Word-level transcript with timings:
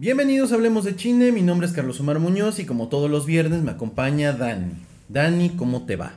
Bienvenidos 0.00 0.52
a 0.52 0.54
Hablemos 0.54 0.84
de 0.84 0.94
Chine, 0.94 1.32
mi 1.32 1.42
nombre 1.42 1.66
es 1.66 1.72
Carlos 1.72 1.98
Omar 1.98 2.20
Muñoz 2.20 2.60
y 2.60 2.64
como 2.64 2.86
todos 2.86 3.10
los 3.10 3.26
viernes 3.26 3.62
me 3.62 3.72
acompaña 3.72 4.32
Dani. 4.32 4.74
Dani, 5.08 5.50
¿cómo 5.56 5.86
te 5.86 5.96
va? 5.96 6.14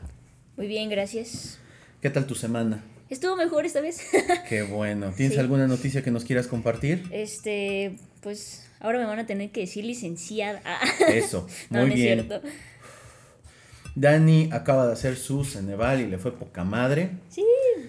Muy 0.56 0.68
bien, 0.68 0.88
gracias. 0.88 1.58
¿Qué 2.00 2.12
tal 2.12 2.28
tu 2.28 2.36
semana? 2.36 2.83
Estuvo 3.09 3.36
mejor 3.36 3.66
esta 3.66 3.82
vez. 3.82 4.00
Qué 4.48 4.62
bueno. 4.62 5.12
¿Tienes 5.17 5.40
alguna 5.40 5.66
noticia 5.66 6.04
que 6.04 6.12
nos 6.12 6.25
quieras 6.25 6.46
compartir? 6.46 7.06
Este, 7.09 7.96
pues 8.21 8.68
ahora 8.82 9.00
me 9.00 9.05
van 9.05 9.18
a 9.18 9.25
tener 9.25 9.50
que 9.50 9.62
decir 9.62 9.84
licenciada. 9.84 10.61
Eso, 11.07 11.48
muy 11.71 11.89
bien. 11.89 12.20
Es 12.20 12.25
cierto. 12.27 12.48
Dani 13.95 14.50
acaba 14.52 14.86
de 14.86 14.93
hacer 14.93 15.16
su 15.16 15.43
Ceneval 15.43 16.02
y 16.02 16.05
le 16.05 16.20
fue 16.20 16.38
poca 16.38 16.63
madre. 16.63 17.13
Sí. 17.29 17.43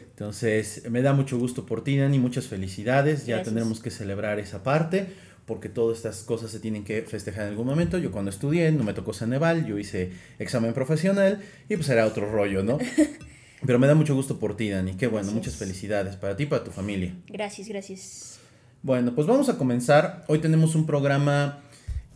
Entonces, 0.09 0.88
me 0.90 1.02
da 1.02 1.12
mucho 1.12 1.38
gusto 1.38 1.66
por 1.66 1.84
ti, 1.84 1.98
Dani, 1.98 2.18
muchas 2.18 2.46
felicidades. 2.46 3.27
Ya 3.27 3.43
tendremos 3.43 3.80
que 3.80 3.90
celebrar 3.90 4.38
esa 4.38 4.62
parte 4.62 5.09
porque 5.53 5.69
todas 5.69 5.98
estas 5.98 6.23
cosas 6.23 6.50
se 6.50 6.61
tienen 6.61 6.82
que 6.82 7.03
festejar 7.03 7.43
en 7.43 7.50
algún 7.50 7.66
momento. 7.66 7.98
Yo 7.98 8.11
cuando 8.11 8.30
estudié 8.30 8.73
no 8.73 8.84
me 8.84 8.95
tocó 8.95 9.12
Ceneval, 9.12 9.66
yo 9.66 9.77
hice 9.77 10.11
examen 10.38 10.73
profesional 10.73 11.42
y 11.69 11.77
pues 11.77 11.91
era 11.91 12.06
otro 12.06 12.33
rollo, 12.33 12.62
¿no? 12.62 12.78
Pero 13.66 13.78
me 13.78 13.87
da 13.87 13.95
mucho 13.95 14.15
gusto 14.15 14.38
por 14.38 14.56
ti, 14.56 14.70
Dani. 14.70 14.95
Qué 14.95 15.09
bueno, 15.09 15.30
muchas 15.30 15.56
felicidades 15.56 16.16
para 16.16 16.37
ti 16.37 16.45
y 16.45 16.47
para 16.47 16.65
tu 16.65 16.70
familia. 16.70 17.15
Gracias, 17.27 17.69
gracias. 17.69 18.38
Bueno, 18.83 19.15
pues 19.15 19.27
vamos 19.27 19.51
a 19.51 19.59
comenzar. 19.59 20.25
Hoy 20.27 20.38
tenemos 20.38 20.75
un 20.75 20.87
programa 20.87 21.61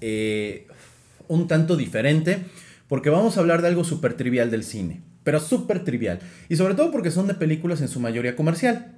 eh, 0.01 0.67
un 1.29 1.47
tanto 1.47 1.77
diferente 1.77 2.39
porque 2.89 3.11
vamos 3.11 3.37
a 3.37 3.41
hablar 3.41 3.61
de 3.61 3.69
algo 3.69 3.85
súper 3.85 4.15
trivial 4.15 4.51
del 4.51 4.65
cine, 4.65 5.03
pero 5.25 5.41
súper 5.41 5.85
trivial. 5.85 6.21
Y 6.49 6.57
sobre 6.57 6.75
todo 6.75 6.91
porque 6.91 7.11
son 7.11 7.27
de 7.27 7.35
películas 7.35 7.83
en 7.83 7.89
su 7.89 8.01
mayoría 8.01 8.35
comercial. 8.35 8.95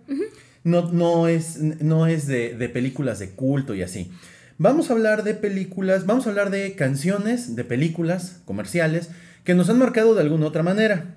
No, 0.69 0.93
no, 0.93 1.29
es, 1.29 1.59
no 1.59 2.07
es 2.07 2.27
de, 2.27 2.55
de 2.55 2.69
películas 2.69 3.19
de 3.19 3.31
culto 3.31 3.75
y 3.75 3.83
así. 3.83 4.11
Vamos 4.59 4.91
a 4.91 4.93
hablar 4.93 5.25
de 5.25 5.35
películas, 5.35 6.05
vamos 6.05 6.27
a 6.27 6.31
hablar 6.31 6.51
de 6.51 6.75
canciones, 6.75 7.57
de 7.57 7.65
películas 7.65 8.43
comerciales 8.45 9.09
que 9.45 9.55
nos 9.55 9.71
han 9.71 9.79
marcado 9.79 10.15
de 10.15 10.21
alguna 10.21 10.47
otra 10.47 10.63
manera. 10.63 11.17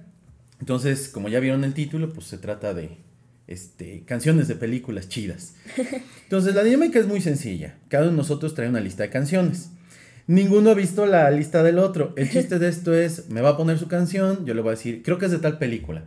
Entonces, 0.59 1.09
como 1.09 1.27
ya 1.27 1.39
vieron 1.39 1.63
el 1.63 1.73
título, 1.73 2.13
pues 2.13 2.27
se 2.27 2.38
trata 2.38 2.73
de 2.73 2.97
este, 3.47 4.03
canciones 4.05 4.47
de 4.47 4.55
películas 4.55 5.09
chidas. 5.09 5.55
Entonces, 6.23 6.55
la 6.55 6.63
dinámica 6.63 6.99
es 6.99 7.08
muy 7.08 7.19
sencilla. 7.19 7.75
Cada 7.89 8.03
uno 8.03 8.11
de 8.11 8.17
nosotros 8.17 8.55
trae 8.55 8.69
una 8.69 8.80
lista 8.80 9.03
de 9.03 9.09
canciones. 9.09 9.71
Ninguno 10.27 10.69
ha 10.69 10.75
visto 10.75 11.05
la 11.05 11.30
lista 11.31 11.63
del 11.63 11.80
otro. 11.80 12.13
El 12.15 12.30
chiste 12.31 12.58
de 12.59 12.69
esto 12.69 12.93
es, 12.93 13.30
me 13.30 13.41
va 13.41 13.49
a 13.49 13.58
poner 13.58 13.80
su 13.80 13.88
canción, 13.88 14.45
yo 14.45 14.53
le 14.53 14.61
voy 14.61 14.69
a 14.69 14.77
decir, 14.77 15.02
creo 15.03 15.17
que 15.17 15.25
es 15.25 15.31
de 15.31 15.39
tal 15.39 15.58
película 15.58 16.05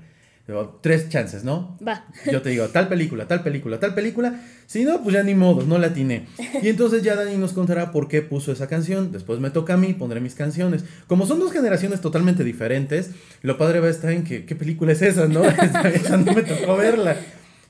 tres 0.83 1.09
chances, 1.09 1.43
¿no? 1.43 1.79
Va. 1.87 2.05
Yo 2.31 2.43
te 2.43 2.51
digo, 2.51 2.69
tal 2.69 2.89
película, 2.89 3.27
tal 3.27 3.43
película, 3.43 3.81
tal 3.81 3.95
película. 3.95 4.43
Si 4.67 4.85
no, 4.85 5.03
pues 5.03 5.15
ya 5.15 5.23
ni 5.23 5.35
modo, 5.35 5.63
no 5.63 5.79
la 5.79 5.89
atiné. 5.89 6.27
Y 6.63 6.69
entonces 6.69 7.03
ya 7.03 7.17
Dani 7.17 7.37
nos 7.37 7.55
contará 7.55 7.91
por 7.91 8.09
qué 8.09 8.21
puso 8.21 8.53
esa 8.53 8.67
canción. 8.67 9.11
Después 9.11 9.41
me 9.41 9.51
toca 9.51 9.75
a 9.75 9.77
mí, 9.79 9.95
pondré 9.95 10.21
mis 10.21 10.35
canciones. 10.35 10.85
Como 11.07 11.27
son 11.27 11.41
dos 11.41 11.51
generaciones 11.51 12.03
totalmente 12.03 12.45
diferentes, 12.45 13.11
lo 13.41 13.57
padre 13.57 13.81
va 13.81 13.87
a 13.87 13.91
estar 13.91 14.13
en 14.13 14.25
que, 14.25 14.45
¿qué 14.45 14.55
película 14.55 14.93
es 14.93 15.01
esa, 15.01 15.27
no? 15.29 15.45
esa 15.95 16.19
no 16.19 16.33
me 16.33 16.43
tocó 16.43 16.77
verla. 16.77 17.17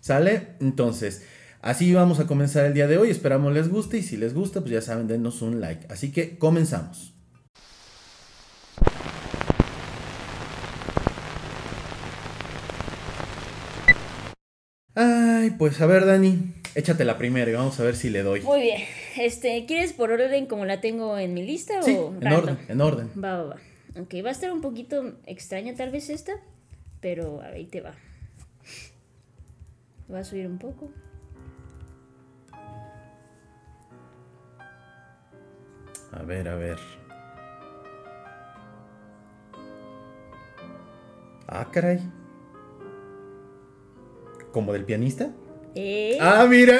¿Sale? 0.00 0.48
Entonces, 0.60 1.22
así 1.62 1.94
vamos 1.94 2.18
a 2.18 2.26
comenzar 2.26 2.66
el 2.66 2.74
día 2.74 2.88
de 2.88 2.98
hoy. 2.98 3.10
Esperamos 3.10 3.52
les 3.54 3.68
guste 3.68 3.98
y 3.98 4.02
si 4.02 4.16
les 4.16 4.34
gusta, 4.34 4.60
pues 4.60 4.72
ya 4.72 4.80
saben, 4.82 5.06
denos 5.06 5.42
un 5.42 5.60
like. 5.60 5.86
Así 5.90 6.10
que 6.10 6.38
comenzamos. 6.38 7.13
Ay, 15.44 15.50
pues 15.50 15.78
a 15.82 15.86
ver, 15.86 16.06
Dani, 16.06 16.54
échate 16.74 17.04
la 17.04 17.18
primera 17.18 17.50
y 17.50 17.52
vamos 17.52 17.78
a 17.78 17.84
ver 17.84 17.96
si 17.96 18.08
le 18.08 18.22
doy. 18.22 18.40
Muy 18.40 18.62
bien. 18.62 18.80
Este, 19.18 19.66
¿quieres 19.66 19.92
por 19.92 20.10
orden 20.10 20.46
como 20.46 20.64
la 20.64 20.80
tengo 20.80 21.18
en 21.18 21.34
mi 21.34 21.44
lista 21.44 21.82
sí, 21.82 21.90
en 21.90 22.32
orden, 22.32 22.58
en 22.66 22.80
orden. 22.80 23.10
Va, 23.22 23.42
va, 23.42 23.42
va. 23.42 23.56
Ok, 24.00 24.14
va 24.24 24.30
a 24.30 24.32
estar 24.32 24.50
un 24.50 24.62
poquito 24.62 25.18
extraña 25.26 25.74
tal 25.74 25.90
vez 25.90 26.08
esta, 26.08 26.32
pero 27.00 27.42
ahí 27.42 27.66
te 27.66 27.82
va. 27.82 27.92
Va 30.10 30.20
a 30.20 30.24
subir 30.24 30.46
un 30.46 30.56
poco. 30.56 30.90
A 36.12 36.22
ver, 36.22 36.48
a 36.48 36.54
ver. 36.54 36.78
Ah, 41.46 41.68
caray. 41.70 42.00
¿Como 44.54 44.72
del 44.72 44.84
pianista? 44.84 45.32
¿Eh? 45.74 46.16
Ah, 46.20 46.46
mira. 46.48 46.78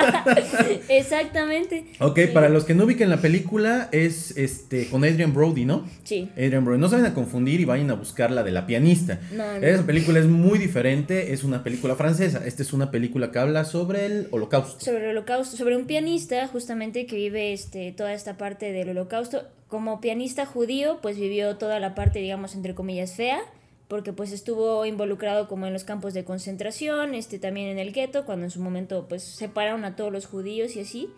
Exactamente. 0.88 1.84
Ok, 2.00 2.20
para 2.32 2.48
los 2.48 2.64
que 2.64 2.74
no 2.74 2.84
ubiquen 2.84 3.10
la 3.10 3.18
película, 3.18 3.90
es 3.92 4.34
este 4.38 4.88
con 4.88 5.04
Adrian 5.04 5.34
Brody, 5.34 5.66
¿no? 5.66 5.86
Sí. 6.04 6.30
Adrian 6.32 6.64
Brody. 6.64 6.80
No 6.80 6.88
se 6.88 6.96
vayan 6.96 7.10
a 7.10 7.14
confundir 7.14 7.60
y 7.60 7.66
vayan 7.66 7.90
a 7.90 7.94
buscar 7.96 8.30
la 8.30 8.42
de 8.42 8.50
la 8.50 8.66
pianista. 8.66 9.20
No, 9.32 9.44
Esa 9.56 9.84
película 9.84 10.20
es 10.20 10.26
muy 10.26 10.58
diferente, 10.58 11.34
es 11.34 11.44
una 11.44 11.62
película 11.62 11.96
francesa. 11.96 12.46
Esta 12.46 12.62
es 12.62 12.72
una 12.72 12.90
película 12.90 13.30
que 13.30 13.38
habla 13.38 13.66
sobre 13.66 14.06
el 14.06 14.28
holocausto. 14.30 14.82
Sobre 14.82 15.04
el 15.04 15.10
holocausto, 15.10 15.58
sobre 15.58 15.76
un 15.76 15.84
pianista 15.84 16.48
justamente 16.48 17.04
que 17.04 17.16
vive 17.16 17.52
este, 17.52 17.92
toda 17.92 18.14
esta 18.14 18.38
parte 18.38 18.72
del 18.72 18.88
holocausto. 18.88 19.42
Como 19.68 20.00
pianista 20.00 20.46
judío, 20.46 21.00
pues 21.02 21.18
vivió 21.18 21.58
toda 21.58 21.78
la 21.78 21.94
parte, 21.94 22.20
digamos, 22.20 22.54
entre 22.54 22.74
comillas, 22.74 23.14
fea 23.14 23.42
porque 23.90 24.12
pues 24.12 24.30
estuvo 24.30 24.86
involucrado 24.86 25.48
como 25.48 25.66
en 25.66 25.72
los 25.72 25.82
campos 25.82 26.14
de 26.14 26.24
concentración, 26.24 27.12
este 27.16 27.40
también 27.40 27.66
en 27.66 27.80
el 27.80 27.92
gueto, 27.92 28.24
cuando 28.24 28.44
en 28.44 28.52
su 28.52 28.60
momento 28.60 29.06
pues 29.08 29.24
separaron 29.24 29.84
a 29.84 29.96
todos 29.96 30.12
los 30.12 30.26
judíos 30.26 30.76
y 30.76 30.80
así. 30.80 31.10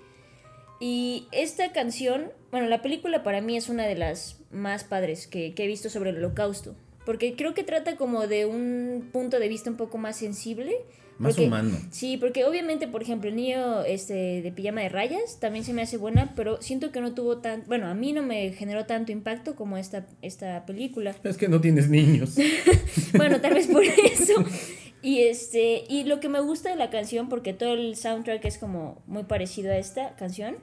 Y 0.80 1.28
esta 1.32 1.70
canción, 1.72 2.32
bueno, 2.50 2.68
la 2.68 2.80
película 2.80 3.22
para 3.22 3.42
mí 3.42 3.58
es 3.58 3.68
una 3.68 3.84
de 3.84 3.94
las 3.94 4.40
más 4.50 4.84
padres 4.84 5.26
que, 5.26 5.52
que 5.52 5.64
he 5.64 5.66
visto 5.66 5.90
sobre 5.90 6.10
el 6.10 6.16
holocausto, 6.16 6.74
porque 7.04 7.36
creo 7.36 7.52
que 7.52 7.62
trata 7.62 7.96
como 7.96 8.26
de 8.26 8.46
un 8.46 9.10
punto 9.12 9.38
de 9.38 9.48
vista 9.48 9.68
un 9.68 9.76
poco 9.76 9.98
más 9.98 10.16
sensible 10.16 10.74
más 11.22 11.38
humano. 11.38 11.78
Sí, 11.90 12.16
porque 12.16 12.44
obviamente, 12.44 12.88
por 12.88 13.02
ejemplo, 13.02 13.30
el 13.30 13.36
niño 13.36 13.84
este, 13.84 14.42
de 14.42 14.52
pijama 14.52 14.82
de 14.82 14.88
rayas 14.88 15.38
también 15.40 15.64
se 15.64 15.72
me 15.72 15.82
hace 15.82 15.96
buena, 15.96 16.34
pero 16.34 16.60
siento 16.60 16.90
que 16.90 17.00
no 17.00 17.14
tuvo 17.14 17.38
tan. 17.38 17.64
Bueno, 17.66 17.86
a 17.86 17.94
mí 17.94 18.12
no 18.12 18.22
me 18.22 18.52
generó 18.52 18.84
tanto 18.86 19.12
impacto 19.12 19.54
como 19.54 19.76
esta, 19.76 20.06
esta 20.20 20.66
película. 20.66 21.14
Es 21.22 21.36
que 21.36 21.48
no 21.48 21.60
tienes 21.60 21.88
niños. 21.88 22.36
bueno, 23.16 23.40
tal 23.40 23.54
vez 23.54 23.68
por 23.68 23.84
eso. 24.04 24.44
Y 25.00 25.20
este. 25.20 25.84
Y 25.88 26.04
lo 26.04 26.20
que 26.20 26.28
me 26.28 26.40
gusta 26.40 26.70
de 26.70 26.76
la 26.76 26.90
canción, 26.90 27.28
porque 27.28 27.52
todo 27.52 27.74
el 27.74 27.96
soundtrack 27.96 28.44
es 28.44 28.58
como 28.58 29.02
muy 29.06 29.24
parecido 29.24 29.72
a 29.72 29.76
esta 29.76 30.16
canción. 30.16 30.56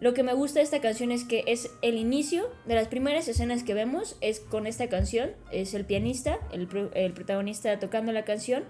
Lo 0.00 0.14
que 0.14 0.22
me 0.22 0.32
gusta 0.32 0.60
de 0.60 0.64
esta 0.64 0.80
canción 0.80 1.10
es 1.10 1.24
que 1.24 1.42
es 1.48 1.70
el 1.82 1.96
inicio 1.96 2.48
de 2.66 2.76
las 2.76 2.86
primeras 2.86 3.26
escenas 3.26 3.64
que 3.64 3.74
vemos, 3.74 4.16
es 4.20 4.38
con 4.38 4.68
esta 4.68 4.88
canción, 4.88 5.30
es 5.50 5.74
el 5.74 5.84
pianista, 5.84 6.38
el, 6.52 6.68
el 6.94 7.12
protagonista 7.12 7.80
tocando 7.80 8.12
la 8.12 8.24
canción 8.24 8.62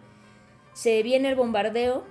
se 0.79 1.03
viene 1.03 1.29
el 1.29 1.35
bombardeo 1.35 2.05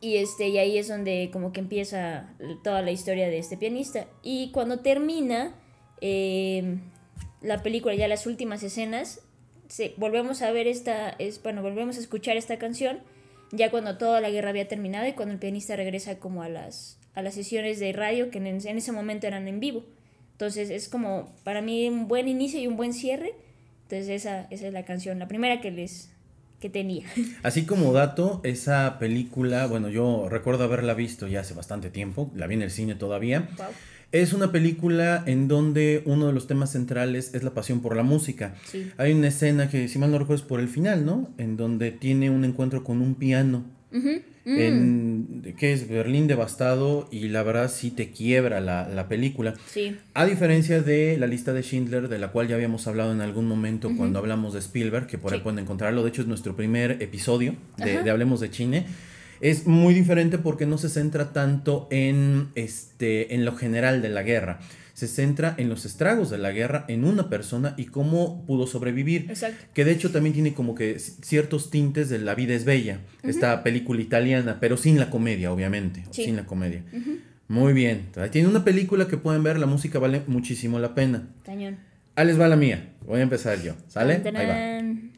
y, 0.00 0.18
este, 0.18 0.46
y 0.46 0.58
ahí 0.58 0.78
es 0.78 0.86
donde 0.86 1.30
como 1.32 1.52
que 1.52 1.58
empieza 1.58 2.32
toda 2.62 2.82
la 2.82 2.92
historia 2.92 3.28
de 3.28 3.38
este 3.38 3.56
pianista. 3.56 4.06
Y 4.22 4.52
cuando 4.52 4.78
termina 4.78 5.56
em, 6.00 6.82
la 7.42 7.64
película, 7.64 7.96
ya 7.96 8.06
las 8.06 8.28
últimas 8.28 8.62
escenas, 8.62 9.22
volvemos 9.96 10.40
a 10.42 10.52
ver 10.52 10.68
esta, 10.68 11.16
es, 11.18 11.42
bueno, 11.42 11.62
volvemos 11.62 11.96
a 11.96 12.00
escuchar 12.00 12.36
esta 12.36 12.58
canción, 12.58 13.00
ya 13.50 13.72
cuando 13.72 13.98
toda 13.98 14.20
la 14.20 14.30
guerra 14.30 14.50
había 14.50 14.68
terminado 14.68 15.08
y 15.08 15.14
cuando 15.14 15.34
el 15.34 15.40
pianista 15.40 15.74
regresa 15.74 16.20
como 16.20 16.44
a 16.44 16.48
las, 16.48 17.00
a 17.14 17.22
las 17.22 17.34
sesiones 17.34 17.80
de 17.80 17.92
radio 17.92 18.30
que 18.30 18.38
en, 18.38 18.46
en 18.46 18.78
ese 18.78 18.92
momento 18.92 19.26
eran 19.26 19.48
en 19.48 19.58
vivo. 19.58 19.82
Entonces 20.30 20.70
es 20.70 20.88
como 20.88 21.34
para 21.42 21.60
mí 21.60 21.88
un 21.88 22.06
buen 22.06 22.28
inicio 22.28 22.60
y 22.60 22.68
un 22.68 22.76
buen 22.76 22.92
cierre. 22.92 23.34
Entonces 23.82 24.10
esa, 24.10 24.46
esa 24.50 24.68
es 24.68 24.72
la 24.72 24.84
canción, 24.84 25.18
la 25.18 25.26
primera 25.26 25.60
que 25.60 25.72
les, 25.72 26.13
que 26.64 26.70
tenía. 26.70 27.04
Así 27.42 27.66
como 27.66 27.92
dato, 27.92 28.40
esa 28.42 28.98
película, 28.98 29.66
bueno, 29.66 29.90
yo 29.90 30.30
recuerdo 30.30 30.64
haberla 30.64 30.94
visto 30.94 31.28
ya 31.28 31.40
hace 31.40 31.52
bastante 31.52 31.90
tiempo, 31.90 32.32
la 32.34 32.46
vi 32.46 32.54
en 32.54 32.62
el 32.62 32.70
cine 32.70 32.94
todavía. 32.94 33.50
Es 34.12 34.32
una 34.32 34.50
película 34.50 35.22
en 35.26 35.46
donde 35.46 36.02
uno 36.06 36.26
de 36.26 36.32
los 36.32 36.46
temas 36.46 36.72
centrales 36.72 37.34
es 37.34 37.42
la 37.42 37.50
pasión 37.50 37.82
por 37.82 37.96
la 37.96 38.02
música. 38.02 38.54
Hay 38.96 39.12
una 39.12 39.28
escena 39.28 39.68
que, 39.68 39.88
si 39.88 39.98
mal 39.98 40.10
no 40.10 40.18
recuerdo, 40.18 40.42
es 40.42 40.48
por 40.48 40.58
el 40.58 40.68
final, 40.68 41.04
¿no? 41.04 41.28
En 41.36 41.58
donde 41.58 41.90
tiene 41.90 42.30
un 42.30 42.46
encuentro 42.46 42.82
con 42.82 43.02
un 43.02 43.14
piano. 43.16 43.64
Mm. 44.44 44.58
en, 44.58 45.54
que 45.56 45.72
es 45.72 45.88
Berlín 45.88 46.26
devastado 46.26 47.08
y 47.10 47.28
la 47.28 47.42
verdad 47.42 47.70
sí 47.70 47.90
te 47.90 48.10
quiebra 48.10 48.60
la, 48.60 49.08
película. 49.08 49.54
Sí. 49.66 49.96
A 50.12 50.26
diferencia 50.26 50.82
de 50.82 51.16
la 51.18 51.26
lista 51.26 51.52
de 51.52 51.62
Schindler, 51.62 52.08
de 52.08 52.18
la 52.18 52.28
cual 52.28 52.48
ya 52.48 52.54
habíamos 52.54 52.86
hablado 52.86 53.12
en 53.12 53.20
algún 53.20 53.46
momento 53.46 53.90
cuando 53.96 54.18
hablamos 54.18 54.52
de 54.52 54.58
Spielberg, 54.58 55.06
que 55.06 55.18
por 55.18 55.32
ahí 55.32 55.40
pueden 55.40 55.58
encontrarlo, 55.58 56.02
de 56.02 56.10
hecho 56.10 56.22
es 56.22 56.28
nuestro 56.28 56.56
primer 56.56 57.02
episodio 57.02 57.54
de, 57.78 58.02
de 58.02 58.10
Hablemos 58.10 58.40
de 58.40 58.50
Chine. 58.50 58.86
Es 59.40 59.66
muy 59.66 59.94
diferente 59.94 60.38
porque 60.38 60.64
no 60.64 60.78
se 60.78 60.88
centra 60.88 61.32
tanto 61.32 61.88
en, 61.90 62.48
este, 62.54 63.34
en 63.34 63.44
lo 63.44 63.54
general 63.56 64.00
de 64.00 64.08
la 64.08 64.22
guerra 64.22 64.60
se 65.06 65.14
centra 65.14 65.54
en 65.58 65.68
los 65.68 65.84
estragos 65.84 66.30
de 66.30 66.38
la 66.38 66.52
guerra 66.52 66.84
en 66.88 67.04
una 67.04 67.28
persona 67.28 67.74
y 67.76 67.86
cómo 67.86 68.44
pudo 68.46 68.66
sobrevivir. 68.66 69.26
Exacto. 69.28 69.64
Que 69.74 69.84
de 69.84 69.92
hecho 69.92 70.10
también 70.10 70.32
tiene 70.32 70.54
como 70.54 70.74
que 70.74 70.98
ciertos 70.98 71.70
tintes 71.70 72.08
de 72.08 72.18
La 72.18 72.34
vida 72.34 72.54
es 72.54 72.64
bella, 72.64 73.00
esta 73.22 73.62
película 73.62 74.00
italiana, 74.00 74.58
pero 74.60 74.76
sin 74.76 74.98
la 74.98 75.10
comedia, 75.10 75.52
obviamente, 75.52 76.04
sin 76.10 76.36
la 76.36 76.46
comedia. 76.46 76.82
Muy 77.48 77.72
bien. 77.72 78.06
Tiene 78.30 78.48
una 78.48 78.64
película 78.64 79.06
que 79.06 79.16
pueden 79.16 79.42
ver, 79.42 79.58
la 79.58 79.66
música 79.66 79.98
vale 79.98 80.22
muchísimo 80.26 80.78
la 80.78 80.94
pena. 80.94 81.28
Cañón. 81.44 81.76
Ahí 82.16 82.26
les 82.26 82.40
va 82.40 82.48
la 82.48 82.56
mía. 82.56 82.92
Voy 83.06 83.20
a 83.20 83.22
empezar 83.22 83.60
yo. 83.60 83.74
¿Sale? 83.88 84.16
Tan, 84.16 84.36
Ahí 84.36 84.46
va. 84.46 85.10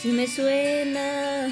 Sí 0.00 0.12
me 0.12 0.26
suena. 0.26 1.43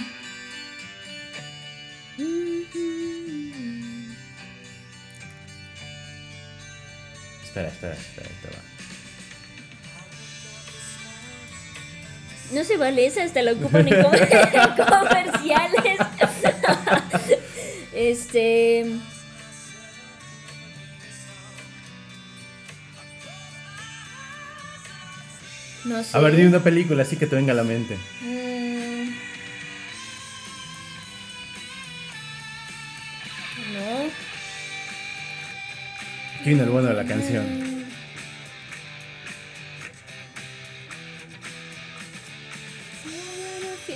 Espera, 7.55 7.69
espera, 7.69 7.95
espera. 7.95 8.57
va. 8.57 8.63
No 12.55 12.65
se 12.65 12.77
vale 12.77 13.07
esa, 13.07 13.23
hasta 13.25 13.43
la 13.43 13.53
ocupan 13.53 13.89
en, 13.89 14.03
com- 14.03 14.15
en 14.15 14.87
comerciales. 14.87 15.99
este. 17.95 18.87
No 25.85 26.03
sé. 26.05 26.17
A 26.17 26.21
ver, 26.21 26.37
di 26.37 26.45
una 26.45 26.61
película 26.61 27.03
así 27.03 27.17
que 27.17 27.27
te 27.27 27.35
venga 27.37 27.53
a 27.53 27.57
la 27.57 27.65
mente. 27.65 27.97
¿Qué 36.43 36.51
viene 36.51 36.65
el 36.65 36.71
bueno 36.71 36.89
de 36.89 36.95
la 36.95 37.05
canción? 37.05 37.45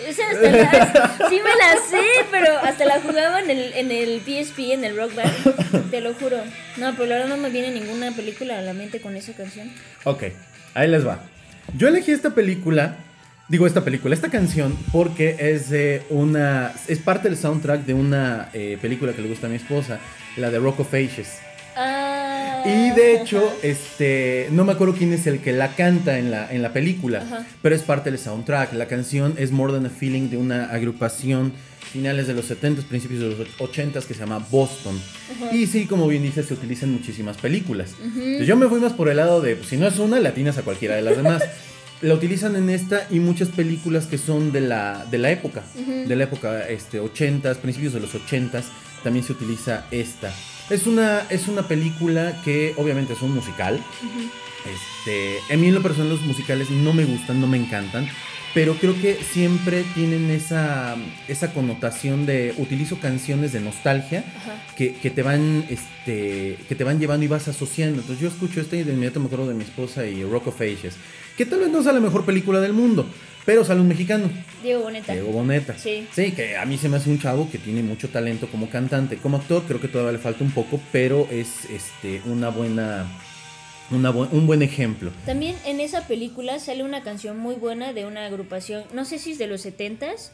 Hasta 0.08 0.50
la- 0.50 1.16
sí 1.28 1.36
me 1.36 1.50
la 1.50 1.76
sé, 1.88 2.02
pero 2.30 2.58
hasta 2.58 2.84
la 2.84 3.00
jugaba 3.00 3.40
en 3.40 3.50
el, 3.50 3.72
en 3.74 3.90
el 3.90 4.20
PSP, 4.20 4.58
en 4.72 4.84
el 4.84 4.96
Rock 4.96 5.14
Band. 5.14 5.90
Te 5.90 6.00
lo 6.00 6.14
juro. 6.14 6.38
No, 6.76 6.92
pero 6.92 7.06
la 7.06 7.16
verdad 7.16 7.28
no 7.28 7.36
me 7.36 7.50
viene 7.50 7.70
ninguna 7.70 8.12
película 8.12 8.58
a 8.58 8.62
la 8.62 8.72
mente 8.72 9.00
con 9.00 9.16
esa 9.16 9.32
canción. 9.32 9.70
Ok, 10.04 10.24
ahí 10.74 10.88
les 10.88 11.06
va. 11.06 11.20
Yo 11.76 11.88
elegí 11.88 12.12
esta 12.12 12.30
película, 12.30 12.96
digo 13.48 13.66
esta 13.66 13.84
película, 13.84 14.14
esta 14.14 14.30
canción, 14.30 14.76
porque 14.92 15.36
es 15.38 15.70
de 15.70 16.02
una. 16.10 16.72
Es 16.88 16.98
parte 16.98 17.28
del 17.28 17.36
soundtrack 17.36 17.84
de 17.84 17.94
una 17.94 18.48
eh, 18.52 18.78
película 18.80 19.12
que 19.12 19.22
le 19.22 19.28
gusta 19.28 19.46
a 19.46 19.50
mi 19.50 19.56
esposa, 19.56 19.98
la 20.36 20.50
de 20.50 20.58
Rock 20.58 20.80
of 20.80 20.94
Ages. 20.94 21.38
Ah. 21.76 22.05
Y 22.66 22.90
de 22.94 23.20
hecho, 23.20 23.52
este, 23.62 24.48
no 24.50 24.64
me 24.64 24.72
acuerdo 24.72 24.94
quién 24.94 25.12
es 25.12 25.26
el 25.26 25.40
que 25.40 25.52
la 25.52 25.74
canta 25.74 26.18
en 26.18 26.30
la, 26.30 26.50
en 26.52 26.62
la 26.62 26.72
película, 26.72 27.22
Ajá. 27.22 27.46
pero 27.62 27.74
es 27.74 27.82
parte 27.82 28.10
del 28.10 28.18
soundtrack. 28.18 28.72
La 28.74 28.86
canción 28.86 29.34
es 29.36 29.52
More 29.52 29.72
Than 29.72 29.86
a 29.86 29.90
Feeling 29.90 30.28
de 30.30 30.36
una 30.36 30.66
agrupación 30.66 31.52
finales 31.92 32.26
de 32.26 32.34
los 32.34 32.50
70s, 32.50 32.84
principios 32.84 33.20
de 33.20 33.28
los 33.28 33.38
80s 33.58 34.04
que 34.04 34.12
se 34.14 34.20
llama 34.20 34.44
Boston. 34.50 35.00
Y 35.52 35.66
sí, 35.66 35.86
como 35.86 36.06
bien 36.08 36.22
dices, 36.22 36.46
se 36.46 36.54
utilizan 36.54 36.90
muchísimas 36.92 37.36
películas. 37.38 37.94
Entonces, 38.02 38.46
yo 38.46 38.56
me 38.56 38.68
fui 38.68 38.80
más 38.80 38.92
por 38.92 39.08
el 39.08 39.16
lado 39.16 39.40
de, 39.40 39.56
pues, 39.56 39.68
si 39.68 39.76
no 39.76 39.86
es 39.86 39.98
una, 39.98 40.20
latinas 40.20 40.58
a 40.58 40.62
cualquiera 40.62 40.96
de 40.96 41.02
las 41.02 41.16
demás. 41.16 41.42
La 42.02 42.12
utilizan 42.12 42.54
en 42.56 42.68
esta 42.68 43.06
y 43.10 43.20
muchas 43.20 43.48
películas 43.48 44.04
que 44.04 44.18
son 44.18 44.52
de 44.52 44.60
la, 44.60 45.06
de 45.10 45.16
la 45.16 45.30
época, 45.30 45.62
de 46.06 46.14
la 46.14 46.24
época 46.24 46.68
este, 46.68 47.00
80s, 47.00 47.56
principios 47.56 47.94
de 47.94 48.00
los 48.00 48.14
80s, 48.14 48.64
también 49.02 49.24
se 49.24 49.32
utiliza 49.32 49.86
esta. 49.90 50.30
Es 50.70 50.86
una, 50.86 51.20
es 51.30 51.48
una 51.48 51.68
película 51.68 52.40
que 52.44 52.74
obviamente 52.76 53.12
es 53.12 53.22
un 53.22 53.32
musical. 53.34 53.80
Este, 54.66 55.38
a 55.52 55.56
mí 55.56 55.68
en 55.68 55.74
lo 55.74 55.82
personal 55.82 56.10
los 56.10 56.22
musicales 56.22 56.70
no 56.70 56.92
me 56.92 57.04
gustan, 57.04 57.40
no 57.40 57.46
me 57.46 57.56
encantan, 57.56 58.08
pero 58.52 58.74
creo 58.74 59.00
que 59.00 59.14
siempre 59.16 59.84
tienen 59.94 60.30
esa, 60.30 60.96
esa 61.28 61.52
connotación 61.52 62.26
de 62.26 62.54
utilizo 62.56 62.98
canciones 62.98 63.52
de 63.52 63.60
nostalgia 63.60 64.24
que, 64.76 64.94
que 64.94 65.10
te 65.10 65.22
van 65.22 65.64
este 65.68 66.58
que 66.68 66.74
te 66.74 66.82
van 66.82 66.98
llevando 66.98 67.24
y 67.24 67.28
vas 67.28 67.46
asociando. 67.48 68.00
Entonces 68.00 68.22
yo 68.22 68.28
escucho 68.28 68.60
este 68.60 68.78
y 68.78 68.82
de 68.82 68.92
inmediato 68.94 69.20
me 69.20 69.26
acuerdo 69.26 69.46
de 69.46 69.54
mi 69.54 69.62
esposa 69.62 70.06
y 70.06 70.24
Rock 70.24 70.48
of 70.48 70.60
Ages, 70.60 70.96
que 71.36 71.46
tal 71.46 71.60
vez 71.60 71.70
no 71.70 71.82
sea 71.82 71.92
la 71.92 72.00
mejor 72.00 72.24
película 72.24 72.60
del 72.60 72.72
mundo, 72.72 73.06
pero 73.44 73.64
sale 73.64 73.80
un 73.80 73.88
mexicano, 73.88 74.28
Diego 74.62 74.82
Boneta. 74.82 75.12
Diego 75.12 75.30
Boneta. 75.30 75.76
Sí. 75.78 76.06
Sí, 76.12 76.32
que 76.32 76.56
a 76.56 76.64
mí 76.66 76.78
se 76.78 76.88
me 76.88 76.96
hace 76.96 77.10
un 77.10 77.18
chavo 77.20 77.48
que 77.50 77.58
tiene 77.58 77.82
mucho 77.82 78.08
talento 78.08 78.48
como 78.48 78.68
cantante, 78.70 79.16
como 79.18 79.36
actor 79.36 79.62
creo 79.66 79.80
que 79.80 79.88
todavía 79.88 80.12
le 80.12 80.18
falta 80.18 80.42
un 80.42 80.50
poco, 80.50 80.80
pero 80.92 81.28
es 81.30 81.66
este 81.70 82.22
una 82.26 82.48
buena 82.48 83.06
una 83.92 84.12
bu- 84.12 84.28
un 84.32 84.46
buen 84.48 84.62
ejemplo. 84.62 85.12
También 85.26 85.54
en 85.64 85.78
esa 85.78 86.08
película 86.08 86.58
sale 86.58 86.82
una 86.82 87.02
canción 87.02 87.38
muy 87.38 87.54
buena 87.54 87.92
de 87.92 88.04
una 88.04 88.26
agrupación, 88.26 88.82
no 88.92 89.04
sé 89.04 89.18
si 89.20 89.32
es 89.32 89.38
de 89.38 89.46
los 89.46 89.64
70s, 89.64 90.30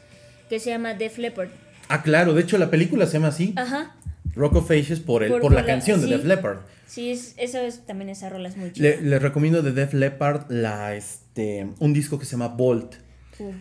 que 0.49 0.59
se 0.59 0.71
llama 0.71 0.95
Def 0.95 1.19
Leppard. 1.19 1.49
Ah, 1.87 2.01
claro, 2.01 2.33
de 2.33 2.41
hecho 2.41 2.57
la 2.57 2.71
película 2.71 3.05
se 3.05 3.13
llama 3.13 3.27
así, 3.27 3.53
Ajá. 3.55 3.95
Rock 4.35 4.55
of 4.55 4.71
Ages 4.71 4.99
por 4.99 5.23
el 5.23 5.29
Por- 5.29 5.41
por, 5.41 5.49
por 5.49 5.55
la 5.55 5.61
la- 5.61 5.67
canción 5.67 6.01
de. 6.01 6.07
Def 6.07 6.25
Leppard. 6.25 6.59
Sí, 6.87 7.11
es, 7.11 7.33
eso 7.37 7.59
es, 7.59 7.85
también 7.85 8.09
esa 8.09 8.29
rola 8.29 8.49
es 8.49 8.57
muy 8.57 8.71
chida. 8.71 8.89
Le- 8.89 9.01
les 9.01 9.21
recomiendo 9.21 9.61
de 9.61 9.71
Def 9.71 9.93
Leppard 9.93 10.49
la, 10.51 10.95
este, 10.95 11.67
un 11.79 11.93
disco 11.93 12.19
que 12.19 12.25
se 12.25 12.31
llama 12.31 12.49
Bolt. 12.49 12.95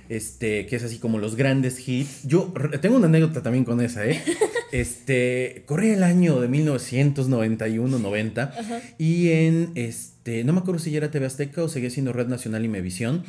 Este, 0.08 0.66
que 0.66 0.76
es 0.76 0.84
así 0.84 0.98
como 0.98 1.18
los 1.18 1.34
grandes 1.34 1.88
hits. 1.88 2.22
Yo 2.24 2.52
tengo 2.80 2.96
una 2.96 3.06
anécdota 3.06 3.42
también 3.42 3.64
con 3.64 3.80
esa, 3.80 4.06
¿eh? 4.06 4.20
Este, 4.70 5.64
corría 5.66 5.94
el 5.94 6.02
año 6.02 6.40
de 6.40 6.48
1991-90 6.48 8.52
y 8.98 9.30
en, 9.30 9.70
este, 9.74 10.44
no 10.44 10.52
me 10.52 10.60
acuerdo 10.60 10.78
si 10.80 10.90
ya 10.90 10.98
era 10.98 11.10
TV 11.10 11.26
Azteca 11.26 11.62
o 11.62 11.68
seguía 11.68 11.90
siendo 11.90 12.12
Red 12.12 12.28
Nacional 12.28 12.64
y 12.64 12.68
Mevisión, 12.68 13.24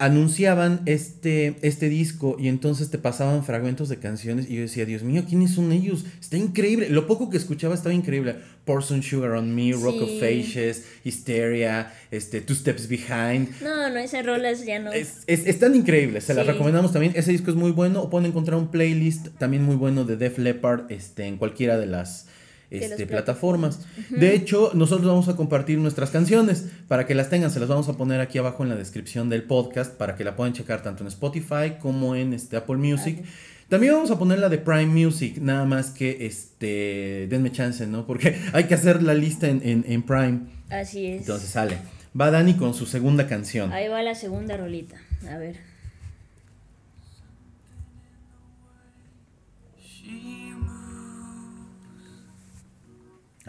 anunciaban 0.00 0.80
este, 0.86 1.56
este 1.62 1.88
disco 1.88 2.36
y 2.38 2.46
entonces 2.48 2.88
te 2.90 2.98
pasaban 2.98 3.44
fragmentos 3.44 3.88
de 3.88 3.98
canciones 3.98 4.48
y 4.48 4.54
yo 4.54 4.60
decía, 4.62 4.84
Dios 4.86 5.02
mío, 5.02 5.24
¿quiénes 5.28 5.50
son 5.52 5.72
ellos? 5.72 6.04
Está 6.20 6.36
increíble. 6.36 6.88
Lo 6.88 7.06
poco 7.06 7.30
que 7.30 7.36
escuchaba 7.36 7.74
estaba 7.74 7.94
increíble. 7.94 8.36
Pour 8.64 8.84
Some 8.84 9.02
Sugar 9.02 9.32
on 9.32 9.54
Me, 9.54 9.72
Rock 9.72 10.02
of 10.02 10.08
Sí. 10.10 10.24
Ages, 10.24 10.84
Hysteria, 11.04 11.92
este, 12.10 12.40
Two 12.40 12.54
Steps 12.54 12.86
Behind. 12.88 13.48
No, 13.60 13.90
no, 13.90 13.98
esas 13.98 14.24
rolas 14.24 14.64
ya 14.64 14.78
no. 14.78 14.92
Es, 14.92 15.24
es- 15.26 15.46
están 15.46 15.74
increíbles, 15.74 16.24
se 16.24 16.34
las 16.34 16.46
recomendamos 16.46 16.92
también. 16.92 17.12
Ese 17.16 17.32
disco 17.32 17.50
es 17.50 17.56
muy 17.56 17.70
bueno. 17.72 18.02
O 18.02 18.10
pueden 18.10 18.26
encontrar 18.28 18.58
un 18.58 18.70
playlist 18.70 19.28
también 19.38 19.64
muy 19.64 19.74
bueno 19.76 20.04
de 20.04 20.16
Def 20.16 20.38
Leppard 20.38 20.90
este, 20.92 21.24
en 21.26 21.38
cualquiera 21.38 21.76
de 21.78 21.86
las 21.86 22.26
Este, 22.70 23.06
plataformas. 23.06 23.80
De 24.10 24.34
hecho, 24.34 24.70
nosotros 24.74 25.06
vamos 25.06 25.28
a 25.28 25.36
compartir 25.36 25.78
nuestras 25.78 26.10
canciones 26.10 26.66
para 26.86 27.06
que 27.06 27.14
las 27.14 27.30
tengan. 27.30 27.50
Se 27.50 27.60
las 27.60 27.68
vamos 27.68 27.88
a 27.88 27.94
poner 27.94 28.20
aquí 28.20 28.38
abajo 28.38 28.62
en 28.62 28.68
la 28.68 28.76
descripción 28.76 29.28
del 29.30 29.42
podcast 29.44 29.94
para 29.94 30.16
que 30.16 30.24
la 30.24 30.36
puedan 30.36 30.52
checar 30.52 30.82
tanto 30.82 31.02
en 31.02 31.08
Spotify 31.08 31.74
como 31.80 32.14
en 32.14 32.34
este, 32.34 32.56
Apple 32.56 32.76
Music. 32.76 33.22
También 33.68 33.92
vamos 33.94 34.10
a 34.10 34.18
poner 34.18 34.38
la 34.38 34.48
de 34.48 34.56
Prime 34.58 34.86
Music, 34.86 35.38
nada 35.40 35.64
más 35.66 35.90
que 35.90 36.26
este 36.26 37.26
denme 37.28 37.52
chance, 37.52 37.86
¿no? 37.86 38.06
Porque 38.06 38.36
hay 38.52 38.64
que 38.64 38.74
hacer 38.74 39.02
la 39.02 39.14
lista 39.14 39.48
en, 39.48 39.60
en- 39.64 39.84
en 39.86 40.02
Prime. 40.02 40.40
Así 40.70 41.06
es. 41.06 41.20
Entonces 41.22 41.50
sale. 41.50 41.78
Va 42.18 42.30
Dani 42.30 42.54
con 42.54 42.72
su 42.74 42.86
segunda 42.86 43.26
canción. 43.28 43.72
Ahí 43.72 43.88
va 43.88 44.02
la 44.02 44.14
segunda 44.14 44.56
rolita. 44.56 44.96
A 45.30 45.36
ver. 45.38 45.56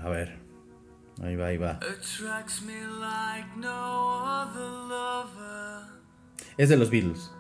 A 0.10 0.12
ver. 0.12 0.40
Ahí 1.22 1.36
va, 1.36 1.48
ahí 1.48 1.58
va. 1.58 1.80
Es 6.58 6.70
de 6.70 6.78
los 6.78 6.90
Beatles. 6.90 7.32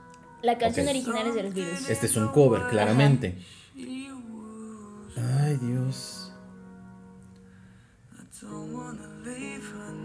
La 0.43 0.57
canción 0.59 0.85
Ok. 0.85 0.91
original 0.91 1.27
es 1.27 1.33
de 1.35 1.43
los 1.43 1.53
Beatles. 1.55 1.89
Este 1.89 2.05
es 2.05 2.15
un 2.15 2.27
cover, 2.27 2.67
claramente. 2.69 3.37
Ay, 3.75 5.57
Dios. 5.61 6.31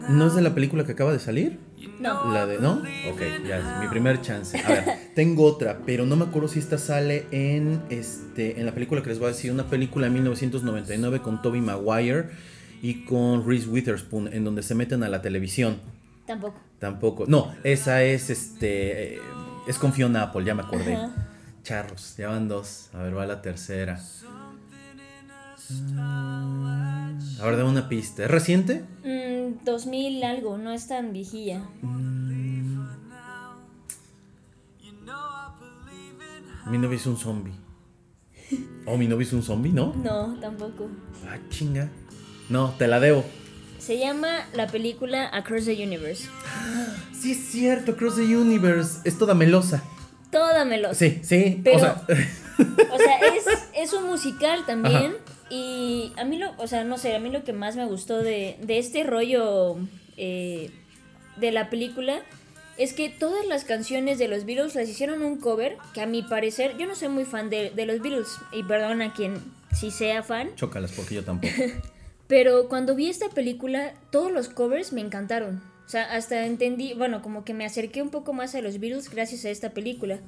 ¿No 0.08 0.26
es 0.26 0.34
de 0.34 0.42
la 0.42 0.54
película 0.54 0.84
que 0.84 0.92
acaba 0.92 1.12
de 1.12 1.18
salir? 1.18 1.58
No. 2.00 2.32
La 2.32 2.46
de, 2.46 2.58
¿no? 2.58 2.82
Ok, 3.10 3.20
ya 3.46 3.58
es 3.58 3.80
mi 3.80 3.88
primer 3.88 4.22
chance. 4.22 4.58
A 4.58 4.68
ver, 4.68 4.84
tengo 5.14 5.44
otra, 5.44 5.80
pero 5.84 6.06
no 6.06 6.16
me 6.16 6.24
acuerdo 6.24 6.48
si 6.48 6.58
esta 6.58 6.78
sale 6.78 7.26
en 7.30 7.82
este 7.90 8.58
en 8.58 8.66
la 8.66 8.72
película 8.72 9.02
que 9.02 9.10
les 9.10 9.18
voy 9.18 9.26
a 9.26 9.32
decir, 9.32 9.52
una 9.52 9.66
película 9.66 10.06
de 10.06 10.12
1999 10.14 11.20
con 11.20 11.42
Toby 11.42 11.60
Maguire 11.60 12.30
y 12.84 13.04
con 13.06 13.46
Reese 13.48 13.66
Witherspoon 13.68 14.28
en 14.30 14.44
donde 14.44 14.62
se 14.62 14.74
meten 14.74 15.02
a 15.04 15.08
la 15.08 15.22
televisión. 15.22 15.78
Tampoco. 16.26 16.58
Tampoco. 16.78 17.24
No, 17.26 17.54
esa 17.64 18.02
es 18.02 18.28
este. 18.28 19.14
eh, 19.14 19.20
es 19.66 19.78
con 19.78 19.94
Fiona 19.94 20.22
Apple, 20.24 20.44
ya 20.44 20.54
me 20.54 20.62
acordé. 20.62 20.94
Ajá. 20.94 21.28
Charros, 21.62 22.14
ya 22.18 22.28
van 22.28 22.46
dos. 22.46 22.90
A 22.92 22.98
ver, 22.98 23.16
va 23.16 23.24
la 23.24 23.40
tercera. 23.40 23.98
Ah, 25.96 27.10
A 27.40 27.44
ver, 27.46 27.56
dame 27.56 27.70
una 27.70 27.88
pista. 27.88 28.24
¿Es 28.24 28.30
reciente? 28.30 28.84
Mm, 29.02 29.64
2000 29.64 30.22
algo, 30.24 30.58
no 30.58 30.70
es 30.70 30.86
tan 30.86 31.14
viejilla. 31.14 31.62
Mi 36.70 36.78
novio 36.78 36.96
es 36.96 37.06
un 37.06 37.16
zombie. 37.16 37.52
Oh, 38.86 38.96
mi 38.98 39.06
novio 39.08 39.26
es 39.26 39.32
un 39.32 39.42
zombie, 39.42 39.72
¿no? 39.72 39.94
No, 39.94 40.38
tampoco. 40.40 40.88
Ah, 41.26 41.38
chinga. 41.48 41.88
No, 42.48 42.74
te 42.78 42.86
la 42.88 43.00
debo. 43.00 43.24
Se 43.78 43.98
llama 43.98 44.46
la 44.54 44.66
película 44.66 45.28
Across 45.32 45.66
the 45.66 45.82
Universe. 45.82 46.28
Sí, 47.24 47.32
es 47.32 47.38
cierto, 47.38 47.96
Cross 47.96 48.16
the 48.16 48.36
Universe. 48.36 48.98
Es 49.04 49.16
toda 49.16 49.32
melosa. 49.34 49.82
toda 50.30 50.66
melosa. 50.66 50.94
Sí, 50.94 51.20
sí. 51.22 51.60
Pero- 51.64 51.76
o 51.76 51.80
sea, 51.80 52.02
O 52.92 52.98
sea, 52.98 53.18
es, 53.34 53.44
es 53.74 53.92
un 53.94 54.04
musical 54.06 54.66
también. 54.66 55.14
Y 55.48 56.12
a 56.18 56.24
mí 56.24 56.36
lo, 56.38 56.52
o 56.58 56.66
sea, 56.66 56.84
no 56.84 56.98
sé, 56.98 57.14
a 57.16 57.18
mí 57.20 57.30
lo 57.30 57.42
que 57.42 57.52
más 57.54 57.76
me 57.76 57.86
gustó 57.86 58.18
de, 58.18 58.58
de 58.60 58.78
este 58.78 59.04
rollo 59.04 59.76
eh, 60.18 60.70
de 61.36 61.50
la 61.52 61.70
película 61.70 62.20
es 62.76 62.92
que 62.92 63.08
todas 63.08 63.46
las 63.46 63.64
canciones 63.64 64.18
de 64.18 64.28
los 64.28 64.44
Beatles 64.44 64.74
las 64.74 64.88
hicieron 64.88 65.22
un 65.22 65.38
cover 65.38 65.78
que 65.94 66.02
a 66.02 66.06
mi 66.06 66.22
parecer, 66.22 66.76
yo 66.76 66.86
no 66.86 66.94
soy 66.94 67.08
muy 67.08 67.24
fan 67.24 67.48
de, 67.48 67.70
de 67.70 67.86
los 67.86 68.00
Beatles, 68.00 68.28
y 68.52 68.64
perdón 68.64 69.00
a 69.00 69.14
quien 69.14 69.40
sí 69.72 69.90
sea 69.90 70.22
fan, 70.22 70.50
chócalas 70.56 70.92
porque 70.92 71.14
yo 71.14 71.24
tampoco. 71.24 71.54
pero 72.26 72.68
cuando 72.68 72.94
vi 72.94 73.08
esta 73.08 73.28
película, 73.28 73.94
todos 74.10 74.32
los 74.32 74.48
covers 74.48 74.92
me 74.92 75.00
encantaron. 75.00 75.62
O 75.86 75.88
sea, 75.88 76.14
hasta 76.14 76.46
entendí, 76.46 76.94
bueno, 76.94 77.20
como 77.20 77.44
que 77.44 77.52
me 77.52 77.66
acerqué 77.66 78.00
un 78.00 78.08
poco 78.08 78.32
más 78.32 78.54
a 78.54 78.62
los 78.62 78.80
Beatles 78.80 79.10
gracias 79.10 79.44
a 79.44 79.50
esta 79.50 79.70
película. 79.70 80.20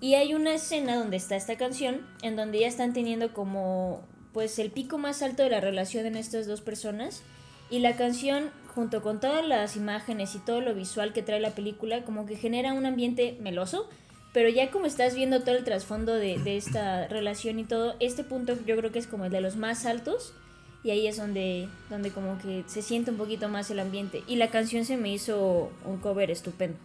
Y 0.00 0.14
hay 0.14 0.34
una 0.34 0.54
escena 0.54 0.96
donde 0.96 1.16
está 1.16 1.36
esta 1.36 1.56
canción, 1.56 2.06
en 2.22 2.36
donde 2.36 2.60
ya 2.60 2.68
están 2.68 2.92
teniendo 2.92 3.32
como, 3.32 4.02
pues, 4.32 4.58
el 4.58 4.70
pico 4.70 4.98
más 4.98 5.22
alto 5.22 5.42
de 5.42 5.50
la 5.50 5.60
relación 5.60 6.04
en 6.06 6.16
estas 6.16 6.46
dos 6.46 6.60
personas. 6.60 7.22
Y 7.70 7.78
la 7.78 7.96
canción, 7.96 8.50
junto 8.74 9.02
con 9.02 9.20
todas 9.20 9.46
las 9.46 9.76
imágenes 9.76 10.34
y 10.34 10.38
todo 10.38 10.60
lo 10.60 10.74
visual 10.74 11.12
que 11.12 11.22
trae 11.22 11.40
la 11.40 11.54
película, 11.54 12.04
como 12.04 12.26
que 12.26 12.36
genera 12.36 12.74
un 12.74 12.84
ambiente 12.84 13.38
meloso. 13.40 13.88
Pero 14.32 14.48
ya 14.48 14.70
como 14.70 14.86
estás 14.86 15.14
viendo 15.14 15.40
todo 15.40 15.56
el 15.56 15.64
trasfondo 15.64 16.14
de, 16.14 16.38
de 16.38 16.56
esta 16.56 17.08
relación 17.08 17.58
y 17.58 17.64
todo, 17.64 17.96
este 18.00 18.24
punto 18.24 18.54
yo 18.66 18.76
creo 18.76 18.92
que 18.92 18.98
es 18.98 19.06
como 19.06 19.24
el 19.24 19.32
de 19.32 19.40
los 19.40 19.56
más 19.56 19.86
altos. 19.86 20.34
Y 20.82 20.90
ahí 20.90 21.06
es 21.06 21.16
donde, 21.18 21.68
donde 21.90 22.10
como 22.10 22.38
que 22.38 22.64
se 22.66 22.80
siente 22.82 23.10
un 23.10 23.16
poquito 23.18 23.48
más 23.48 23.70
el 23.70 23.80
ambiente. 23.80 24.22
Y 24.26 24.36
la 24.36 24.48
canción 24.48 24.84
se 24.84 24.96
me 24.96 25.12
hizo 25.12 25.70
un 25.84 25.98
cover 25.98 26.30
estupendo. 26.30 26.76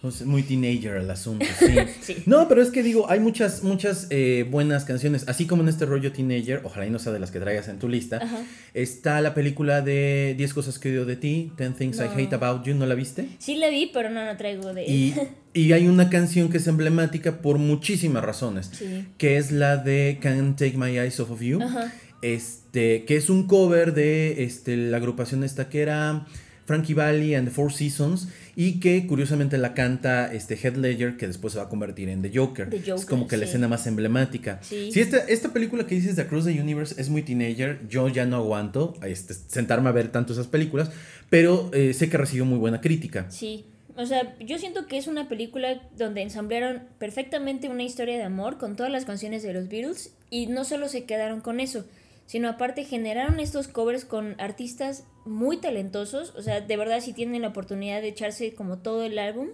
Pues, 0.00 0.22
muy 0.26 0.42
teenager 0.42 0.96
el 0.96 1.08
asunto, 1.10 1.46
sí. 1.60 1.66
Sí. 2.00 2.16
No, 2.26 2.48
pero 2.48 2.60
es 2.60 2.70
que 2.70 2.82
digo, 2.82 3.08
hay 3.08 3.20
muchas, 3.20 3.62
muchas 3.62 4.08
eh, 4.10 4.44
buenas 4.50 4.84
canciones, 4.84 5.28
así 5.28 5.46
como 5.46 5.62
en 5.62 5.68
este 5.68 5.86
rollo 5.86 6.10
teenager, 6.10 6.60
ojalá 6.64 6.86
y 6.86 6.90
no 6.90 6.98
sea 6.98 7.12
de 7.12 7.20
las 7.20 7.30
que 7.30 7.38
traigas 7.38 7.68
en 7.68 7.78
tu 7.78 7.88
lista. 7.88 8.16
Ajá. 8.20 8.42
Está 8.74 9.20
la 9.20 9.32
película 9.32 9.80
de 9.80 10.34
10 10.36 10.54
cosas 10.54 10.80
que 10.80 10.88
odio 10.90 11.04
de 11.06 11.14
ti, 11.14 11.52
10 11.56 11.76
Things 11.76 11.98
I 11.98 12.00
No. 12.00 12.10
Hate 12.14 12.34
About 12.34 12.64
You, 12.66 12.74
¿no 12.74 12.84
la 12.86 12.96
viste? 12.96 13.28
Sí 13.38 13.54
la 13.54 13.68
vi, 13.68 13.90
pero 13.94 14.10
no 14.10 14.24
la 14.24 14.36
traigo 14.36 14.74
de... 14.74 14.84
Y, 14.90 15.14
y 15.54 15.70
hay 15.72 15.86
una 15.86 16.10
canción 16.10 16.48
que 16.48 16.56
es 16.56 16.66
emblemática 16.66 17.40
por 17.40 17.58
muchísimas 17.58 18.24
razones, 18.24 18.70
Sí. 18.72 19.06
que 19.18 19.36
es 19.36 19.52
la 19.52 19.76
de 19.76 20.18
Can't 20.20 20.58
Take 20.58 20.76
My 20.76 20.98
Eyes 20.98 21.20
Off 21.20 21.30
of 21.30 21.42
You, 21.42 21.62
Ajá. 21.62 21.92
Este, 22.22 23.04
que 23.04 23.16
es 23.16 23.28
un 23.30 23.46
cover 23.46 23.94
de 23.94 24.44
este, 24.44 24.76
la 24.76 24.96
agrupación 24.96 25.44
esta 25.44 25.68
que 25.68 25.82
era 25.82 26.26
Frankie 26.64 26.94
Valli 26.94 27.34
and 27.34 27.48
the 27.48 27.54
Four 27.54 27.72
Seasons 27.72 28.28
y 28.54 28.80
que 28.80 29.06
curiosamente 29.06 29.58
la 29.58 29.74
canta 29.74 30.32
este 30.32 30.56
Heath 30.56 30.76
Ledger 30.76 31.16
que 31.16 31.26
después 31.26 31.52
se 31.52 31.58
va 31.58 31.66
a 31.66 31.68
convertir 31.68 32.08
en 32.08 32.22
The 32.22 32.30
Joker. 32.34 32.70
The 32.70 32.76
es 32.76 32.88
Joker, 32.88 33.06
como 33.06 33.26
que 33.26 33.36
la 33.36 33.44
sí. 33.44 33.50
escena 33.50 33.68
más 33.68 33.86
emblemática. 33.86 34.58
Sí. 34.62 34.90
Si 34.92 35.00
esta, 35.00 35.18
esta 35.18 35.52
película 35.52 35.86
que 35.86 35.94
dices 35.94 36.16
de 36.16 36.22
Across 36.22 36.46
the 36.46 36.60
Universe 36.60 37.00
es 37.00 37.08
muy 37.08 37.22
teenager, 37.22 37.80
yo 37.88 38.08
ya 38.08 38.24
no 38.24 38.36
aguanto 38.36 38.94
este, 39.04 39.34
sentarme 39.34 39.88
a 39.88 39.92
ver 39.92 40.08
tanto 40.08 40.32
esas 40.32 40.46
películas, 40.46 40.90
pero 41.30 41.70
eh, 41.72 41.94
sé 41.94 42.08
que 42.08 42.18
recibió 42.18 42.44
muy 42.44 42.58
buena 42.58 42.80
crítica. 42.80 43.26
Sí. 43.30 43.66
O 43.96 44.06
sea, 44.06 44.34
yo 44.40 44.58
siento 44.58 44.86
que 44.86 44.96
es 44.96 45.06
una 45.06 45.28
película 45.28 45.82
donde 45.98 46.22
ensamblaron 46.22 46.82
perfectamente 46.98 47.68
una 47.68 47.82
historia 47.82 48.16
de 48.16 48.22
amor 48.22 48.56
con 48.56 48.74
todas 48.74 48.90
las 48.90 49.04
canciones 49.04 49.42
de 49.42 49.52
los 49.52 49.68
Beatles 49.68 50.14
y 50.30 50.46
no 50.46 50.64
solo 50.64 50.88
se 50.88 51.04
quedaron 51.04 51.42
con 51.42 51.60
eso, 51.60 51.84
sino 52.32 52.48
aparte 52.48 52.84
generaron 52.84 53.40
estos 53.40 53.68
covers 53.68 54.06
con 54.06 54.40
artistas 54.40 55.04
muy 55.26 55.58
talentosos. 55.58 56.34
O 56.34 56.40
sea, 56.40 56.62
de 56.62 56.76
verdad 56.78 57.02
si 57.02 57.12
tienen 57.12 57.42
la 57.42 57.48
oportunidad 57.48 58.00
de 58.00 58.08
echarse 58.08 58.54
como 58.54 58.78
todo 58.78 59.04
el 59.04 59.18
álbum, 59.18 59.48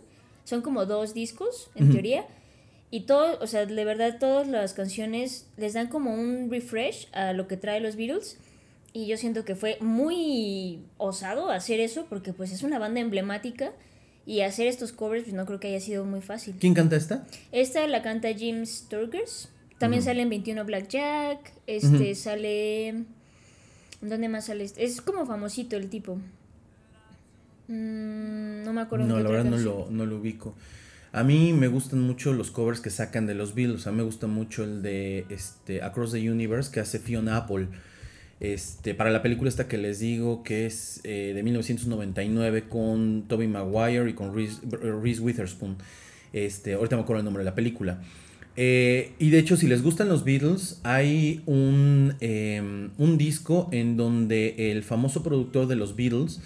son 0.45 0.63
como 0.63 0.87
dos 0.87 1.13
discos 1.13 1.73
en 1.75 1.91
teoría. 1.91 2.25
Y 2.93 3.01
todo, 3.01 3.37
o 3.41 3.49
sea, 3.49 3.67
de 3.67 3.85
verdad 3.85 4.19
todas 4.21 4.47
las 4.47 4.75
canciones 4.75 5.49
les 5.57 5.73
dan 5.73 5.89
como 5.89 6.15
un 6.15 6.53
refresh 6.53 7.09
a 7.11 7.33
lo 7.33 7.49
que 7.49 7.57
trae 7.57 7.81
los 7.81 7.97
Beatles. 7.97 8.39
Y 8.93 9.09
yo 9.09 9.17
siento 9.17 9.45
que 9.45 9.57
fue 9.57 9.77
muy 9.81 10.79
osado 10.99 11.51
hacer 11.51 11.81
eso 11.81 12.07
porque 12.09 12.33
pues 12.33 12.53
es 12.53 12.63
una 12.63 12.79
banda 12.79 13.01
emblemática 13.01 13.73
y 14.25 14.43
hacer 14.43 14.69
estos 14.69 14.93
covers 14.93 15.25
pues 15.25 15.35
no 15.35 15.47
creo 15.47 15.59
que 15.59 15.67
haya 15.67 15.81
sido 15.81 16.05
muy 16.05 16.21
fácil. 16.21 16.55
¿Quién 16.61 16.75
canta 16.75 16.95
esta? 16.95 17.27
Esta 17.51 17.85
la 17.89 18.03
canta 18.03 18.33
Jim 18.33 18.65
Sturgers. 18.65 19.49
También 19.79 20.01
Ujú. 20.01 20.11
sale 20.11 20.23
en 20.23 20.31
21 20.31 20.65
Blackjack. 20.65 21.53
Este 21.67 22.15
sale... 22.15 23.05
¿Dónde 24.01 24.29
más 24.29 24.47
sale? 24.47 24.65
este? 24.65 24.85
Es 24.85 25.01
como 25.01 25.27
famosito 25.27 25.77
el 25.77 25.89
tipo. 25.89 26.17
Mm, 27.69 28.63
no 28.65 28.73
me 28.73 28.81
acuerdo. 28.81 29.07
No, 29.07 29.19
la 29.19 29.29
verdad 29.29 29.51
no 29.51 29.59
lo, 29.59 29.89
no 29.91 30.07
lo 30.07 30.17
ubico. 30.19 30.55
A 31.13 31.25
mí 31.25 31.53
me 31.53 31.69
gustan 31.69 32.01
mucho 32.03 32.33
los 32.33 32.51
covers 32.51 32.81
que 32.81 32.91
sacan 32.91 33.27
de 33.27 33.35
los 33.35 33.55
Beatles. 33.55 33.87
A 33.87 33.91
mí 33.91 33.97
me 33.99 34.03
gusta 34.03 34.27
mucho 34.27 34.63
el 34.63 34.83
de 34.83 35.27
este, 35.31 35.83
Across 35.83 36.13
the 36.13 36.31
Universe 36.31 36.71
que 36.71 36.81
hace 36.81 36.99
Fiona 36.99 37.37
Apple. 37.37 37.69
Este, 38.41 38.95
para 38.95 39.11
la 39.11 39.21
película 39.21 39.49
esta 39.49 39.67
que 39.67 39.79
les 39.79 39.99
digo 39.99 40.45
que 40.45 40.67
es 40.67 41.01
eh, 41.03 41.33
de 41.35 41.43
1999 41.43 42.69
con 42.69 43.25
Tobey 43.27 43.49
Maguire 43.49 44.09
y 44.11 44.13
con 44.15 44.35
Reese, 44.35 44.61
Reese 44.71 45.21
Witherspoon. 45.21 45.77
Este, 46.33 46.75
ahorita 46.75 46.97
me 46.97 47.03
acuerdo 47.03 47.21
el 47.21 47.25
nombre 47.25 47.43
de 47.43 47.51
la 47.51 47.55
película. 47.55 48.01
Eh, 48.61 49.13
y 49.21 49.31
de 49.31 49.39
hecho, 49.39 49.57
si 49.57 49.69
les 49.69 49.83
gustan 49.83 50.09
los 50.09 50.25
Beatles, 50.25 50.81
hay 50.83 51.43
un, 51.47 52.15
eh, 52.21 52.61
un 52.99 53.17
disco 53.17 53.69
en 53.71 53.97
donde 53.97 54.73
el 54.73 54.83
famoso 54.83 55.23
productor 55.23 55.69
de 55.69 55.77
los 55.77 55.95
Beatles 55.95 56.41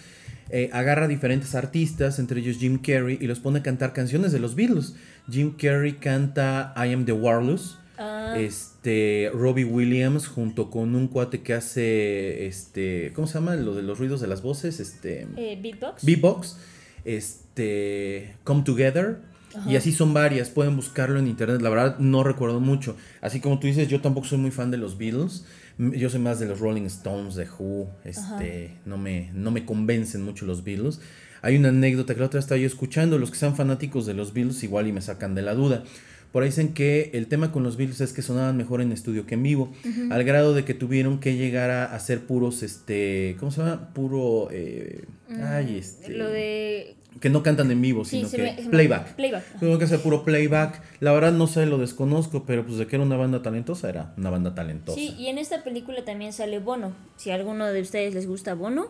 eh, 0.50 0.69
agarra 0.75 1.09
diferentes 1.09 1.54
artistas, 1.54 2.19
entre 2.19 2.40
ellos 2.40 2.59
Jim 2.59 2.76
Carrey, 2.83 3.16
y 3.19 3.26
los 3.26 3.40
pone 3.40 3.61
a 3.61 3.62
cantar 3.62 3.95
canciones 3.95 4.31
de 4.31 4.40
los 4.40 4.54
Beatles. 4.54 4.95
Jim 5.31 5.54
Carrey 5.57 5.95
canta 5.95 6.75
I 6.76 6.92
Am 6.92 7.07
the 7.07 7.12
Warless. 7.12 7.78
Ah, 7.97 8.35
Este, 8.38 9.31
Robbie 9.33 9.64
Williams 9.64 10.26
junto 10.26 10.69
con 10.69 10.95
un 10.95 11.09
cuate 11.09 11.40
que 11.40 11.54
hace, 11.54 12.47
este, 12.47 13.12
¿cómo 13.14 13.26
se 13.26 13.35
llama? 13.35 13.54
Lo 13.57 13.75
de 13.75 13.83
los 13.83 13.99
ruidos 13.99 14.21
de 14.21 14.26
las 14.26 14.42
voces, 14.42 14.81
este, 14.81 15.26
eh, 15.38 15.59
Beatbox. 15.62 16.04
Beatbox, 16.04 16.59
este, 17.07 18.35
Come 18.45 18.64
Together. 18.64 19.31
Ajá. 19.54 19.71
Y 19.71 19.76
así 19.76 19.92
son 19.92 20.14
varias, 20.14 20.49
pueden 20.50 20.76
buscarlo 20.76 21.18
en 21.18 21.26
internet, 21.26 21.61
la 21.61 21.71
verdad 21.71 21.99
no 21.99 22.25
recuerdo 22.25 22.61
mucho. 22.61 22.97
Así 23.21 23.40
como 23.40 23.59
tú 23.59 23.66
dices, 23.66 23.88
yo 23.88 24.00
tampoco 24.00 24.26
soy 24.26 24.38
muy 24.38 24.50
fan 24.50 24.71
de 24.71 24.76
los 24.78 24.99
Beatles, 24.99 25.44
yo 25.78 26.11
soy 26.11 26.21
más 26.21 26.38
de 26.38 26.47
los 26.47 26.61
Rolling 26.61 26.82
Stones, 26.87 27.35
de 27.35 27.47
Who, 27.59 27.88
este, 28.04 28.78
no 28.85 28.99
me, 28.99 29.30
no 29.35 29.50
me 29.50 29.64
convencen 29.64 30.23
mucho 30.23 30.47
los 30.47 30.64
Beatles. 30.64 31.00
Hay 31.42 31.56
una 31.56 31.71
anécdota 31.71 32.14
que 32.14 32.21
la 32.21 32.26
otra 32.26 32.38
estaba 32.40 32.59
yo 32.59 32.66
escuchando, 32.66 33.18
los 33.18 33.30
que 33.30 33.37
sean 33.38 33.56
fanáticos 33.56 34.06
de 34.06 34.14
los 34.14 34.32
Beatles 34.32 34.62
igual 34.62 34.87
y 34.87 34.92
me 34.92 35.00
sacan 35.00 35.35
de 35.35 35.42
la 35.42 35.54
duda. 35.54 35.82
Por 36.30 36.42
ahí 36.44 36.49
dicen 36.49 36.73
que 36.73 37.11
el 37.12 37.26
tema 37.26 37.52
con 37.52 37.62
los 37.62 37.76
Beatles 37.76 38.00
es 38.00 38.12
que 38.14 38.23
sonaban 38.23 38.56
mejor 38.56 38.80
en 38.80 38.90
estudio 38.90 39.26
que 39.26 39.35
en 39.35 39.42
vivo, 39.42 39.71
al 40.11 40.25
grado 40.25 40.54
de 40.54 40.64
que 40.64 40.73
tuvieron 40.73 41.18
que 41.21 41.37
llegar 41.37 41.71
a 41.71 41.94
hacer 41.94 42.21
puros, 42.21 42.62
este, 42.62 43.37
¿cómo 43.38 43.50
se 43.52 43.61
llama? 43.61 43.92
Puro, 43.92 44.49
eh, 44.50 45.04
ay, 45.42 45.76
este, 45.78 46.14
Mm, 46.14 46.18
Lo 46.18 46.28
de... 46.30 46.97
que 47.21 47.31
no 47.31 47.42
cantan 47.42 47.71
en 47.71 47.81
vivo, 47.81 48.04
Sí, 48.04 48.16
sino 48.16 48.28
se 48.28 48.37
que 48.37 48.42
me- 48.42 48.71
playback. 48.71 49.14
Playback. 49.14 49.45
Tuvo 49.61 49.78
que 49.78 49.85
hacer 49.85 50.00
puro 50.00 50.25
playback. 50.25 50.83
La 51.00 51.12
verdad 51.12 51.33
no 51.33 51.47
sé, 51.47 51.66
lo 51.66 51.78
desconozco, 51.78 52.45
pero 52.45 52.64
pues 52.66 52.78
de 52.78 52.87
que 52.87 52.97
era 52.97 53.04
una 53.04 53.16
banda 53.16 53.42
talentosa, 53.42 53.88
era 53.88 54.12
una 54.16 54.31
banda 54.31 54.54
talentosa. 54.54 54.97
Sí, 54.99 55.14
y 55.19 55.28
en 55.28 55.38
esta 55.38 55.62
película 55.62 56.04
también 56.04 56.33
sale 56.33 56.59
Bono. 56.59 56.92
Si 57.16 57.31
a 57.31 57.35
alguno 57.37 57.66
de 57.66 57.81
ustedes 57.81 58.14
les 58.14 58.26
gusta 58.26 58.54
Bono, 58.54 58.87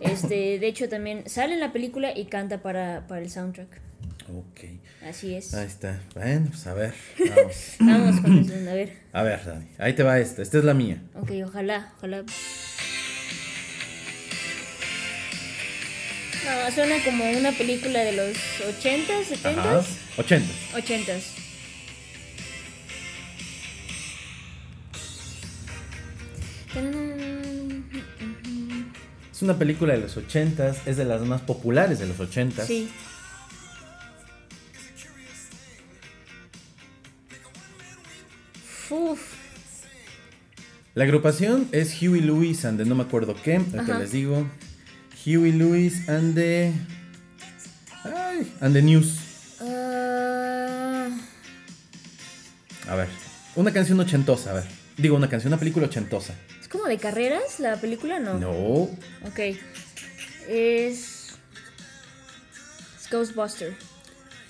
este, 0.00 0.34
de 0.58 0.66
hecho 0.66 0.88
también 0.88 1.28
sale 1.28 1.54
en 1.54 1.60
la 1.60 1.72
película 1.72 2.16
y 2.16 2.24
canta 2.26 2.62
para, 2.62 3.06
para 3.06 3.20
el 3.20 3.30
soundtrack. 3.30 3.80
Ok, 4.28 4.60
Así 5.08 5.34
es. 5.36 5.54
ahí 5.54 5.66
está. 5.66 6.00
Bueno, 6.14 6.46
pues 6.50 6.66
a 6.66 6.74
ver, 6.74 6.92
vamos. 7.20 7.76
Vamos 7.78 8.20
con 8.20 8.44
segunda, 8.44 8.72
a 8.72 8.74
ver. 8.74 8.92
A 9.12 9.22
ver, 9.22 9.44
Dani, 9.44 9.66
ahí 9.78 9.92
te 9.92 10.02
va 10.02 10.18
esta. 10.18 10.42
Esta 10.42 10.58
es 10.58 10.64
la 10.64 10.74
mía. 10.74 11.00
Ok, 11.14 11.30
ojalá, 11.46 11.92
ojalá. 11.98 12.24
No, 16.46 16.70
suena 16.72 17.02
como 17.04 17.28
una 17.28 17.50
película 17.52 18.00
de 18.00 18.12
los 18.12 18.36
80s, 18.80 19.42
70s. 19.42 19.58
Ajá. 19.58 19.82
80. 20.16 20.46
80s. 20.76 21.22
Es 29.32 29.42
una 29.42 29.58
película 29.58 29.94
de 29.94 30.00
los 30.00 30.16
80, 30.16 30.74
es 30.86 30.96
de 30.96 31.04
las 31.04 31.20
más 31.22 31.42
populares 31.42 31.98
de 31.98 32.06
los 32.06 32.18
80. 32.20 32.64
Sí. 32.64 32.88
Uf, 38.88 39.20
La 40.94 41.04
agrupación 41.04 41.68
es 41.72 42.00
Huey 42.00 42.20
Lewis 42.20 42.64
and 42.64 42.78
the 42.78 42.84
no 42.84 42.94
me 42.94 43.02
acuerdo 43.02 43.34
qué, 43.42 43.60
Ajá. 43.76 43.98
les 43.98 44.12
digo. 44.12 44.46
Huey 45.26 45.50
Lewis 45.52 46.08
and 46.08 46.34
the. 46.36 46.72
Ay, 48.04 48.46
and 48.60 48.72
the 48.74 48.80
News. 48.82 49.18
ah, 49.60 51.08
A 52.88 52.94
ver, 52.94 53.08
una 53.56 53.72
canción 53.72 53.98
ochentosa, 53.98 54.50
a 54.50 54.54
ver. 54.54 54.64
Digo, 54.96 55.16
una 55.16 55.28
canción, 55.28 55.52
una 55.52 55.58
película 55.58 55.86
ochentosa. 55.86 56.34
¿Es 56.60 56.68
como 56.68 56.84
de 56.84 56.98
carreras 56.98 57.58
la 57.58 57.76
película? 57.80 58.20
No. 58.20 58.38
No. 58.38 58.52
Ok. 59.26 59.38
Es. 60.48 61.34
Es 62.96 63.10
Ghostbuster. 63.10 63.74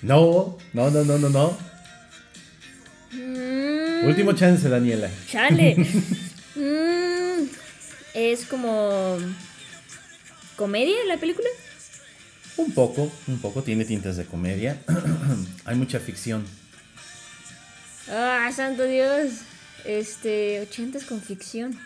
No, 0.03 0.57
no, 0.73 0.91
no, 0.91 1.03
no, 1.03 1.17
no, 1.17 1.29
no. 1.29 1.57
Mm, 3.13 4.05
Último 4.07 4.33
chance, 4.33 4.69
Daniela. 4.69 5.09
Chale. 5.29 5.75
Mm, 6.57 7.43
es 8.15 8.45
como. 8.45 9.15
¿Comedia 10.57 10.95
la 11.07 11.17
película? 11.17 11.47
Un 12.57 12.71
poco, 12.71 13.11
un 13.27 13.39
poco, 13.39 13.61
tiene 13.61 13.85
tintas 13.85 14.17
de 14.17 14.25
comedia. 14.25 14.81
Hay 15.65 15.75
mucha 15.75 15.99
ficción. 15.99 16.43
Ah, 18.09 18.49
santo 18.53 18.83
Dios. 18.83 19.41
Este, 19.85 20.59
80 20.61 21.05
con 21.07 21.21
ficción. 21.21 21.79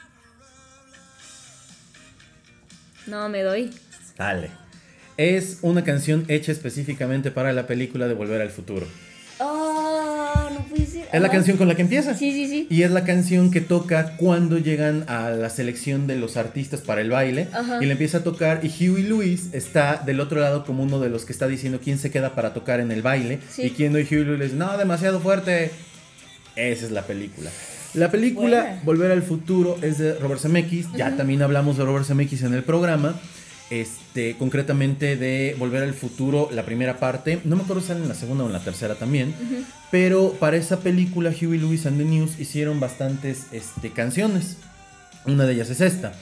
No, 3.07 3.27
me 3.27 3.43
doy. 3.43 3.71
Dale. 4.17 4.51
Es 5.17 5.59
una 5.61 5.83
canción 5.83 6.23
hecha 6.29 6.53
específicamente 6.53 7.29
para 7.29 7.51
la 7.51 7.67
película 7.67 8.07
de 8.07 8.13
Volver 8.13 8.41
al 8.41 8.51
Futuro. 8.51 8.87
Es 11.11 11.21
la 11.21 11.29
canción 11.29 11.57
con 11.57 11.67
la 11.67 11.75
que 11.75 11.81
empieza. 11.81 12.15
Sí, 12.15 12.31
sí, 12.31 12.47
sí. 12.47 12.67
Y 12.69 12.83
es 12.83 12.91
la 12.91 13.03
canción 13.03 13.51
que 13.51 13.61
toca 13.61 14.15
cuando 14.17 14.57
llegan 14.57 15.05
a 15.07 15.29
la 15.29 15.49
selección 15.49 16.07
de 16.07 16.15
los 16.15 16.37
artistas 16.37 16.81
para 16.81 17.01
el 17.01 17.09
baile. 17.09 17.47
Ajá. 17.53 17.79
Y 17.81 17.85
le 17.85 17.93
empieza 17.93 18.19
a 18.19 18.23
tocar. 18.23 18.61
Y 18.63 18.89
Huey 18.89 19.03
Lewis 19.03 19.49
está 19.53 20.01
del 20.05 20.19
otro 20.19 20.39
lado 20.39 20.65
como 20.65 20.83
uno 20.83 20.99
de 20.99 21.09
los 21.09 21.25
que 21.25 21.33
está 21.33 21.47
diciendo 21.47 21.79
quién 21.83 21.97
se 21.97 22.11
queda 22.11 22.35
para 22.35 22.53
tocar 22.53 22.79
en 22.79 22.91
el 22.91 23.01
baile. 23.01 23.39
Sí. 23.49 23.63
Y 23.63 23.69
quién 23.71 23.93
no. 23.93 23.99
Y 23.99 24.07
Huey 24.09 24.23
Lewis 24.23 24.53
no, 24.53 24.77
demasiado 24.77 25.19
fuerte. 25.19 25.71
Esa 26.55 26.85
es 26.85 26.91
la 26.91 27.03
película. 27.03 27.49
La 27.93 28.09
película 28.09 28.61
Buena. 28.61 28.81
Volver 28.83 29.11
al 29.11 29.21
Futuro 29.21 29.77
es 29.81 29.97
de 29.97 30.13
Robert 30.15 30.41
Zemeckis. 30.41 30.87
Ya 30.95 31.15
también 31.17 31.41
hablamos 31.41 31.77
de 31.77 31.83
Robert 31.83 32.05
Zemeckis 32.05 32.43
en 32.43 32.53
el 32.53 32.63
programa. 32.63 33.19
Este, 33.71 34.35
concretamente 34.37 35.15
de 35.15 35.55
Volver 35.57 35.81
al 35.81 35.93
Futuro, 35.93 36.49
la 36.51 36.65
primera 36.65 36.99
parte. 36.99 37.39
No 37.45 37.55
me 37.55 37.63
acuerdo 37.63 37.81
si 37.81 37.87
sale 37.87 38.01
en 38.01 38.09
la 38.09 38.15
segunda 38.15 38.43
o 38.43 38.47
en 38.47 38.53
la 38.53 38.59
tercera 38.59 38.95
también. 38.95 39.33
Pero 39.89 40.33
para 40.33 40.57
esa 40.57 40.81
película, 40.81 41.31
Huey 41.31 41.57
Lewis 41.57 41.85
and 41.85 41.97
the 41.97 42.03
News 42.03 42.37
hicieron 42.37 42.81
bastantes 42.81 43.47
este, 43.53 43.91
canciones. 43.91 44.57
Una 45.25 45.45
de 45.45 45.53
ellas 45.53 45.69
es 45.69 45.79
esta. 45.79 46.13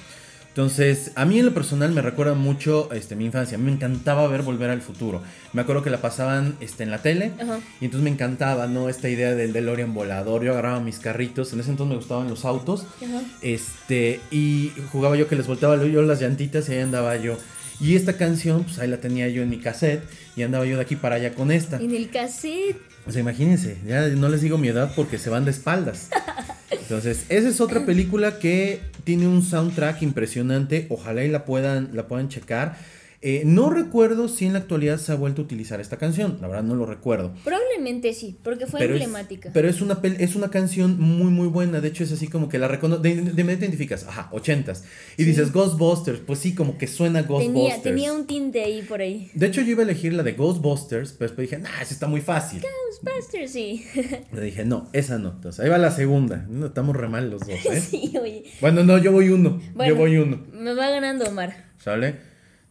Entonces, 0.49 1.11
a 1.15 1.25
mí 1.25 1.39
en 1.39 1.45
lo 1.45 1.53
personal 1.53 1.91
me 1.91 2.01
recuerda 2.01 2.33
mucho 2.33 2.91
este, 2.91 3.15
mi 3.15 3.25
infancia. 3.25 3.55
A 3.55 3.59
mí 3.59 3.65
me 3.65 3.71
encantaba 3.71 4.27
ver 4.27 4.41
Volver 4.41 4.69
al 4.69 4.81
Futuro. 4.81 5.21
Me 5.53 5.61
acuerdo 5.61 5.83
que 5.83 5.89
la 5.89 6.01
pasaban 6.01 6.55
este, 6.59 6.83
en 6.83 6.91
la 6.91 7.01
tele. 7.01 7.31
Ajá. 7.39 7.59
Y 7.79 7.85
entonces 7.85 8.03
me 8.03 8.09
encantaba, 8.09 8.67
¿no? 8.67 8.89
Esta 8.89 9.09
idea 9.09 9.35
del 9.35 9.53
DeLorean 9.53 9.93
volador. 9.93 10.43
Yo 10.43 10.51
agarraba 10.51 10.79
mis 10.79 10.99
carritos. 10.99 11.53
En 11.53 11.59
ese 11.59 11.69
entonces 11.69 11.91
me 11.91 11.97
gustaban 11.97 12.27
los 12.29 12.45
autos. 12.45 12.85
Ajá. 12.97 13.21
Este, 13.41 14.19
y 14.31 14.73
jugaba 14.91 15.15
yo 15.15 15.27
que 15.27 15.35
les 15.35 15.47
volteaba 15.47 15.77
yo 15.85 16.01
las 16.01 16.19
llantitas 16.19 16.67
y 16.67 16.73
ahí 16.73 16.81
andaba 16.81 17.15
yo. 17.15 17.37
Y 17.79 17.95
esta 17.95 18.17
canción, 18.17 18.63
pues 18.63 18.79
ahí 18.79 18.89
la 18.89 18.97
tenía 18.97 19.29
yo 19.29 19.43
en 19.43 19.49
mi 19.49 19.59
cassette. 19.59 20.03
Y 20.35 20.41
andaba 20.43 20.65
yo 20.65 20.75
de 20.75 20.81
aquí 20.81 20.95
para 20.95 21.15
allá 21.15 21.35
con 21.35 21.51
esta. 21.51 21.77
En 21.77 21.95
el 21.95 22.09
cassette. 22.09 22.88
O 23.07 23.11
sea, 23.11 23.21
imagínense, 23.21 23.77
ya 23.87 24.07
no 24.09 24.29
les 24.29 24.41
digo 24.41 24.57
mi 24.57 24.67
edad 24.67 24.93
porque 24.95 25.17
se 25.17 25.29
van 25.29 25.45
de 25.45 25.51
espaldas. 25.51 26.09
Entonces, 26.71 27.25
esa 27.29 27.49
es 27.49 27.61
otra 27.61 27.85
película 27.85 28.39
que 28.39 28.81
tiene 29.03 29.27
un 29.27 29.41
soundtrack 29.43 30.01
impresionante. 30.01 30.87
Ojalá 30.89 31.23
y 31.23 31.29
la 31.29 31.45
puedan, 31.45 31.91
la 31.93 32.07
puedan 32.07 32.29
checar. 32.29 32.77
Eh, 33.21 33.41
no 33.45 33.69
recuerdo 33.69 34.29
si 34.29 34.45
en 34.45 34.53
la 34.53 34.59
actualidad 34.59 34.97
se 34.97 35.11
ha 35.11 35.15
vuelto 35.15 35.41
a 35.41 35.45
utilizar 35.45 35.81
esta 35.81 35.97
canción. 35.97 36.37
La 36.39 36.47
verdad 36.47 36.63
no 36.63 36.75
lo 36.75 36.85
recuerdo. 36.85 37.33
Probablemente 37.43 38.13
sí, 38.13 38.37
porque 38.41 38.65
fue 38.65 38.79
Pero 38.79 38.95
es, 38.95 39.01
emblemática. 39.01 39.49
pero 39.53 39.67
es 39.67 39.81
una 39.81 39.99
es 40.03 40.35
una 40.35 40.49
canción 40.49 40.97
muy 40.99 41.29
muy 41.29 41.47
buena. 41.47 41.81
De 41.81 41.89
hecho 41.89 42.05
es 42.05 42.13
así 42.13 42.27
como 42.29 42.47
que 42.47 42.57
la 42.57 42.69
reconoces. 42.69 43.03
De, 43.03 43.15
de, 43.21 43.43
de 43.43 43.53
identificas. 43.53 44.05
Ajá, 44.05 44.29
ochentas. 44.31 44.85
Y 45.17 45.25
dices 45.25 45.51
Ghostbusters. 45.51 46.19
Pues 46.19 46.39
sí, 46.39 46.55
como 46.55 46.77
que 46.77 46.87
suena 46.87 47.23
Ghostbusters. 47.23 47.81
tenía, 47.81 47.81
tenía 47.81 48.13
un 48.13 48.25
tinte 48.25 48.63
ahí 48.63 48.83
por 48.83 49.01
ahí. 49.01 49.29
De 49.33 49.47
hecho 49.47 49.61
yo 49.61 49.71
iba 49.71 49.81
a 49.81 49.85
elegir 49.85 50.13
la 50.13 50.23
de 50.23 50.33
Ghostbusters. 50.33 51.11
Pero 51.11 51.27
después 51.29 51.49
dije, 51.49 51.61
nah, 51.61 51.81
esa 51.81 51.93
está 51.93 52.07
muy 52.07 52.21
fácil. 52.21 52.61
Ghostbusters, 52.61 53.51
sí. 53.51 53.83
Le 54.31 54.41
dije, 54.41 54.63
no, 54.63 54.89
esa 54.93 55.17
no. 55.17 55.31
Entonces, 55.31 55.59
ahí 55.59 55.69
va 55.69 55.77
la 55.77 55.91
segunda. 55.91 56.45
No, 56.49 56.67
estamos 56.67 56.95
re 56.95 57.09
mal 57.09 57.29
los 57.29 57.41
dos, 57.41 57.49
¿eh? 57.65 57.81
sí, 57.89 58.13
oye. 58.21 58.45
Bueno, 58.61 58.83
no, 58.85 58.97
yo 58.97 59.11
voy 59.11 59.27
uno. 59.29 59.59
Bueno. 59.73 59.93
Yo 59.93 59.99
voy 59.99 60.17
uno. 60.17 60.41
Me 60.53 60.73
va 60.73 60.89
ganando 60.89 61.25
Omar. 61.25 61.69
¿Sale? 61.79 62.28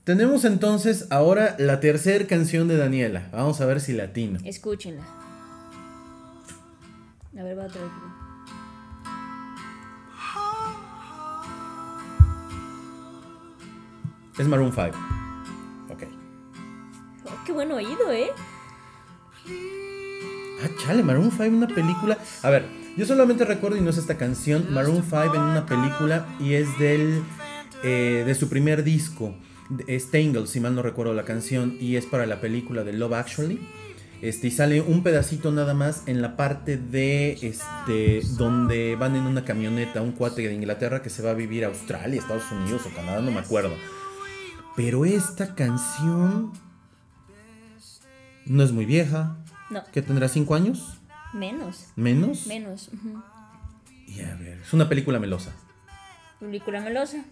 Tenemos 0.09 0.47
entonces 0.47 1.07
ahora 1.11 1.55
la 1.59 1.81
tercera 1.81 2.27
canción 2.27 2.66
de 2.66 2.79
Daniela. 2.79 3.29
Vamos 3.31 3.61
a 3.61 3.66
ver 3.66 3.79
si 3.79 3.92
latino. 3.92 4.38
Escúchenla. 4.42 5.03
A 7.38 7.42
ver, 7.42 7.59
va 7.59 7.66
otra 7.66 7.83
vez. 7.83 7.90
Es 14.38 14.49
Maroon 14.49 14.73
5. 14.73 14.87
Ok. 15.90 16.05
Oh, 17.27 17.44
qué 17.44 17.53
buen 17.53 17.71
oído, 17.71 18.11
¿eh? 18.11 18.31
Ah, 20.64 20.71
chale, 20.87 21.03
Maroon 21.03 21.31
5 21.31 21.44
una 21.55 21.68
película. 21.68 22.16
A 22.42 22.49
ver, 22.49 22.64
yo 22.97 23.05
solamente 23.05 23.44
recuerdo 23.44 23.77
y 23.77 23.83
no 23.83 23.90
es 23.90 23.99
esta 23.99 24.16
canción. 24.16 24.73
Maroon 24.73 25.03
5 25.03 25.35
en 25.35 25.42
una 25.42 25.66
película 25.66 26.27
y 26.40 26.55
es 26.55 26.79
del 26.79 27.23
eh, 27.85 28.23
de 28.25 28.35
su 28.35 28.49
primer 28.49 28.85
disco. 28.85 29.35
Es 29.87 30.11
Tangle, 30.11 30.47
si 30.47 30.61
mal 30.61 30.75
no 30.75 30.83
recuerdo 30.83 31.15
la 31.15 31.25
canción. 31.25 31.77
Y 31.81 31.97
es 31.97 32.07
para 32.07 32.27
la 32.27 32.41
película 32.41 32.85
de 32.85 32.93
Love 32.93 33.15
Actually. 33.15 33.61
Este, 34.21 34.49
y 34.49 34.51
sale 34.51 34.81
un 34.81 35.05
pedacito 35.05 35.53
nada 35.53 35.75
más 35.75 36.03
en 36.07 36.23
la 36.23 36.37
parte 36.37 36.77
de 36.77 37.39
este 37.41 38.21
donde 38.37 38.97
van 38.97 39.15
en 39.15 39.23
una 39.23 39.45
camioneta 39.45 40.03
un 40.03 40.11
cuate 40.11 40.43
de 40.43 40.53
Inglaterra 40.55 41.03
que 41.03 41.11
se 41.11 41.23
va 41.23 41.31
a 41.31 41.35
vivir 41.35 41.65
a 41.65 41.69
Australia, 41.69 42.19
Estados 42.19 42.51
Unidos 42.51 42.83
o 42.85 42.97
Canadá, 42.97 43.21
no 43.21 43.31
me 43.31 43.39
acuerdo. 43.39 43.77
Pero 44.75 45.05
esta 45.05 45.55
canción 45.55 46.53
no 48.47 48.63
es 48.65 48.73
muy 48.73 48.87
vieja. 48.87 49.37
No, 49.71 49.85
¿Qué 49.93 50.03
tendrá? 50.03 50.29
¿Cinco 50.29 50.55
años? 50.57 50.99
menos. 51.33 51.93
¿Menos? 51.95 52.47
Menos. 52.47 52.91
Y 54.07 54.21
a 54.23 54.35
ver, 54.35 54.59
es 54.63 54.73
una 54.73 54.89
película 54.89 55.21
melosa. 55.21 55.53
Película 56.41 56.81
melosa. 56.81 57.25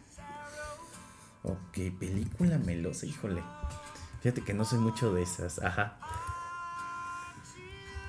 Ok, 1.46 1.78
película 1.98 2.58
melosa, 2.58 3.06
híjole. 3.06 3.42
Fíjate 4.22 4.42
que 4.42 4.52
no 4.54 4.64
soy 4.64 4.78
mucho 4.80 5.12
de 5.14 5.22
esas, 5.22 5.58
ajá. 5.62 5.96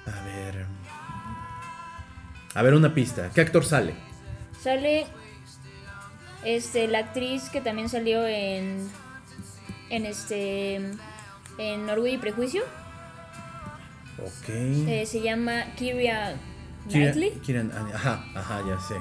A 0.06 0.21
ver. 0.26 0.65
A 2.56 2.62
ver, 2.63 2.73
una 2.73 2.93
pista. 2.93 3.30
¿Qué 3.34 3.41
actor 3.41 3.63
sale? 3.63 3.93
Sale 4.62 5.06
este 6.43 6.88
la 6.88 7.00
actriz 7.00 7.50
que 7.50 7.62
también 7.62 7.89
salió 7.89 8.26
en 8.26 8.89
en 9.89 10.06
este 10.06 10.76
en 11.60 11.89
Orgullo 11.89 12.13
y 12.13 12.17
Prejuicio. 12.17 12.63
Ok. 14.19 14.50
Eh, 14.50 15.06
se 15.06 15.21
llama 15.21 15.65
Kira- 15.78 16.36
Knightley. 16.89 17.39
Kieran- 17.45 17.71
ajá, 17.93 18.26
ajá, 18.34 18.62
ya 18.67 18.80
sé. 18.80 18.95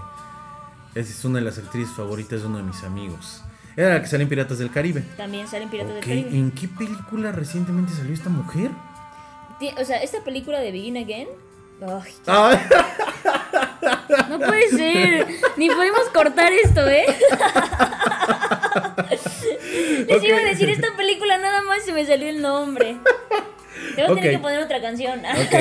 Esa 0.95 1.11
es 1.11 1.25
una 1.25 1.39
de 1.39 1.45
las 1.47 1.57
actrices 1.57 1.95
favoritas 1.95 2.43
de 2.43 2.47
uno 2.49 2.59
de 2.59 2.65
mis 2.65 2.83
amigos. 2.83 3.43
Era 3.77 3.95
la 3.95 4.01
que 4.01 4.07
sale 4.09 4.23
en 4.23 4.29
Piratas 4.29 4.59
del 4.59 4.71
Caribe. 4.71 5.03
También 5.17 5.47
sale 5.49 5.65
en 5.65 5.71
Piratas 5.71 5.95
del 5.95 6.03
Caribe. 6.05 6.31
¿en 6.31 6.51
qué 6.53 6.67
película 6.69 7.31
recientemente 7.33 7.93
salió 7.93 8.15
esta 8.15 8.31
mujer? 8.31 8.71
O 9.79 9.85
sea, 9.85 10.03
esta 10.03 10.21
película 10.25 10.61
de 10.61 10.73
Begin 10.73 10.97
Again. 10.97 11.29
Ay, 11.87 12.13
Ah, 12.27 12.59
no 14.31 14.39
puede 14.39 14.69
ser. 14.71 15.27
Ni 15.57 15.69
podemos 15.69 16.09
cortar 16.13 16.53
esto, 16.53 16.87
¿eh? 16.89 17.05
Les 20.09 20.23
iba 20.25 20.39
a 20.39 20.43
decir 20.45 20.71
esta 20.71 20.97
película 20.97 21.39
nada 21.39 21.63
más 21.63 21.85
se 21.85 21.93
me 21.93 22.05
salió 22.07 22.29
el 22.29 22.41
nombre. 22.43 22.97
Te 23.95 24.03
voy 24.07 24.13
a 24.13 24.15
tener 24.15 24.25
Ok. 24.31 24.31
que 24.31 24.39
poner 24.39 24.59
otra 24.63 24.81
canción. 24.81 25.21
Ok, 25.21 25.55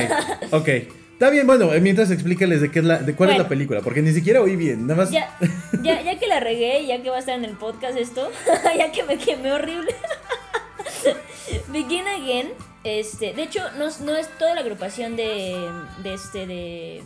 ok. 0.52 0.70
Está 1.16 1.30
bien, 1.30 1.48
bueno, 1.48 1.74
eh, 1.74 1.80
mientras 1.80 2.12
explícales 2.12 2.60
de 2.60 2.70
qué 2.72 2.80
es 2.80 2.86
la, 2.86 2.98
de 3.00 3.16
cuál 3.16 3.30
es 3.30 3.38
la 3.38 3.48
película, 3.48 3.80
porque 3.82 4.02
ni 4.02 4.12
siquiera 4.12 4.42
oí 4.42 4.58
bien, 4.58 4.86
nada 4.86 5.04
más. 5.04 5.12
Ya, 5.12 5.34
ya, 5.82 6.02
ya 6.02 6.20
que 6.20 6.28
la 6.28 6.42
regué, 6.42 6.86
ya 6.86 7.02
que 7.02 7.10
va 7.10 7.16
a 7.16 7.20
estar 7.20 7.38
en 7.38 7.46
el 7.46 7.56
podcast 7.56 7.98
esto, 7.98 8.30
ya 8.78 8.92
que 8.92 9.04
me 9.04 9.18
quemé 9.18 9.54
horrible. 9.54 9.96
Begin 11.72 12.06
Again, 12.08 12.50
este, 12.84 13.34
de 13.34 13.44
hecho, 13.44 13.62
no, 13.78 13.88
es- 13.88 14.02
no 14.02 14.16
es 14.16 14.28
toda 14.38 14.56
la 14.56 14.62
agrupación 14.62 15.16
de, 15.16 15.56
de 16.04 16.14
este, 16.14 16.48
de, 16.48 17.04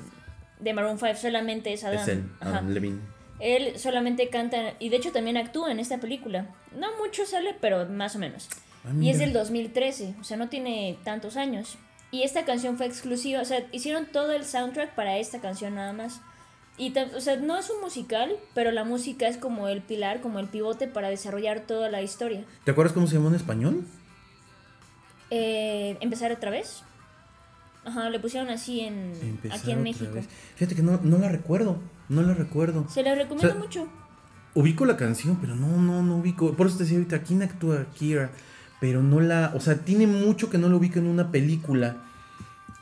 de 0.60 0.74
Maroon 0.74 0.98
5, 0.98 1.15
solamente 1.15 1.72
es 1.74 1.84
Adam. 1.84 2.00
es 2.00 2.08
él. 2.08 2.24
Adam 2.39 2.69
Levine. 2.69 3.00
Él 3.39 3.78
solamente 3.78 4.30
canta, 4.30 4.74
y 4.80 4.89
de 4.89 4.98
hecho 4.98 5.12
también 5.12 5.38
actúa 5.38 5.72
en 5.72 5.80
esta 5.80 5.98
película. 6.00 6.48
No 6.76 6.88
mucho 6.98 7.26
sale, 7.26 7.56
pero 7.62 7.86
más 7.88 8.15
o 8.15 8.19
menos. 8.19 8.50
Ah, 8.86 8.89
y 9.00 9.10
es 9.10 9.19
del 9.19 9.34
2013, 9.34 10.15
o 10.19 10.24
sea, 10.24 10.36
no 10.38 10.50
tiene 10.50 10.98
tantos 11.04 11.38
años. 11.38 11.78
Y 12.12 12.24
esta 12.24 12.43
canción 12.45 12.78
fue 12.78 12.88
exclusiva, 12.88 13.41
o 13.41 13.45
sea, 13.45 13.65
hicieron 13.72 14.08
todo 14.08 14.32
el 14.32 14.43
soundtrack 14.43 14.95
para 14.95 15.17
esta 15.17 15.39
canción 15.39 15.76
nada 15.76 15.93
más. 15.93 16.22
Y, 16.78 16.98
o 16.98 17.19
sea, 17.19 17.36
no 17.36 17.58
es 17.58 17.69
un 17.69 17.82
musical, 17.82 18.32
pero 18.56 18.72
la 18.72 18.86
música 18.86 19.28
es 19.28 19.38
como 19.38 19.67
el 19.67 19.82
pilar, 19.82 20.22
como 20.22 20.39
el 20.39 20.48
pivote 20.48 20.88
para 20.88 21.10
desarrollar 21.10 21.62
toda 21.67 21.89
la 21.89 22.02
historia. 22.02 22.45
¿Te 22.63 22.72
acuerdas 22.72 22.93
cómo 22.93 23.06
se 23.06 23.15
llamó 23.15 23.28
en 23.28 23.36
español? 23.36 23.86
Eh, 25.30 25.98
¿Empezar 26.00 26.32
otra 26.32 26.50
vez? 26.50 26.84
Ajá, 27.86 28.10
le 28.10 28.19
pusieron 28.19 28.50
así 28.50 28.82
en, 28.82 29.13
Empezar 29.22 29.60
aquí 29.60 29.72
en 29.72 29.84
México. 29.84 30.13
vez. 30.13 30.28
Fíjate 30.56 30.76
que 30.76 30.82
no, 30.82 31.00
no 31.04 31.17
la 31.17 31.30
recuerdo, 31.30 31.78
no 32.08 32.22
la 32.22 32.34
recuerdo. 32.34 32.88
Se 32.89 33.04
la 33.04 33.13
recomiendo 33.13 33.48
O 33.48 33.52
sea, 33.52 33.60
mucho. 33.60 33.89
Ubico 34.56 34.86
la 34.86 34.98
canción, 34.98 35.38
pero 35.39 35.56
no, 35.56 35.67
no, 35.78 36.02
no 36.02 36.17
ubico. 36.17 36.54
Por 36.54 36.67
eso 36.67 36.78
te 36.78 36.84
decía 36.84 36.98
ahorita, 36.98 37.24
¿quién 37.24 37.43
actúa 37.43 37.86
Kira? 37.93 38.32
Pero 38.79 39.03
no 39.03 39.19
la. 39.19 39.51
O 39.55 39.59
sea, 39.59 39.75
tiene 39.77 40.07
mucho 40.07 40.49
que 40.49 40.57
no 40.57 40.69
lo 40.69 40.77
ubico 40.77 40.99
en 40.99 41.07
una 41.07 41.31
película. 41.31 41.97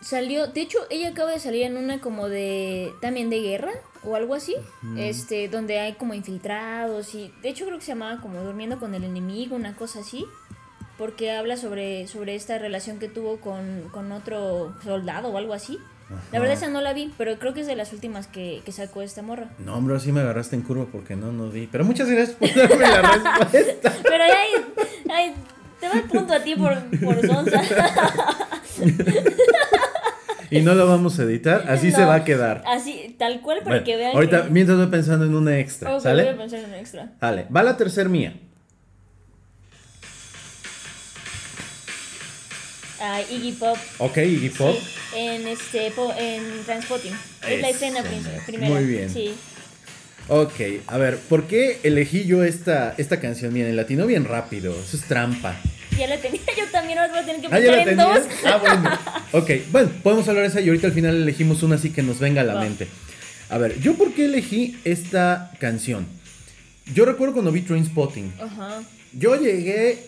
Salió, 0.02 0.48
de 0.48 0.62
hecho, 0.62 0.80
ella 0.92 1.10
acaba 1.10 1.32
de 1.32 1.40
salir 1.40 1.64
en 1.64 1.76
una 1.76 2.00
como 2.00 2.30
de, 2.30 2.94
también 3.02 3.32
de 3.32 3.42
guerra 3.42 3.72
o 4.04 4.16
algo 4.16 4.36
así, 4.36 4.56
este, 4.96 5.50
donde 5.50 5.80
hay 5.80 5.94
como 5.94 6.14
infiltrados 6.14 7.16
y, 7.16 7.34
de 7.42 7.50
hecho 7.50 7.66
creo 7.66 7.80
que 7.80 7.84
se 7.84 7.94
llamaba 7.94 8.22
como 8.22 8.42
durmiendo 8.44 8.80
con 8.80 8.94
el 8.94 9.04
enemigo, 9.04 9.56
una 9.56 9.76
cosa 9.76 10.02
así, 10.02 10.26
porque 11.00 11.32
habla 11.32 11.58
sobre, 11.58 12.08
sobre 12.08 12.36
esta 12.36 12.60
relación 12.60 13.00
que 13.00 13.08
tuvo 13.08 13.38
con, 13.42 13.90
con 13.92 14.12
otro 14.12 14.76
soldado 14.84 15.30
o 15.30 15.38
algo 15.38 15.54
así. 15.54 15.80
La 16.32 16.40
verdad 16.40 16.56
esa 16.56 16.70
no 16.70 16.80
la 16.80 16.94
vi, 16.94 17.14
pero 17.18 17.38
creo 17.38 17.54
que 17.54 17.62
es 17.62 17.68
de 17.68 17.76
las 17.76 17.92
últimas 17.92 18.28
que, 18.28 18.62
que 18.64 18.72
sacó 18.72 19.02
esta 19.02 19.22
morra. 19.22 19.50
No, 19.60 19.76
hombre, 19.76 20.00
sí 20.00 20.14
me 20.14 20.22
agarraste 20.22 20.56
en 20.56 20.62
curva 20.62 20.86
porque 20.90 21.18
no, 21.18 21.34
no 21.34 21.50
vi. 21.50 21.68
Pero 21.68 21.84
muchas 21.84 22.10
gracias 22.10 22.38
por 22.38 22.54
darme 22.54 22.88
la 22.88 23.02
respuesta. 23.52 23.94
Pero 24.04 24.24
ahí, 24.24 25.12
ahí 25.12 25.36
te 25.80 25.88
va 25.88 25.94
el 25.96 26.04
punto 26.04 26.34
a 26.34 26.40
ti 26.44 26.56
por, 26.56 26.76
por 27.00 27.26
sonsa. 27.26 27.62
Y 30.50 30.62
no 30.62 30.76
lo 30.76 30.88
vamos 30.88 31.20
a 31.20 31.24
editar, 31.24 31.66
así 31.70 31.92
se 31.92 32.06
va 32.06 32.16
a 32.16 32.24
quedar. 32.24 32.64
Así, 32.66 33.16
tal 33.20 33.42
cual, 33.42 33.58
para 33.60 33.70
Bueno, 33.72 33.84
que 33.86 33.96
vean 33.98 34.16
ahorita, 34.16 34.44
que... 34.46 34.50
mientras 34.50 34.78
voy 34.78 34.88
pensando 34.88 35.26
en 35.26 35.36
una 35.36 35.60
extra, 35.60 35.90
Ok, 35.96 36.04
voy 36.04 36.12
a 36.12 36.16
¿sale? 36.16 36.34
pensar 36.36 36.60
en 36.60 36.66
un 36.66 36.74
extra. 36.76 37.12
Vale, 37.20 37.48
va 37.54 37.64
la 37.64 37.76
tercer 37.76 38.08
mía. 38.08 38.34
Ah, 43.00 43.22
Iggy 43.30 43.52
Pop. 43.54 43.78
Ok, 44.00 44.18
Iggy 44.18 44.50
Pop. 44.50 44.76
Sí, 44.76 45.18
en 45.20 45.48
este 45.48 45.88
en 46.18 46.64
Transpotting. 46.66 47.14
Es 47.48 47.62
la 47.62 47.70
escena 47.70 48.02
prim- 48.02 48.24
primera. 48.46 48.74
Muy 48.74 48.86
bien. 48.86 49.10
Sí. 49.10 49.36
Ok, 50.30 50.54
a 50.88 50.98
ver, 50.98 51.18
¿por 51.18 51.44
qué 51.48 51.80
elegí 51.84 52.26
yo 52.26 52.44
esta, 52.44 52.94
esta 52.98 53.20
canción? 53.20 53.54
Bien, 53.54 53.68
en 53.68 53.76
latino 53.78 54.06
bien 54.06 54.26
rápido, 54.26 54.74
eso 54.74 54.98
es 54.98 55.04
trampa. 55.04 55.56
Ya 55.98 56.08
la 56.08 56.18
tenía 56.18 56.42
yo 56.58 56.66
también, 56.72 57.00
ahora 57.00 57.12
voy 57.14 57.22
a 57.22 57.26
tener 57.26 57.42
que 57.42 57.48
Ah, 57.50 57.60
ya 57.60 57.72
la 57.78 57.84
en 57.84 57.98
dos. 57.98 58.14
tenías. 58.28 58.46
Ah, 58.46 58.58
bueno. 58.58 58.90
Ok, 59.34 59.52
bueno, 59.72 59.90
podemos 60.04 60.28
hablar 60.28 60.44
de 60.44 60.50
esa 60.50 60.62
y 60.62 60.68
ahorita 60.70 60.88
al 60.88 60.94
final 60.94 61.16
elegimos 61.16 61.62
una 61.64 61.76
así 61.76 61.90
que 61.92 62.02
nos 62.02 62.20
venga 62.20 62.42
a 62.42 62.46
la 62.46 62.56
mente. 62.60 62.88
A 63.50 63.58
ver, 63.58 63.80
¿yo 63.80 63.96
por 63.96 64.14
qué 64.14 64.26
elegí 64.26 64.78
esta 64.86 65.52
canción? 65.60 66.06
Yo 66.94 67.06
recuerdo 67.06 67.34
cuando 67.34 67.52
vi 67.52 67.62
Trainspotting. 67.62 68.34
Ajá. 68.42 68.82
Yo 69.14 69.36
llegué 69.36 70.00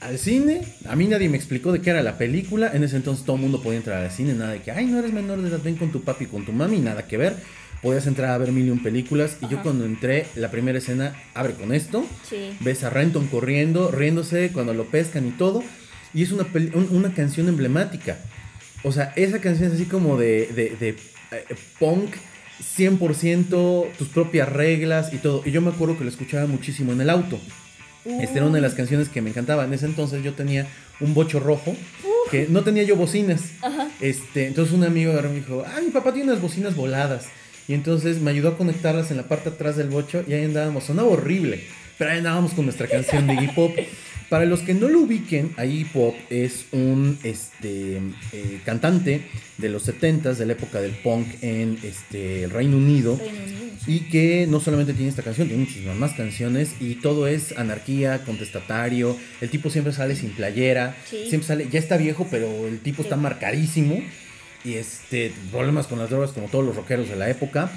al 0.00 0.18
cine, 0.18 0.62
a 0.88 0.94
mí 0.94 1.06
nadie 1.06 1.28
me 1.28 1.36
explicó 1.36 1.72
de 1.72 1.80
qué 1.80 1.90
era 1.90 2.02
la 2.02 2.18
película. 2.18 2.70
En 2.72 2.84
ese 2.84 2.96
entonces 2.96 3.24
todo 3.24 3.34
el 3.36 3.42
mundo 3.42 3.60
podía 3.62 3.78
entrar 3.78 4.02
al 4.04 4.10
cine, 4.12 4.34
nada 4.34 4.52
de 4.52 4.62
que, 4.62 4.70
ay, 4.70 4.86
no 4.86 4.98
eres 5.00 5.12
menor 5.12 5.40
de 5.42 5.48
edad, 5.48 5.60
ven 5.62 5.74
con 5.76 5.90
tu 5.90 6.02
papi, 6.02 6.26
con 6.26 6.44
tu 6.44 6.52
mami, 6.52 6.78
nada 6.78 7.06
que 7.06 7.16
ver. 7.16 7.34
Podías 7.82 8.06
entrar 8.06 8.30
a 8.30 8.38
ver 8.38 8.50
mil 8.52 8.66
y 8.66 8.70
un 8.70 8.82
películas. 8.82 9.36
Y 9.40 9.48
yo 9.48 9.54
Ajá. 9.58 9.62
cuando 9.62 9.84
entré, 9.84 10.26
la 10.34 10.50
primera 10.50 10.78
escena 10.78 11.14
abre 11.34 11.54
con 11.54 11.72
esto. 11.72 12.04
Sí. 12.28 12.56
Ves 12.60 12.82
a 12.84 12.90
Renton 12.90 13.26
corriendo, 13.28 13.90
riéndose 13.90 14.50
cuando 14.52 14.74
lo 14.74 14.84
pescan 14.86 15.26
y 15.28 15.30
todo. 15.30 15.62
Y 16.14 16.22
es 16.22 16.32
una, 16.32 16.44
un- 16.54 16.88
una 16.90 17.12
canción 17.14 17.48
emblemática. 17.48 18.18
O 18.82 18.92
sea, 18.92 19.12
esa 19.16 19.40
canción 19.40 19.68
es 19.68 19.74
así 19.74 19.84
como 19.84 20.16
de, 20.16 20.46
de, 20.46 20.70
de, 20.78 20.88
eh, 21.32 21.44
punk, 21.78 22.10
100%, 22.76 23.86
tus 23.96 24.08
propias 24.08 24.48
reglas 24.48 25.12
y 25.12 25.18
todo. 25.18 25.42
Y 25.44 25.50
yo 25.50 25.60
me 25.60 25.70
acuerdo 25.70 25.96
que 25.98 26.04
lo 26.04 26.10
escuchaba 26.10 26.46
muchísimo 26.46 26.92
en 26.92 27.00
el 27.00 27.10
auto. 27.10 27.38
Esta 28.04 28.36
era 28.38 28.46
una 28.46 28.54
de 28.56 28.60
las 28.62 28.74
canciones 28.74 29.08
que 29.08 29.20
me 29.20 29.30
encantaba. 29.30 29.64
En 29.64 29.72
ese 29.74 29.84
entonces 29.86 30.22
yo 30.24 30.32
tenía 30.32 30.66
un 31.00 31.12
bocho 31.14 31.40
rojo 31.40 31.76
que 32.30 32.46
no 32.48 32.62
tenía 32.62 32.82
yo 32.84 32.96
bocinas. 32.96 33.42
Ajá. 33.60 33.88
Este, 34.00 34.46
entonces 34.46 34.72
un 34.74 34.84
amigo 34.84 35.12
agarró 35.12 35.28
y 35.30 35.32
me 35.34 35.38
dijo, 35.40 35.64
ah, 35.66 35.80
mi 35.84 35.90
papá 35.90 36.12
tiene 36.14 36.30
unas 36.32 36.40
bocinas 36.42 36.74
voladas. 36.74 37.26
Y 37.68 37.74
entonces 37.74 38.20
me 38.20 38.30
ayudó 38.30 38.48
a 38.48 38.56
conectarlas 38.56 39.10
en 39.10 39.18
la 39.18 39.28
parte 39.28 39.50
atrás 39.50 39.76
del 39.76 39.88
bocho 39.88 40.24
y 40.26 40.32
ahí 40.32 40.44
andábamos. 40.44 40.84
Sonaba 40.84 41.08
horrible, 41.08 41.60
pero 41.98 42.10
ahí 42.10 42.18
andábamos 42.18 42.52
con 42.54 42.64
nuestra 42.64 42.86
canción 42.88 43.26
de 43.26 43.34
Iggy 43.34 43.48
Pop. 43.48 43.76
Para 44.30 44.44
los 44.44 44.60
que 44.60 44.74
no 44.74 44.88
lo 44.88 45.00
ubiquen, 45.00 45.52
a 45.56 45.64
Iggy 45.64 45.84
Pop 45.84 46.14
es 46.28 46.66
un 46.72 47.18
este, 47.22 47.96
eh, 48.32 48.60
cantante 48.64 49.22
de 49.56 49.68
los 49.70 49.88
70s, 49.88 50.34
de 50.36 50.46
la 50.46 50.52
época 50.52 50.80
del 50.82 50.92
punk 50.92 51.26
en 51.42 51.78
este, 51.82 52.44
el 52.44 52.50
Reino 52.50 52.76
Unido. 52.76 53.16
Reino 53.18 53.38
Unido. 53.42 53.58
Y 53.86 54.00
que 54.10 54.46
no 54.46 54.60
solamente 54.60 54.92
tiene 54.92 55.08
esta 55.08 55.22
canción, 55.22 55.48
tiene 55.48 55.64
muchísimas 55.64 55.96
más 55.96 56.12
canciones 56.12 56.72
y 56.78 56.96
todo 56.96 57.26
es 57.26 57.56
anarquía, 57.56 58.22
contestatario. 58.24 59.16
El 59.40 59.48
tipo 59.48 59.70
siempre 59.70 59.94
sale 59.94 60.14
sin 60.14 60.30
playera, 60.30 60.94
Sí. 61.08 61.24
siempre 61.28 61.46
sale, 61.46 61.68
ya 61.70 61.78
está 61.78 61.96
viejo, 61.96 62.26
pero 62.30 62.66
el 62.66 62.80
tipo 62.80 63.02
está 63.02 63.16
marcadísimo. 63.16 64.02
Y 64.64 64.74
este, 64.74 65.32
problemas 65.50 65.86
con 65.86 65.98
las 65.98 66.10
drogas 66.10 66.32
como 66.32 66.48
todos 66.48 66.64
los 66.64 66.76
rockeros 66.76 67.08
de 67.08 67.16
la 67.16 67.28
época. 67.30 67.70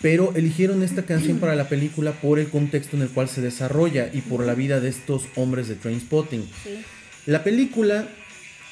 Pero 0.00 0.32
eligieron 0.34 0.82
esta 0.82 1.02
canción 1.04 1.38
para 1.38 1.54
la 1.54 1.68
película 1.68 2.10
por 2.12 2.38
el 2.40 2.48
contexto 2.48 2.96
en 2.96 3.02
el 3.02 3.08
cual 3.10 3.28
se 3.28 3.40
desarrolla 3.40 4.10
y 4.12 4.20
por 4.22 4.44
la 4.44 4.54
vida 4.54 4.80
de 4.80 4.88
estos 4.88 5.26
hombres 5.36 5.68
de 5.68 5.76
Trainspotting. 5.76 6.42
Sí. 6.64 6.82
La 7.26 7.44
película 7.44 8.08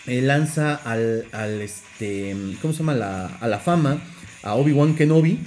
eh, 0.07 0.23
lanza 0.23 0.75
al, 0.75 1.27
al, 1.31 1.61
este, 1.61 2.35
¿cómo 2.61 2.73
se 2.73 2.81
llama? 2.81 2.95
La- 2.95 3.27
a 3.27 3.47
la 3.47 3.61
fama 3.61 4.03
a 4.43 4.55
Obi-Wan 4.55 4.97
Kenobi 4.97 5.39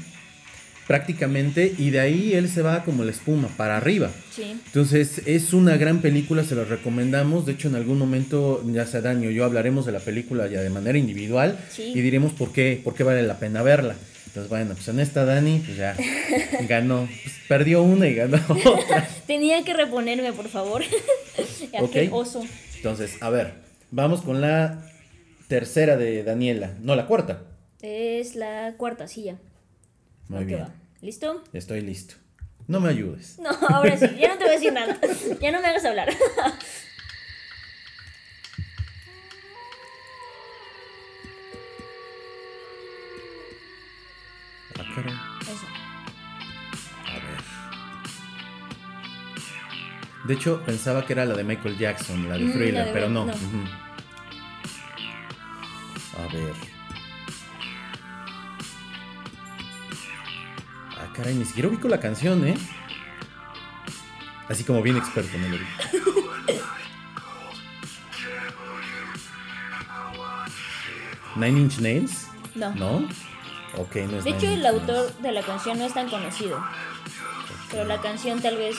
prácticamente 0.88 1.74
y 1.78 1.90
de 1.92 2.00
ahí 2.00 2.34
él 2.34 2.50
se 2.50 2.62
va 2.62 2.84
como 2.84 3.04
la 3.04 3.12
espuma 3.12 3.48
para 3.58 3.78
arriba. 3.78 4.10
Sí. 4.32 4.56
Entonces 4.66 5.22
es 5.26 5.54
una 5.54 5.78
gran 5.78 6.02
película, 6.02 6.44
se 6.44 6.56
la 6.56 6.64
recomendamos. 6.66 7.46
De 7.46 7.54
hecho, 7.54 7.68
en 7.68 7.76
algún 7.76 7.98
momento, 7.98 8.64
ya 8.72 8.86
sea 8.86 9.02
Dani 9.02 9.28
o 9.28 9.32
yo, 9.32 9.46
hablaremos 9.46 9.86
de 9.86 9.92
la 9.92 10.00
película 10.00 10.48
ya 10.48 10.62
de 10.62 10.70
manera 10.70 10.98
individual 10.98 11.60
Sí. 11.72 11.92
y 11.96 12.02
diremos 12.02 12.34
por 12.34 12.52
qué, 12.52 12.80
por 12.84 12.96
qué 12.96 13.04
vale 13.04 13.24
la 13.24 13.40
pena 13.40 13.64
verla. 13.64 13.96
Entonces, 14.28 14.50
bueno, 14.50 14.74
pues 14.74 14.88
en 14.88 15.00
esta 15.00 15.26
Dani, 15.26 15.62
pues 15.64 15.78
ya 15.78 15.96
ganó, 16.68 17.08
pues, 17.24 17.36
perdió 17.48 17.84
una 17.84 18.08
y 18.08 18.16
ganó 18.16 18.38
otra. 18.66 19.08
Tenía 19.28 19.64
que 19.64 19.74
reponerme, 19.74 20.34
por 20.34 20.50
favor. 20.50 20.82
Ok. 21.80 21.92
Qué 21.92 22.10
oso. 22.12 22.44
Entonces, 22.76 23.16
a 23.22 23.30
ver, 23.32 23.54
vamos 23.90 24.22
con 24.22 24.42
la 24.42 24.86
tercera 25.48 25.98
de 25.98 26.24
Daniela, 26.24 26.74
no 26.82 26.96
la 26.96 27.08
cuarta. 27.08 27.42
Es 27.82 28.36
la 28.36 28.74
cuarta 28.78 29.08
silla. 29.08 29.38
Muy 30.30 30.46
bien, 30.46 30.62
va. 30.62 30.70
¿Listo? 31.02 31.44
estoy 31.54 31.82
listo. 31.82 32.16
No 32.68 32.80
me 32.80 32.90
ayudes. 32.90 33.38
No, 33.40 33.50
ahora 33.70 33.98
sí, 33.98 34.06
ya 34.18 34.30
no 34.30 34.38
te 34.38 34.46
voy 34.46 34.50
a 34.54 34.54
decir 34.54 34.72
nada. 34.74 34.98
Ya 35.42 35.52
no 35.52 35.60
me 35.62 35.68
hagas 35.68 35.84
hablar. 35.86 36.10
Ah, 44.80 44.84
caray. 44.96 45.14
Eso. 45.42 45.68
A 47.08 47.14
ver. 47.14 47.40
De 50.26 50.34
hecho, 50.34 50.62
pensaba 50.66 51.06
que 51.06 51.14
era 51.14 51.26
la 51.26 51.36
de 51.36 51.44
Michael 51.44 51.78
Jackson, 51.78 52.28
la 52.30 52.38
de 52.38 52.46
Mm, 52.46 52.54
Thriller, 52.54 52.74
la 52.74 52.86
de 52.86 52.94
pero 52.94 53.10
no. 53.10 53.22
A 56.18 56.34
ver. 56.34 56.73
Caray, 61.24 61.36
ni 61.36 61.46
siquiera 61.46 61.70
ubico 61.70 61.88
la 61.88 62.02
canción, 62.02 62.46
¿eh? 62.46 62.58
Así 64.50 64.66
como 64.66 64.82
bien 64.82 64.98
experto, 64.98 65.38
me 65.38 65.48
lo 65.48 65.58
digo. 65.58 65.70
Nine 71.38 71.62
Inch 71.62 71.80
Nails? 71.80 72.28
No. 72.56 72.76
¿No? 72.76 73.08
Ok, 73.78 73.96
no 73.96 74.18
es 74.18 74.26
De 74.26 74.32
hecho, 74.32 74.48
Nine 74.48 74.56
el 74.56 74.66
autor 74.66 75.14
de 75.20 75.32
la 75.32 75.42
canción 75.44 75.80
no 75.80 75.86
es 75.86 75.94
tan 75.94 76.10
conocido. 76.10 76.62
Pero 77.72 77.86
la 77.86 78.02
canción 78.02 78.42
tal 78.42 78.58
vez. 78.58 78.76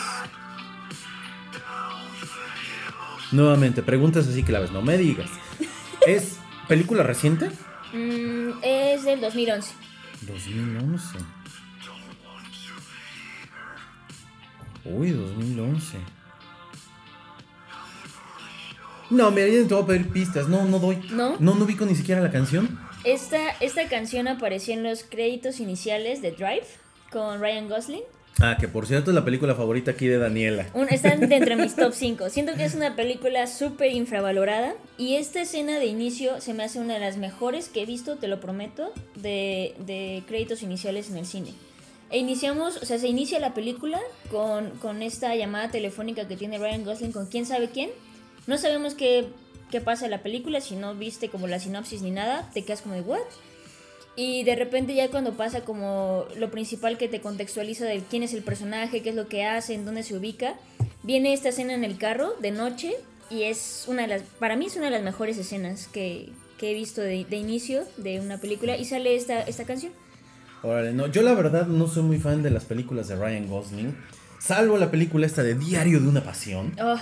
Nuevamente, 3.33 3.83
preguntas 3.83 4.29
así 4.29 4.43
claves, 4.43 4.71
no 4.71 4.83
me 4.83 4.99
digas. 4.99 5.31
¿Es 6.07 6.37
película 6.69 7.03
reciente? 7.03 7.51
mm, 7.95 8.59
es 8.63 9.05
del 9.05 9.23
2011. 9.23 9.73
2011. 10.21 11.19
Uy, 14.85 15.11
2011. 15.13 15.99
No, 19.11 19.31
mira, 19.31 19.47
ya 19.49 19.67
te 19.69 19.75
voy 19.75 19.83
a 19.83 19.87
pedir 19.87 20.09
pistas. 20.11 20.49
No, 20.49 20.65
no 20.65 20.79
doy. 20.79 20.97
¿No? 21.11 21.37
No, 21.39 21.55
no 21.55 21.65
ubico 21.65 21.85
ni 21.87 21.95
siquiera 21.95 22.21
la 22.21 22.31
canción. 22.31 22.79
Esta, 23.05 23.51
esta 23.61 23.89
canción 23.89 24.29
apareció 24.29 24.75
en 24.75 24.83
los 24.83 25.05
créditos 25.05 25.61
iniciales 25.61 26.23
de 26.23 26.33
Drive 26.33 26.67
con 27.13 27.41
Ryan 27.41 27.69
Gosling. 27.69 28.03
Ah, 28.41 28.57
que 28.59 28.67
por 28.67 28.87
cierto 28.87 29.11
es 29.13 29.15
la 29.15 29.25
película 29.25 29.55
favorita 29.55 29.93
aquí 29.93 30.09
de 30.09 30.19
Daniela. 30.19 30.67
Un- 30.75 30.89
están 30.89 31.21
dentro 31.29 31.55
de 31.57 31.63
mis 31.63 31.77
top 31.77 31.93
5. 31.93 32.31
Siento 32.31 32.55
que 32.55 32.65
es 32.65 32.75
una 32.75 32.97
película 32.97 33.47
súper 33.47 33.93
infravalorada. 33.93 34.75
Y 34.99 35.15
esta 35.17 35.43
escena 35.43 35.79
de 35.79 35.87
inicio 35.87 36.41
se 36.41 36.53
me 36.55 36.65
hace 36.65 36.81
una 36.81 36.95
de 36.95 37.01
las 37.01 37.17
mejores 37.19 37.69
que 37.69 37.83
he 37.83 37.87
visto, 37.87 38.17
te 38.17 38.27
lo 38.27 38.41
prometo, 38.41 38.93
de, 39.17 39.75
de 39.87 40.25
créditos 40.27 40.63
iniciales 40.63 41.11
en 41.11 41.19
el 41.19 41.27
cine. 41.27 41.53
Iniciamos, 42.15 42.77
o 42.77 42.87
sea, 42.87 42.99
se 42.99 43.09
inicia 43.09 43.41
la 43.41 43.55
película 43.55 44.01
con, 44.31 44.71
con 44.79 45.03
esta 45.03 45.35
llamada 45.35 45.71
telefónica 45.71 46.29
que 46.29 46.37
tiene 46.37 46.59
Ryan 46.59 46.85
Gosling 46.85 47.13
con 47.13 47.27
quién 47.27 47.45
sabe 47.45 47.69
quién. 47.71 47.91
No 48.47 48.57
sabemos 48.57 48.95
qué, 48.95 49.27
qué 49.71 49.81
pasa 49.81 50.05
en 50.05 50.13
la 50.13 50.23
película, 50.23 50.61
si 50.61 50.77
no 50.77 50.95
viste 50.95 51.29
como 51.29 51.49
la 51.49 51.59
sinopsis 51.59 52.03
ni 52.03 52.13
nada, 52.13 52.49
te 52.55 52.65
quedas 52.65 52.83
como 52.83 52.95
de 52.95 53.01
what. 53.01 53.19
Y 54.17 54.45
de 54.45 54.55
repente 54.55 54.95
ya 54.95 55.11
cuando 55.11 55.33
pasa 55.33 55.63
como 55.65 56.27
lo 56.37 56.51
principal 56.53 56.99
que 56.99 57.09
te 57.09 57.21
contextualiza 57.21 57.85
de 57.85 58.01
quién 58.09 58.23
es 58.23 58.33
el 58.33 58.45
personaje, 58.45 59.03
qué 59.03 59.11
es 59.11 59.17
lo 59.17 59.27
que 59.27 59.45
hace, 59.45 59.75
en 59.75 59.85
dónde 59.85 60.05
se 60.05 60.17
ubica, 60.17 60.55
viene 61.03 61.33
esta 61.33 61.49
escena 61.49 61.75
en 61.75 61.83
el 61.83 61.99
carro 61.99 62.35
de 62.39 62.53
noche 62.53 62.95
y 63.29 63.43
es 63.43 63.87
una 63.89 64.03
de 64.03 64.09
las, 64.09 64.23
para 64.39 64.55
mí 64.55 64.67
es 64.67 64.77
una 64.77 64.85
de 64.85 64.93
las 64.93 65.03
mejores 65.03 65.37
escenas 65.37 65.89
que, 65.89 66.29
que 66.59 66.71
he 66.71 66.75
visto 66.75 67.01
de, 67.01 67.25
de 67.25 67.37
inicio 67.37 67.85
de 67.97 68.21
una 68.21 68.39
película 68.39 68.77
y 68.77 68.85
sale 68.85 69.17
esta, 69.17 69.43
esta 69.43 69.65
canción. 69.65 69.93
Órale, 70.65 70.93
no, 70.95 71.07
yo 71.09 71.23
la 71.23 71.35
verdad 71.35 71.67
no 71.67 71.87
soy 71.87 72.03
muy 72.03 72.19
fan 72.19 72.43
de 72.43 72.51
las 72.51 72.65
películas 72.65 73.09
de 73.09 73.17
Ryan 73.17 73.47
Gosling, 73.47 73.95
salvo 74.39 74.79
la 74.79 74.91
película 74.91 75.27
esta 75.27 75.43
de 75.43 75.55
Diario 75.55 76.01
de 76.01 76.09
una 76.09 76.23
Pasión. 76.23 76.73
Oh, 76.83 76.97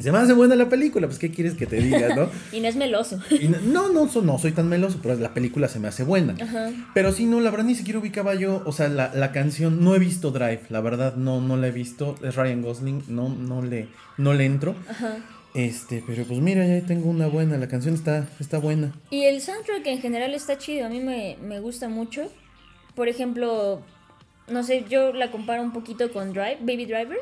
Se 0.00 0.10
me 0.10 0.18
hace 0.18 0.32
buena 0.32 0.56
la 0.56 0.68
película, 0.68 1.06
pues 1.06 1.18
qué 1.20 1.30
quieres 1.30 1.54
que 1.54 1.66
te 1.66 1.76
diga, 1.76 2.14
¿no? 2.16 2.28
y 2.52 2.60
no 2.60 2.66
es 2.66 2.74
meloso. 2.74 3.20
Y 3.30 3.46
no, 3.48 3.60
no, 3.62 4.06
no, 4.06 4.22
no 4.22 4.38
soy 4.38 4.50
tan 4.50 4.68
meloso, 4.68 4.98
pero 5.00 5.14
la 5.14 5.32
película 5.32 5.68
se 5.68 5.78
me 5.78 5.86
hace 5.86 6.02
buena. 6.02 6.34
Ajá. 6.42 6.70
Pero 6.94 7.12
sí, 7.12 7.26
no, 7.26 7.40
la 7.40 7.50
verdad 7.50 7.64
ni 7.64 7.76
siquiera 7.76 8.00
ubicaba 8.00 8.34
yo, 8.34 8.62
o 8.66 8.72
sea, 8.72 8.88
la, 8.88 9.14
la 9.14 9.30
canción, 9.30 9.84
no 9.84 9.94
he 9.94 10.00
visto 10.00 10.32
Drive, 10.32 10.62
la 10.68 10.80
verdad 10.80 11.14
no, 11.14 11.40
no 11.40 11.56
la 11.56 11.68
he 11.68 11.72
visto, 11.72 12.16
es 12.24 12.34
Ryan 12.34 12.60
Gosling, 12.60 13.04
no, 13.08 13.28
no 13.28 13.62
le, 13.62 13.88
no 14.18 14.34
le 14.34 14.44
entro. 14.46 14.74
Ajá. 14.90 15.18
Este, 15.54 16.02
pero 16.06 16.24
pues 16.24 16.40
mira, 16.40 16.66
ya 16.66 16.84
tengo 16.84 17.08
una 17.08 17.28
buena, 17.28 17.56
la 17.56 17.68
canción 17.68 17.94
está, 17.94 18.28
está 18.40 18.58
buena. 18.58 18.92
Y 19.10 19.22
el 19.22 19.40
soundtrack 19.40 19.86
en 19.86 20.00
general 20.00 20.34
está 20.34 20.58
chido, 20.58 20.84
a 20.86 20.88
mí 20.90 21.00
me, 21.00 21.38
me 21.40 21.60
gusta 21.60 21.88
mucho. 21.88 22.30
Por 22.96 23.08
ejemplo, 23.08 23.80
no 24.48 24.62
sé, 24.64 24.84
yo 24.88 25.12
la 25.12 25.30
comparo 25.30 25.62
un 25.62 25.72
poquito 25.72 26.10
con 26.12 26.32
Drive, 26.32 26.58
Baby 26.60 26.86
Driver. 26.86 27.18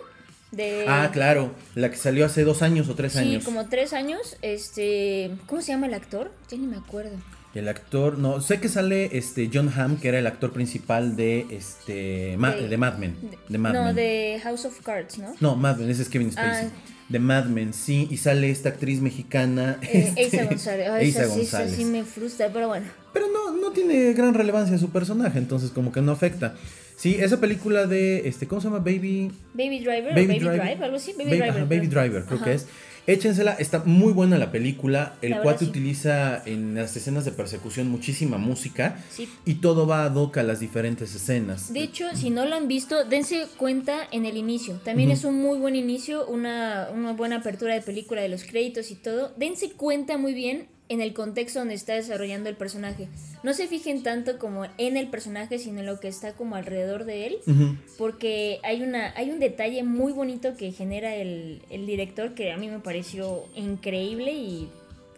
De, 0.52 0.84
Ah, 0.88 1.10
claro, 1.12 1.50
la 1.74 1.90
que 1.90 1.96
salió 1.96 2.24
hace 2.24 2.44
dos 2.44 2.62
años 2.62 2.88
o 2.88 2.94
tres 2.94 3.12
Sí, 3.14 3.18
años. 3.18 3.44
como 3.44 3.68
tres 3.68 3.92
años. 3.92 4.36
Este, 4.40 5.32
¿cómo 5.46 5.60
se 5.60 5.72
llama 5.72 5.86
el 5.88 5.94
actor? 5.94 6.30
Ya 6.48 6.56
ni 6.56 6.66
me 6.68 6.76
acuerdo. 6.76 7.16
El 7.56 7.68
actor, 7.68 8.18
no, 8.18 8.40
sé 8.40 8.60
que 8.60 8.68
sale 8.68 9.16
este 9.16 9.50
John 9.52 9.68
Hamm, 9.76 9.96
que 9.96 10.08
era 10.08 10.18
el 10.20 10.26
actor 10.28 10.52
principal 10.52 11.16
de 11.16 11.46
este 11.50 12.36
Ma- 12.36 12.52
De- 12.54 12.68
de, 12.68 12.76
Mad 12.76 12.98
Men. 12.98 13.16
De 13.48 13.58
Mad 13.58 13.72
no, 13.74 13.84
Men. 13.86 13.96
de 13.96 14.40
House 14.44 14.64
of 14.64 14.80
Cards, 14.82 15.18
¿no? 15.18 15.34
No, 15.40 15.56
Mad 15.56 15.76
Men, 15.78 15.90
ese 15.90 16.02
es 16.02 16.08
Kevin 16.08 16.30
Spacey. 16.32 16.68
Ah. 16.68 16.70
De 17.08 17.18
Mad 17.18 17.46
Men, 17.46 17.74
sí, 17.74 18.08
y 18.10 18.16
sale 18.16 18.50
esta 18.50 18.70
actriz 18.70 19.00
mexicana. 19.00 19.78
Eh, 19.82 20.12
este, 20.16 20.22
Eiza 20.22 20.44
González. 20.44 20.88
Eiza 21.00 21.22
esa, 21.24 21.32
sí, 21.32 21.38
González. 21.40 21.74
sí 21.76 21.84
me 21.84 22.04
frustra, 22.04 22.48
pero 22.52 22.68
bueno. 22.68 22.86
Pero 23.12 23.26
no, 23.32 23.52
no 23.52 23.72
tiene 23.72 24.12
gran 24.14 24.34
relevancia 24.34 24.78
su 24.78 24.90
personaje, 24.90 25.38
entonces 25.38 25.70
como 25.70 25.92
que 25.92 26.00
no 26.00 26.12
afecta. 26.12 26.54
Sí, 26.96 27.16
esa 27.20 27.40
película 27.40 27.86
de, 27.86 28.28
este, 28.28 28.46
¿cómo 28.46 28.60
se 28.60 28.68
llama? 28.68 28.78
Baby... 28.78 29.30
Baby 29.52 29.80
Driver 29.80 30.14
Baby 30.14 30.26
Baby 30.26 30.38
Driver. 30.38 30.60
Drive, 30.60 30.84
algo 30.84 30.96
así. 30.96 31.12
Baby, 31.12 31.24
Baby, 31.24 31.36
Driver. 31.38 31.50
ajá, 31.56 31.64
Baby 31.64 31.88
creo. 31.88 32.02
Driver, 32.02 32.24
creo 32.24 32.36
Ajá. 32.36 32.44
que 32.44 32.52
es. 32.54 32.66
Échensela, 33.06 33.52
está 33.52 33.82
muy 33.84 34.12
buena 34.12 34.38
la 34.38 34.50
película. 34.50 35.14
El 35.20 35.38
cuate 35.40 35.64
sí. 35.64 35.70
utiliza 35.70 36.42
en 36.46 36.74
las 36.74 36.96
escenas 36.96 37.24
de 37.24 37.32
persecución 37.32 37.90
muchísima 37.90 38.38
música 38.38 38.98
Sí. 39.10 39.28
y 39.44 39.56
todo 39.56 39.86
va 39.86 40.04
ad 40.04 40.14
hoc 40.14 40.38
a 40.38 40.42
las 40.42 40.60
diferentes 40.60 41.14
escenas. 41.14 41.72
De 41.72 41.82
hecho, 41.82 42.06
si 42.14 42.30
no 42.30 42.46
lo 42.46 42.54
han 42.56 42.66
visto, 42.66 43.04
dense 43.04 43.46
cuenta 43.58 43.98
en 44.10 44.24
el 44.24 44.36
inicio. 44.36 44.80
También 44.84 45.10
es 45.10 45.24
un 45.24 45.40
muy 45.40 45.58
buen 45.58 45.76
inicio, 45.76 46.26
una, 46.26 46.88
una 46.94 47.12
buena 47.12 47.36
apertura 47.36 47.74
de 47.74 47.82
película 47.82 48.22
de 48.22 48.28
los 48.30 48.44
créditos 48.44 48.90
y 48.90 48.94
todo. 48.94 49.32
Dense 49.36 49.70
cuenta 49.72 50.16
muy 50.16 50.32
bien 50.32 50.68
en 50.88 51.00
el 51.00 51.14
contexto 51.14 51.60
donde 51.60 51.74
está 51.74 51.94
desarrollando 51.94 52.48
el 52.48 52.56
personaje. 52.56 53.08
No 53.42 53.54
se 53.54 53.66
fijen 53.66 54.02
tanto 54.02 54.38
como 54.38 54.66
en 54.78 54.96
el 54.96 55.08
personaje, 55.08 55.58
sino 55.58 55.80
en 55.80 55.86
lo 55.86 55.98
que 55.98 56.08
está 56.08 56.34
como 56.34 56.56
alrededor 56.56 57.04
de 57.04 57.26
él. 57.26 57.38
Porque 57.96 58.60
hay, 58.62 58.82
una, 58.82 59.12
hay 59.16 59.30
un 59.30 59.40
detalle 59.40 59.82
muy 59.82 60.12
bonito 60.12 60.56
que 60.56 60.72
genera 60.72 61.14
el, 61.14 61.62
el 61.70 61.86
director 61.86 62.34
que 62.34 62.52
a 62.52 62.56
mí 62.56 62.68
me 62.68 62.80
pareció 62.80 63.44
increíble 63.54 64.32
y 64.32 64.68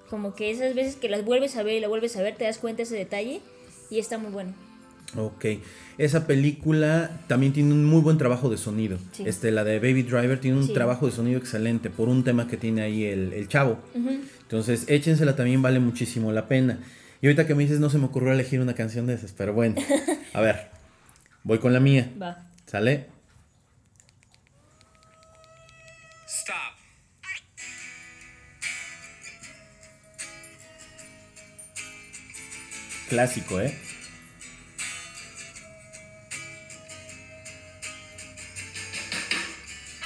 como 0.08 0.34
que 0.34 0.50
esas 0.50 0.74
veces 0.74 0.96
que 0.96 1.08
las 1.08 1.24
vuelves 1.24 1.56
a 1.56 1.62
ver 1.62 1.74
y 1.74 1.80
la 1.80 1.88
vuelves 1.88 2.16
a 2.16 2.22
ver 2.22 2.36
te 2.36 2.44
das 2.44 2.58
cuenta 2.58 2.78
de 2.78 2.82
ese 2.84 2.96
detalle 2.96 3.40
y 3.90 3.98
está 3.98 4.18
muy 4.18 4.30
bueno. 4.30 4.54
Ok, 5.14 5.44
esa 5.98 6.26
película 6.26 7.20
también 7.28 7.52
tiene 7.52 7.72
un 7.72 7.84
muy 7.84 8.00
buen 8.00 8.18
trabajo 8.18 8.50
de 8.50 8.58
sonido. 8.58 8.98
Sí. 9.12 9.22
Este, 9.26 9.50
la 9.50 9.62
de 9.64 9.78
Baby 9.78 10.02
Driver 10.02 10.38
tiene 10.40 10.58
un 10.58 10.66
Sí. 10.66 10.72
trabajo 10.74 11.06
de 11.06 11.12
sonido 11.12 11.38
excelente 11.38 11.90
por 11.90 12.08
un 12.08 12.24
tema 12.24 12.48
que 12.48 12.56
tiene 12.56 12.82
ahí 12.82 13.04
el, 13.04 13.32
el 13.32 13.48
chavo. 13.48 13.78
Entonces, 14.42 14.84
échensela 14.88 15.36
también 15.36 15.62
vale 15.62 15.78
muchísimo 15.78 16.32
la 16.32 16.48
pena. 16.48 16.80
Y 17.22 17.26
ahorita 17.26 17.46
que 17.46 17.54
me 17.54 17.62
dices, 17.62 17.80
no 17.80 17.88
se 17.88 17.98
me 17.98 18.06
ocurrió 18.06 18.32
elegir 18.32 18.60
una 18.60 18.74
canción 18.74 19.06
de 19.06 19.14
esas, 19.14 19.32
pero 19.32 19.54
bueno. 19.54 19.76
A 20.34 20.40
ver, 20.40 20.68
voy 21.44 21.58
con 21.60 21.72
la 21.72 21.80
mía. 21.80 22.12
Va. 22.20 22.50
¿Sale? 22.66 23.06
Stop. 26.26 26.56
Clásico, 33.08 33.60
¿eh? 33.60 33.72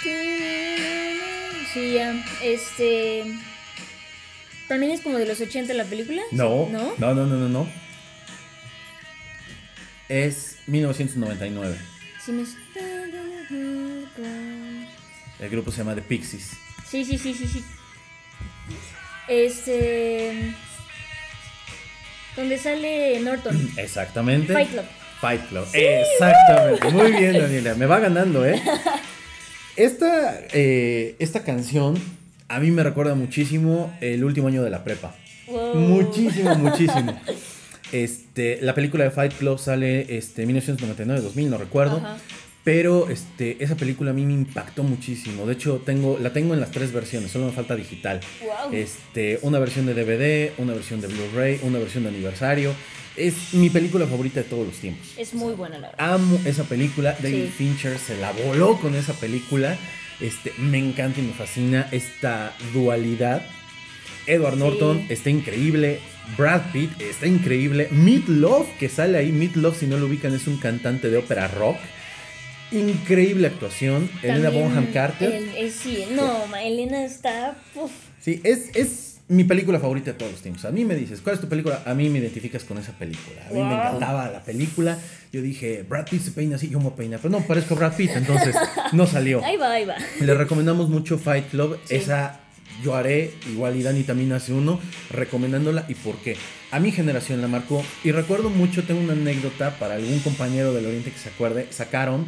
Sí, 0.02 1.92
ya. 1.94 2.14
Este. 2.42 3.24
¿También 4.68 4.92
es 4.92 5.00
como 5.00 5.18
de 5.18 5.26
los 5.26 5.40
80 5.40 5.74
la 5.74 5.84
película? 5.84 6.22
No, 6.30 6.68
¿No? 6.70 6.94
no, 6.98 7.14
no, 7.14 7.26
no, 7.26 7.36
no, 7.36 7.48
no. 7.48 7.68
Es 10.08 10.58
1999. 10.66 11.76
Sí, 12.24 12.32
me... 12.32 12.44
El 15.40 15.48
grupo 15.50 15.70
se 15.72 15.78
llama 15.78 15.94
The 15.94 16.02
Pixies. 16.02 16.50
sí, 16.86 17.04
sí, 17.04 17.18
sí, 17.18 17.34
sí, 17.34 17.46
sí. 17.48 17.64
Este. 19.28 20.54
Donde 22.36 22.58
sale 22.58 23.20
Norton. 23.20 23.72
Exactamente. 23.76 24.52
Fight 24.52 24.70
Club. 24.70 24.84
Fight 25.20 25.48
Club. 25.48 25.66
Exactamente. 25.72 26.90
Muy 26.90 27.12
bien, 27.12 27.32
Daniela. 27.40 27.74
Me 27.74 27.86
va 27.86 28.00
ganando, 28.00 28.46
¿eh? 28.46 28.60
Esta, 29.80 30.38
eh, 30.52 31.16
esta 31.20 31.42
canción 31.42 31.94
a 32.48 32.60
mí 32.60 32.70
me 32.70 32.82
recuerda 32.82 33.14
muchísimo 33.14 33.90
el 34.02 34.22
último 34.24 34.48
año 34.48 34.62
de 34.62 34.68
la 34.68 34.84
prepa. 34.84 35.14
Wow. 35.46 35.74
Muchísimo, 35.74 36.54
muchísimo. 36.56 37.18
Este, 37.90 38.58
la 38.60 38.74
película 38.74 39.04
de 39.04 39.10
Fight 39.10 39.32
Club 39.32 39.58
sale 39.58 40.18
este 40.18 40.44
1999, 40.44 41.22
2000, 41.22 41.50
no 41.50 41.56
recuerdo. 41.56 41.96
Ajá. 41.96 42.18
Pero 42.62 43.08
este, 43.08 43.56
esa 43.64 43.74
película 43.74 44.10
a 44.10 44.12
mí 44.12 44.26
me 44.26 44.34
impactó 44.34 44.82
muchísimo. 44.82 45.46
De 45.46 45.54
hecho, 45.54 45.80
tengo, 45.82 46.18
la 46.20 46.30
tengo 46.34 46.52
en 46.52 46.60
las 46.60 46.72
tres 46.72 46.92
versiones, 46.92 47.30
solo 47.30 47.46
me 47.46 47.52
falta 47.52 47.74
digital. 47.74 48.20
Wow. 48.42 48.74
Este, 48.74 49.38
una 49.40 49.58
versión 49.60 49.86
de 49.86 49.94
DVD, 49.94 50.52
una 50.58 50.74
versión 50.74 51.00
de 51.00 51.08
Blu-ray, 51.08 51.60
una 51.62 51.78
versión 51.78 52.02
de 52.02 52.10
aniversario. 52.10 52.74
Es 53.26 53.52
mi 53.54 53.68
película 53.70 54.06
favorita 54.06 54.40
de 54.40 54.48
todos 54.48 54.66
los 54.66 54.76
tiempos. 54.76 55.06
Es 55.16 55.34
muy 55.34 55.52
buena, 55.54 55.78
la 55.78 55.90
verdad. 55.90 56.14
Amo 56.14 56.40
esa 56.44 56.64
película. 56.64 57.16
David 57.22 57.44
Sí. 57.46 57.52
Fincher 57.56 57.98
se 57.98 58.16
la 58.16 58.32
voló 58.32 58.78
con 58.80 58.94
esa 58.94 59.12
película. 59.14 59.76
Este, 60.20 60.52
me 60.58 60.78
encanta 60.78 61.20
y 61.20 61.24
me 61.24 61.32
fascina 61.32 61.88
esta 61.92 62.54
dualidad. 62.72 63.42
Edward 64.26 64.56
Norton 64.56 64.98
Sí. 65.06 65.12
está 65.14 65.30
increíble. 65.30 65.98
Brad 66.38 66.72
Pitt 66.72 66.90
está 67.00 67.26
increíble. 67.26 67.88
Meat 67.90 68.28
Love, 68.28 68.68
que 68.78 68.88
sale 68.88 69.18
ahí. 69.18 69.32
Meat 69.32 69.56
Love, 69.56 69.78
si 69.78 69.86
no 69.86 69.98
lo 69.98 70.06
ubican, 70.06 70.34
es 70.34 70.46
un 70.46 70.58
cantante 70.58 71.10
de 71.10 71.16
ópera 71.18 71.48
rock. 71.48 71.76
Increíble 72.72 73.48
actuación. 73.48 74.08
Elena 74.22 74.50
Bonham 74.50 74.92
Carter. 74.92 75.32
el- 75.32 75.48
el- 75.56 75.72
sí, 75.72 76.04
no, 76.12 76.44
Elena 76.56 77.04
está. 77.04 77.56
uf. 77.74 77.90
Sí, 78.20 78.40
es, 78.44 78.70
es 78.74 79.09
mi 79.30 79.44
película 79.44 79.78
favorita 79.78 80.12
de 80.12 80.18
todos 80.18 80.32
los 80.32 80.42
tiempos. 80.42 80.64
A 80.64 80.72
mí 80.72 80.84
me 80.84 80.96
dices, 80.96 81.20
¿cuál 81.20 81.36
es 81.36 81.40
tu 81.40 81.48
película? 81.48 81.82
A 81.86 81.94
mí 81.94 82.08
me 82.08 82.18
identificas 82.18 82.64
con 82.64 82.78
esa 82.78 82.92
película. 82.92 83.46
A 83.48 83.52
mí 83.52 83.62
me 83.62 83.74
encantaba 83.74 84.28
la 84.28 84.42
película. 84.42 84.98
Yo 85.32 85.40
dije, 85.40 85.84
Brad 85.88 86.08
Pitt 86.10 86.22
se 86.22 86.30
peina 86.32 86.56
así, 86.56 86.68
yo 86.68 86.78
me 86.78 86.86
voy 86.86 86.92
a 86.94 86.96
peinar. 86.96 87.20
Pero 87.22 87.30
no, 87.30 87.46
parezco 87.46 87.76
Brad 87.76 87.94
Pitt, 87.96 88.10
entonces 88.16 88.56
no 88.92 89.06
salió. 89.06 89.44
Ahí 89.44 89.56
va, 89.56 89.72
ahí 89.72 89.84
va. 89.84 89.94
Le 90.20 90.34
recomendamos 90.34 90.88
mucho 90.88 91.16
Fight 91.16 91.48
Club. 91.48 91.78
Sí. 91.84 91.94
Esa 91.94 92.40
yo 92.82 92.96
haré, 92.96 93.32
igual 93.48 93.76
y 93.76 93.82
Dani 93.82 94.02
también 94.02 94.32
hace 94.32 94.52
uno, 94.52 94.80
recomendándola 95.10 95.84
y 95.88 95.94
por 95.94 96.16
qué. 96.16 96.36
A 96.72 96.80
mi 96.80 96.90
generación 96.90 97.40
la 97.40 97.48
marcó 97.48 97.84
y 98.02 98.10
recuerdo 98.10 98.50
mucho, 98.50 98.84
tengo 98.84 99.00
una 99.00 99.12
anécdota 99.12 99.78
para 99.78 99.94
algún 99.94 100.18
compañero 100.20 100.72
del 100.72 100.86
Oriente 100.86 101.10
que 101.10 101.18
se 101.18 101.28
acuerde, 101.28 101.66
sacaron 101.70 102.26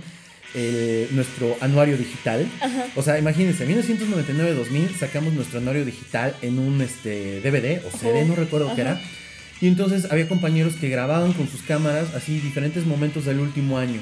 el- 0.55 1.09
nuestro 1.13 1.57
anuario 1.61 1.97
digital. 1.97 2.47
Ajá. 2.61 2.87
O 2.97 3.03
sea, 3.03 3.19
imagínense, 3.19 3.67
1999-2000 3.67 4.97
sacamos 4.99 5.33
nuestro 5.33 5.59
anuario 5.59 5.85
digital 5.85 6.35
en 6.43 6.59
un 6.59 6.81
este, 6.81 7.41
DVD 7.41 7.81
o 7.87 7.91
CD, 7.97 8.25
no 8.25 8.35
recuerdo 8.35 8.75
qué 8.75 8.83
era. 8.83 9.01
Y 9.61 9.69
entonces 9.69 10.11
había 10.11 10.27
compañeros 10.29 10.75
que 10.75 10.89
grababan 10.89 11.33
con 11.35 11.49
sus 11.49 11.63
cámaras 11.63 12.15
así 12.15 12.41
diferentes 12.41 12.85
momentos 12.85 13.25
del 13.27 13.39
último 13.39 13.79
año. 13.79 14.01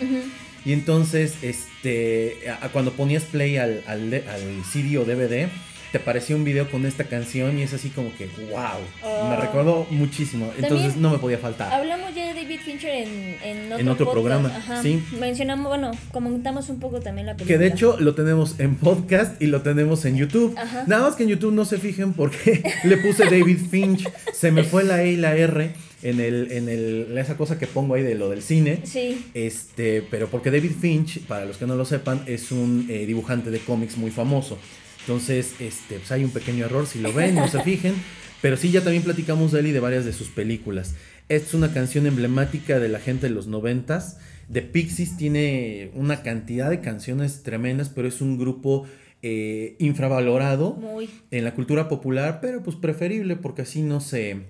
Y 0.65 0.73
entonces, 0.73 1.35
este, 1.43 2.37
a- 2.49 2.67
a 2.67 2.69
cuando 2.71 2.93
ponías 2.93 3.25
play 3.25 3.57
al, 3.57 3.83
al, 3.87 4.13
al 4.15 4.65
CD 4.71 4.99
o 4.99 5.05
DVD, 5.05 5.49
te 5.93 5.99
aparecía 5.99 6.37
un 6.37 6.45
video 6.45 6.71
con 6.71 6.87
esta 6.87 7.05
canción 7.05 7.59
y 7.59 7.63
es 7.63 7.73
así 7.75 7.89
como 7.91 8.15
que, 8.17 8.27
wow, 8.51 9.29
me 9.29 9.37
Oh. 9.37 9.41
recordó 9.41 9.87
muchísimo. 9.91 10.53
Entonces 10.59 10.97
no 10.97 11.11
me 11.11 11.19
podía 11.19 11.39
faltar. 11.39 11.73
Hablamos 11.73 12.15
ya 12.15 12.33
de 12.33 12.35
David 12.43 12.61
Fincher 12.65 12.91
en, 12.91 13.37
en 13.43 13.67
otro, 13.67 13.79
En 13.81 13.89
otro 13.89 14.13
programa, 14.13 14.49
Ajá. 14.57 14.83
sí. 14.83 15.03
Mencionamos, 15.19 15.67
bueno, 15.69 15.91
comentamos 16.13 16.69
un 16.69 16.79
poco 16.79 17.01
también 17.01 17.27
la 17.27 17.35
película. 17.35 17.59
Que 17.59 17.63
de 17.63 17.69
hecho 17.73 17.97
lo 17.99 18.15
tenemos 18.15 18.55
en 18.61 18.77
podcast 18.77 19.41
y 19.43 19.47
lo 19.47 19.63
tenemos 19.63 20.05
en 20.05 20.17
YouTube. 20.17 20.55
Ajá. 20.57 20.85
Nada 20.87 21.03
más 21.03 21.17
que 21.17 21.25
en 21.25 21.31
YouTube 21.31 21.53
no 21.53 21.65
se 21.65 21.79
fijen 21.79 22.13
porque 22.13 22.63
le 22.85 22.97
puse 22.99 23.25
David 23.25 23.59
Finch. 23.71 24.09
Se 24.33 24.53
me 24.53 24.63
fue 24.65 24.85
la 24.85 25.03
E 25.03 25.13
y 25.13 25.17
la 25.17 25.35
R 25.37 25.73
en, 26.03 26.21
el, 26.21 26.53
en 26.53 26.69
el, 26.69 27.19
esa 27.19 27.37
cosa 27.37 27.59
que 27.59 27.67
pongo 27.67 27.95
ahí 27.95 28.03
de 28.03 28.15
lo 28.15 28.31
del 28.31 28.43
cine. 28.43 28.81
Sí, 28.85 29.27
Este, 29.35 30.03
pero 30.11 30.29
porque 30.29 30.51
David 30.51 30.73
Finch, 30.81 31.21
para 31.27 31.45
los 31.45 31.57
que 31.57 31.67
no 31.67 31.75
lo 31.75 31.85
sepan, 31.85 32.23
es 32.27 32.53
un 32.53 32.87
eh, 32.89 33.07
dibujante 33.07 33.51
de 33.51 33.59
cómics 33.59 33.97
muy 33.97 34.11
famoso. 34.11 34.57
Entonces, 35.01 35.55
este, 35.61 35.97
pues 35.97 36.13
hay 36.13 36.25
un 36.25 36.31
pequeño 36.31 36.65
error 36.67 36.87
si 36.87 37.01
lo 37.01 37.13
ven, 37.13 37.35
no 37.35 37.49
se 37.49 37.61
fijen. 37.65 37.95
Pero 38.43 38.57
sí, 38.57 38.71
ya 38.71 38.83
también 38.83 39.03
platicamos 39.03 39.53
de 39.53 39.61
él 39.61 39.67
y 39.67 39.73
de 39.73 39.81
varias 39.81 40.05
de 40.05 40.13
sus 40.13 40.29
películas. 40.29 40.95
Esta 41.29 41.49
es 41.49 41.55
una 41.55 41.73
canción 41.73 42.07
emblemática 42.07 42.79
de 42.81 42.89
la 42.89 42.99
gente 42.99 43.29
de 43.29 43.35
los 43.35 43.47
noventas. 43.47 44.19
The 44.51 44.63
Pixies 44.63 45.17
tiene 45.17 45.91
una 45.95 46.23
cantidad 46.23 46.71
de 46.71 46.81
canciones 46.81 47.43
tremendas, 47.43 47.89
pero 47.89 48.09
es 48.09 48.21
un 48.21 48.39
grupo 48.39 48.87
eh, 49.23 49.77
infravalorado 49.79 50.73
Muy. 50.75 51.09
en 51.31 51.45
la 51.45 51.55
cultura 51.55 51.89
popular, 51.89 52.41
pero 52.41 52.63
pues 52.63 52.77
preferible 52.77 53.37
porque 53.37 53.63
así 53.63 53.83
no 53.83 54.01
se, 54.01 54.41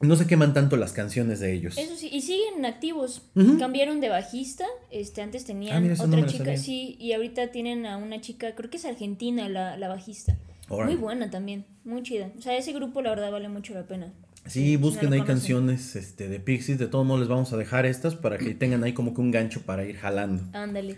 no 0.00 0.16
se 0.16 0.26
queman 0.26 0.54
tanto 0.54 0.76
las 0.76 0.92
canciones 0.92 1.40
de 1.40 1.52
ellos. 1.52 1.76
Eso 1.76 1.94
sí, 1.96 2.08
y 2.10 2.22
siguen 2.22 2.64
activos. 2.64 3.22
Cambiaron 3.58 4.00
de 4.00 4.08
bajista. 4.08 4.64
Este, 4.90 5.22
antes 5.22 5.44
tenían 5.44 5.76
Ah, 5.76 5.80
mira, 5.80 5.94
esa 5.94 6.06
no 6.06 6.16
otra 6.16 6.26
chica, 6.26 6.56
sí, 6.56 6.96
y 6.98 7.12
ahorita 7.12 7.48
tienen 7.48 7.86
a 7.86 7.96
una 7.98 8.20
chica, 8.20 8.54
creo 8.54 8.70
que 8.70 8.78
es 8.78 8.84
argentina 8.84 9.48
la, 9.48 9.76
la 9.76 9.88
bajista. 9.88 10.36
Muy 10.68 10.94
buena 10.94 11.30
también, 11.30 11.64
muy 11.84 12.02
chida. 12.02 12.30
O 12.38 12.42
sea, 12.42 12.56
ese 12.56 12.72
grupo 12.72 13.02
la 13.02 13.10
verdad 13.10 13.30
vale 13.32 13.48
mucho 13.48 13.74
la 13.74 13.86
pena. 13.86 14.12
Sí, 14.46 14.76
busquen 14.76 15.10
no 15.10 15.16
ahí 15.16 15.22
canciones 15.22 15.96
este, 15.96 16.28
de 16.28 16.40
Pixies. 16.40 16.78
De 16.78 16.86
todos 16.86 17.04
modos, 17.04 17.20
les 17.20 17.28
vamos 17.28 17.52
a 17.52 17.56
dejar 17.56 17.86
estas 17.86 18.14
para 18.14 18.38
que 18.38 18.54
tengan 18.54 18.82
ahí 18.84 18.92
como 18.92 19.12
que 19.12 19.20
un 19.20 19.30
gancho 19.30 19.62
para 19.62 19.84
ir 19.84 19.96
jalando. 19.96 20.44
Ándale. 20.56 20.96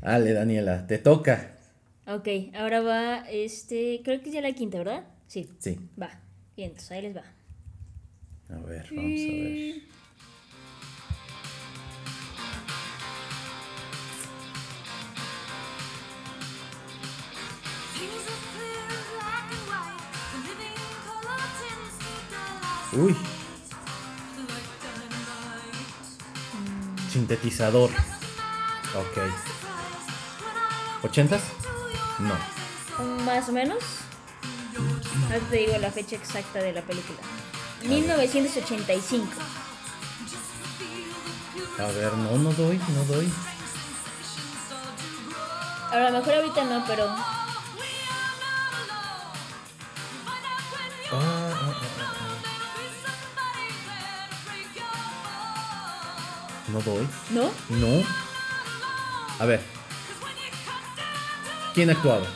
Dale, 0.00 0.32
Daniela, 0.32 0.86
te 0.86 0.98
toca. 0.98 1.58
Ok, 2.06 2.28
ahora 2.54 2.80
va, 2.80 3.18
este, 3.30 4.00
creo 4.02 4.20
que 4.20 4.30
es 4.30 4.34
ya 4.34 4.40
la 4.40 4.52
quinta, 4.52 4.78
¿verdad? 4.78 5.04
Sí, 5.28 5.48
Sí, 5.58 5.78
va. 6.00 6.10
Bien, 6.56 6.70
entonces 6.70 6.90
ahí 6.90 7.02
les 7.02 7.16
va. 7.16 7.22
A 8.50 8.58
ver, 8.66 8.86
vamos 8.90 9.20
a 9.20 9.32
ver. 9.32 9.82
Uy, 22.92 23.16
sintetizador. 27.10 27.90
Ok. 27.90 27.94
Surprise 29.14 29.32
when 30.40 30.56
I 30.56 30.92
look 30.94 31.04
¿Ochentas? 31.04 31.42
into 31.50 31.70
your 32.20 32.28
No. 32.28 33.04
Un 33.04 33.24
Más 33.24 33.48
o 33.48 33.52
menos. 33.52 33.82
Ahora 35.24 35.38
te 35.50 35.56
digo 35.56 35.78
la 35.78 35.90
fecha 35.90 36.16
exacta 36.16 36.58
de 36.60 36.72
la 36.72 36.82
película. 36.82 37.18
1985. 37.84 39.26
A 41.78 41.86
ver, 41.86 42.12
no, 42.14 42.38
no 42.38 42.52
doy, 42.52 42.78
no 42.78 43.04
doy. 43.14 43.32
A 45.90 45.98
lo 45.98 46.10
mejor 46.18 46.34
ahorita 46.34 46.64
no, 46.64 46.84
pero 46.86 47.06
Ah, 51.14 51.18
ah, 51.20 51.74
ah. 51.76 52.02
No 56.68 56.80
doy. 56.80 57.06
¿no? 57.30 57.50
No. 57.68 58.02
A 59.38 59.44
ver. 59.44 59.60
¿Quién 61.74 61.90
ha 61.90 61.92
actuado? 61.92 62.26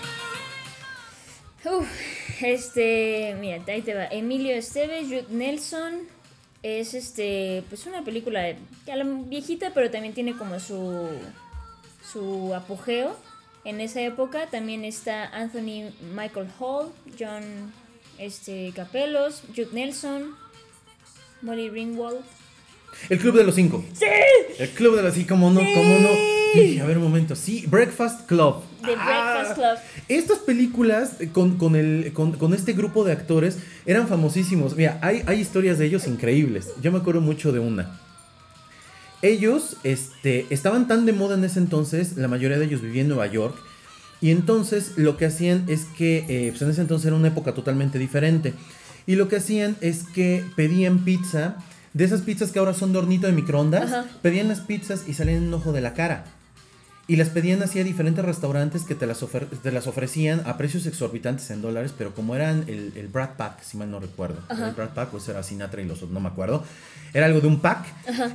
Uf, 1.64 1.86
este, 2.40 3.36
mira, 3.40 3.62
ahí 3.68 3.82
te 3.82 3.94
va. 3.94 4.06
Emilio 4.06 4.54
Esteves, 4.54 5.10
Ruth 5.10 5.28
Nelson. 5.30 6.00
Es 6.62 6.94
este, 6.94 7.62
pues 7.68 7.86
una 7.86 8.02
película 8.02 8.40
de- 8.40 8.56
ya 8.86 8.96
la 8.96 9.04
viejita, 9.04 9.70
pero 9.72 9.90
también 9.90 10.14
tiene 10.14 10.36
como 10.36 10.58
su 10.58 11.08
su 12.12 12.54
apogeo 12.54 13.16
en 13.64 13.80
esa 13.80 14.00
época. 14.00 14.46
También 14.50 14.84
está 14.84 15.26
Anthony 15.26 15.92
Michael 16.14 16.48
Hall, 16.58 16.90
John 17.18 17.72
este 18.18 18.72
Capelos, 18.74 19.42
Ruth 19.56 19.72
Nelson, 19.72 20.34
Molly 21.42 21.68
Ringwald. 21.68 22.20
El 23.10 23.18
Club 23.18 23.36
de 23.36 23.44
los 23.44 23.54
Cinco. 23.54 23.84
¡Sí! 23.92 24.06
El 24.58 24.70
Club 24.70 24.96
de 24.96 25.02
los 25.02 25.14
Cinco, 25.14 25.28
¿cómo 25.30 25.50
no? 25.50 25.60
¿Cómo 25.60 25.98
no? 25.98 26.08
Dije, 26.60 26.80
a 26.80 26.86
ver 26.86 26.98
un 26.98 27.04
momento. 27.04 27.36
Sí, 27.36 27.64
Breakfast 27.68 28.26
Club. 28.26 28.62
The 28.82 28.94
Breakfast 28.94 29.54
Club. 29.54 29.78
Estas 30.08 30.38
películas 30.38 31.16
con, 31.32 31.56
con 31.58 31.76
el, 31.76 32.12
con, 32.12 32.32
con 32.32 32.54
este 32.54 32.72
grupo 32.72 33.04
de 33.04 33.12
actores 33.12 33.58
eran 33.84 34.08
famosísimos. 34.08 34.76
Mira, 34.76 34.98
hay, 35.02 35.22
hay 35.26 35.40
historias 35.40 35.78
de 35.78 35.86
ellos 35.86 36.06
increíbles. 36.06 36.70
Yo 36.82 36.92
me 36.92 36.98
acuerdo 36.98 37.20
mucho 37.20 37.52
de 37.52 37.58
una. 37.58 38.00
Ellos 39.22 39.76
este, 39.82 40.46
estaban 40.50 40.88
tan 40.88 41.06
de 41.06 41.12
moda 41.12 41.36
en 41.36 41.44
ese 41.44 41.58
entonces, 41.58 42.16
la 42.16 42.28
mayoría 42.28 42.58
de 42.58 42.66
ellos 42.66 42.82
vivían 42.82 43.04
en 43.04 43.08
Nueva 43.08 43.26
York. 43.26 43.56
Y 44.20 44.30
entonces 44.30 44.92
lo 44.96 45.16
que 45.16 45.26
hacían 45.26 45.64
es 45.68 45.84
que, 45.96 46.24
eh, 46.28 46.48
pues 46.50 46.62
en 46.62 46.70
ese 46.70 46.80
entonces 46.80 47.06
era 47.06 47.16
una 47.16 47.28
época 47.28 47.52
totalmente 47.52 47.98
diferente. 47.98 48.54
Y 49.06 49.16
lo 49.16 49.28
que 49.28 49.36
hacían 49.36 49.76
es 49.80 50.04
que 50.04 50.44
pedían 50.56 51.04
pizza, 51.04 51.56
de 51.92 52.04
esas 52.04 52.22
pizzas 52.22 52.52
que 52.52 52.58
ahora 52.58 52.74
son 52.74 52.92
de 52.92 52.98
hornito 52.98 53.26
de 53.26 53.32
microondas, 53.32 53.92
Ajá. 53.92 54.04
pedían 54.20 54.48
las 54.48 54.60
pizzas 54.60 55.04
y 55.08 55.14
salían 55.14 55.38
en 55.38 55.48
un 55.48 55.54
ojo 55.54 55.72
de 55.72 55.80
la 55.80 55.94
cara. 55.94 56.24
Y 57.08 57.16
las 57.16 57.28
pedían 57.28 57.62
así 57.62 57.78
a 57.78 57.84
diferentes 57.84 58.24
restaurantes 58.24 58.82
que 58.82 58.96
te 58.96 59.06
las, 59.06 59.24
te 59.62 59.70
las 59.70 59.86
ofrecían 59.86 60.42
a 60.44 60.56
precios 60.58 60.86
exorbitantes 60.86 61.50
en 61.50 61.62
dólares, 61.62 61.94
pero 61.96 62.14
como 62.14 62.34
eran 62.34 62.64
el, 62.66 62.92
el 62.96 63.06
Brad 63.06 63.36
Pack, 63.36 63.62
si 63.62 63.76
mal 63.76 63.90
no 63.90 64.00
recuerdo. 64.00 64.40
El 64.50 64.72
Brad 64.72 64.90
Pack, 64.90 65.14
o 65.14 65.18
ese 65.18 65.30
era 65.30 65.44
Sinatra 65.44 65.80
y 65.80 65.84
los 65.84 65.98
otros, 65.98 66.10
no 66.10 66.18
me 66.20 66.28
acuerdo. 66.28 66.64
Era 67.14 67.26
algo 67.26 67.40
de 67.40 67.46
un 67.46 67.60
pack. 67.60 67.86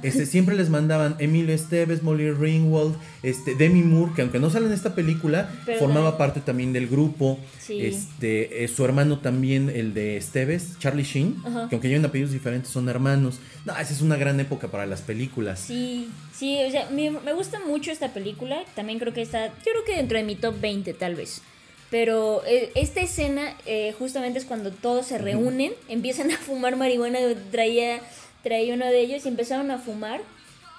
Este, 0.02 0.26
siempre 0.26 0.56
les 0.56 0.70
mandaban 0.70 1.16
Emilio 1.20 1.54
Esteves, 1.54 2.02
Molly 2.02 2.32
Ringwald, 2.32 2.96
este, 3.22 3.56
Demi 3.56 3.84
Moore, 3.84 4.14
que 4.16 4.22
aunque 4.22 4.40
no 4.40 4.50
sale 4.50 4.68
en 4.68 4.72
esta 4.72 4.96
película, 4.96 5.52
Pero 5.66 5.78
formaba 5.78 6.18
parte 6.18 6.40
también 6.40 6.74
del 6.74 6.88
grupo. 6.88 7.40
Sí. 7.60 7.82
Este, 7.86 8.64
eh, 8.64 8.68
su 8.68 8.84
hermano 8.84 9.20
también, 9.20 9.70
el 9.70 9.94
de 9.94 10.18
Esteves, 10.18 10.80
Charlie 10.80 11.04
Sheen, 11.04 11.36
Ajá. 11.46 11.68
que 11.70 11.76
aunque 11.76 11.90
llevan 11.90 12.06
apellidos 12.06 12.32
diferentes, 12.32 12.72
son 12.72 12.90
hermanos. 12.90 13.40
No, 13.66 13.74
esa 13.78 13.94
es 13.94 14.02
una 14.02 14.16
gran 14.16 14.40
época 14.40 14.70
para 14.70 14.88
las 14.88 15.02
películas. 15.02 15.60
Sí, 15.60 16.10
sí, 16.42 16.60
o 16.68 16.72
sea, 16.72 16.90
me, 16.90 17.12
me 17.12 17.34
gusta 17.34 17.60
mucho 17.60 17.92
esta 17.92 18.14
película. 18.14 18.64
También 18.74 18.98
creo 18.98 19.14
que 19.14 19.22
está, 19.22 19.48
yo 19.48 19.72
creo 19.72 19.86
que 19.86 19.96
dentro 19.96 20.18
de 20.18 20.24
mi 20.24 20.36
top 20.36 20.60
20 20.60 20.92
tal 20.96 21.14
vez. 21.14 21.44
Pero 21.92 22.42
eh, 22.48 22.72
esta 22.74 23.00
escena 23.02 23.56
eh, 23.68 23.94
justamente 24.00 24.40
es 24.40 24.46
cuando 24.46 24.72
todos 24.72 25.06
se 25.06 25.20
reúnen, 25.20 25.74
empiezan 25.88 26.32
a 26.32 26.38
fumar 26.38 26.78
marihuana. 26.78 27.20
Traía, 27.52 28.02
traía 28.42 28.74
uno 28.74 28.88
de 28.88 29.02
ellos 29.02 29.24
y 29.24 29.28
empezaron 29.28 29.70
a 29.70 29.78
fumar. 29.78 30.22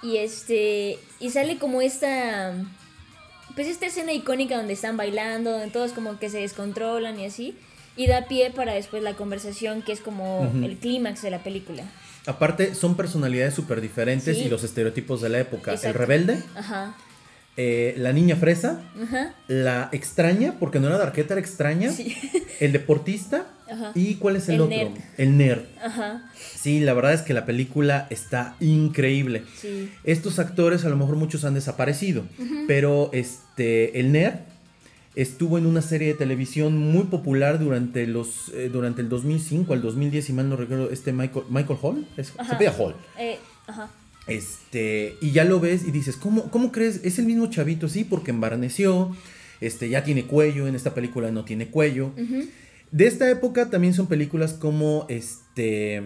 Y 0.01 0.17
este, 0.17 0.99
y 1.21 1.29
sale 1.29 1.57
como 1.57 1.81
esta, 1.81 2.53
pues 3.55 3.67
esta 3.67 3.85
escena 3.85 4.11
icónica 4.11 4.57
donde 4.57 4.73
están 4.73 4.97
bailando, 4.97 5.51
donde 5.51 5.71
todos 5.71 5.93
como 5.93 6.19
que 6.19 6.29
se 6.29 6.39
descontrolan 6.39 7.17
y 7.21 7.25
así. 7.25 7.55
Y 7.95 8.07
da 8.07 8.27
pie 8.27 8.51
para 8.51 8.73
después 8.73 9.01
la 9.01 9.13
conversación 9.13 9.81
que 9.81 9.93
es 9.93 10.01
como 10.01 10.51
el 10.61 10.77
clímax 10.77 11.21
de 11.21 11.31
la 11.31 11.41
película. 11.41 11.85
Aparte, 12.25 12.73
son 12.75 12.95
personalidades 12.95 13.53
súper 13.53 13.81
diferentes 13.81 14.37
Sí. 14.37 14.43
y 14.45 14.49
los 14.49 14.63
estereotipos 14.63 15.21
de 15.21 15.29
la 15.29 15.39
época. 15.39 15.73
El 15.83 15.93
rebelde, 15.93 16.37
Ajá, 16.55 16.95
eh, 17.57 17.93
la 17.97 18.13
niña 18.13 18.35
fresa, 18.35 18.81
ajá. 19.03 19.35
la 19.47 19.89
extraña, 19.91 20.55
porque 20.59 20.79
no 20.79 20.87
era 20.87 20.97
darqueta, 20.97 21.33
era 21.33 21.41
extraña, 21.41 21.91
Sí. 21.91 22.15
el 22.59 22.71
deportista 22.71 23.45
Ajá. 23.69 23.91
y 23.93 24.15
¿cuál 24.15 24.37
es 24.37 24.47
el, 24.49 24.55
El 24.55 24.61
otro? 24.61 24.77
nerd. 24.77 24.91
El 25.17 25.37
nerd. 25.37 25.61
Ajá, 25.83 26.29
Sí, 26.55 26.79
la 26.79 26.93
verdad 26.93 27.13
es 27.13 27.21
que 27.21 27.33
la 27.33 27.45
película 27.45 28.07
está 28.09 28.55
increíble. 28.61 29.43
sí. 29.59 29.91
Estos 30.05 30.39
actores, 30.39 30.85
a 30.85 30.89
lo 30.89 30.95
mejor 30.95 31.17
muchos 31.17 31.43
han 31.43 31.53
desaparecido, 31.55 32.23
pero 32.67 33.09
este, 33.13 33.99
el 33.99 34.11
nerd 34.13 34.35
estuvo 35.15 35.57
en 35.57 35.65
una 35.65 35.81
serie 35.81 36.09
de 36.09 36.13
televisión 36.15 36.77
muy 36.77 37.03
popular 37.03 37.59
durante 37.59 38.07
los 38.07 38.49
eh, 38.53 38.69
durante 38.71 39.01
el 39.01 39.09
2005 39.09 39.73
al 39.73 39.81
2010, 39.81 40.25
si 40.25 40.33
mal 40.33 40.49
no 40.49 40.55
recuerdo, 40.55 40.89
este 40.89 41.13
Michael, 41.13 41.45
Michael 41.49 41.79
Hall, 41.81 42.07
es, 42.17 42.27
se 42.27 42.55
pide 42.55 42.69
Hall. 42.69 42.95
Eh, 43.17 43.37
ajá. 43.67 43.89
Este, 44.27 45.17
y 45.21 45.31
ya 45.31 45.43
lo 45.43 45.59
ves 45.59 45.85
y 45.85 45.91
dices, 45.91 46.15
¿cómo, 46.15 46.49
¿cómo 46.49 46.71
crees? 46.71 47.01
Es 47.03 47.19
el 47.19 47.25
mismo 47.25 47.47
chavito, 47.47 47.89
sí, 47.89 48.05
porque 48.05 48.31
embarneció, 48.31 49.15
este, 49.59 49.89
ya 49.89 50.03
tiene 50.03 50.25
cuello, 50.25 50.65
en 50.67 50.75
esta 50.75 50.93
película 50.93 51.29
no 51.31 51.43
tiene 51.43 51.67
cuello. 51.67 52.11
De 52.91 53.07
esta 53.07 53.29
época 53.29 53.69
también 53.69 53.93
son 53.93 54.07
películas 54.07 54.53
como, 54.53 55.05
este, 55.09 56.01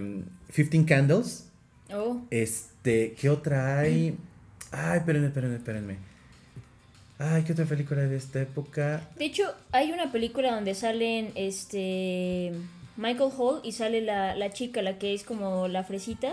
15 0.55 0.85
Candles, 0.85 1.47
Oh, 1.93 2.21
este, 2.31 3.15
¿qué 3.19 3.29
otra 3.29 3.79
hay? 3.79 4.17
Ay, 4.71 4.99
espérenme, 4.99 5.27
espérenme, 5.27 5.55
espérenme. 5.55 5.97
Ay, 7.19 7.43
¿qué 7.43 7.53
otra 7.53 7.65
película 7.65 8.01
de 8.03 8.15
esta 8.15 8.41
época? 8.41 9.09
De 9.17 9.25
hecho, 9.25 9.43
hay 9.71 9.91
una 9.91 10.11
película 10.11 10.53
donde 10.53 10.75
salen 10.75 11.31
este 11.35 12.51
Michael 12.95 13.31
Hall 13.37 13.61
y 13.63 13.71
sale 13.71 14.01
la, 14.01 14.35
la 14.35 14.51
chica, 14.51 14.81
la 14.81 14.97
que 14.99 15.13
es 15.13 15.23
como 15.23 15.67
la 15.67 15.83
fresita, 15.83 16.29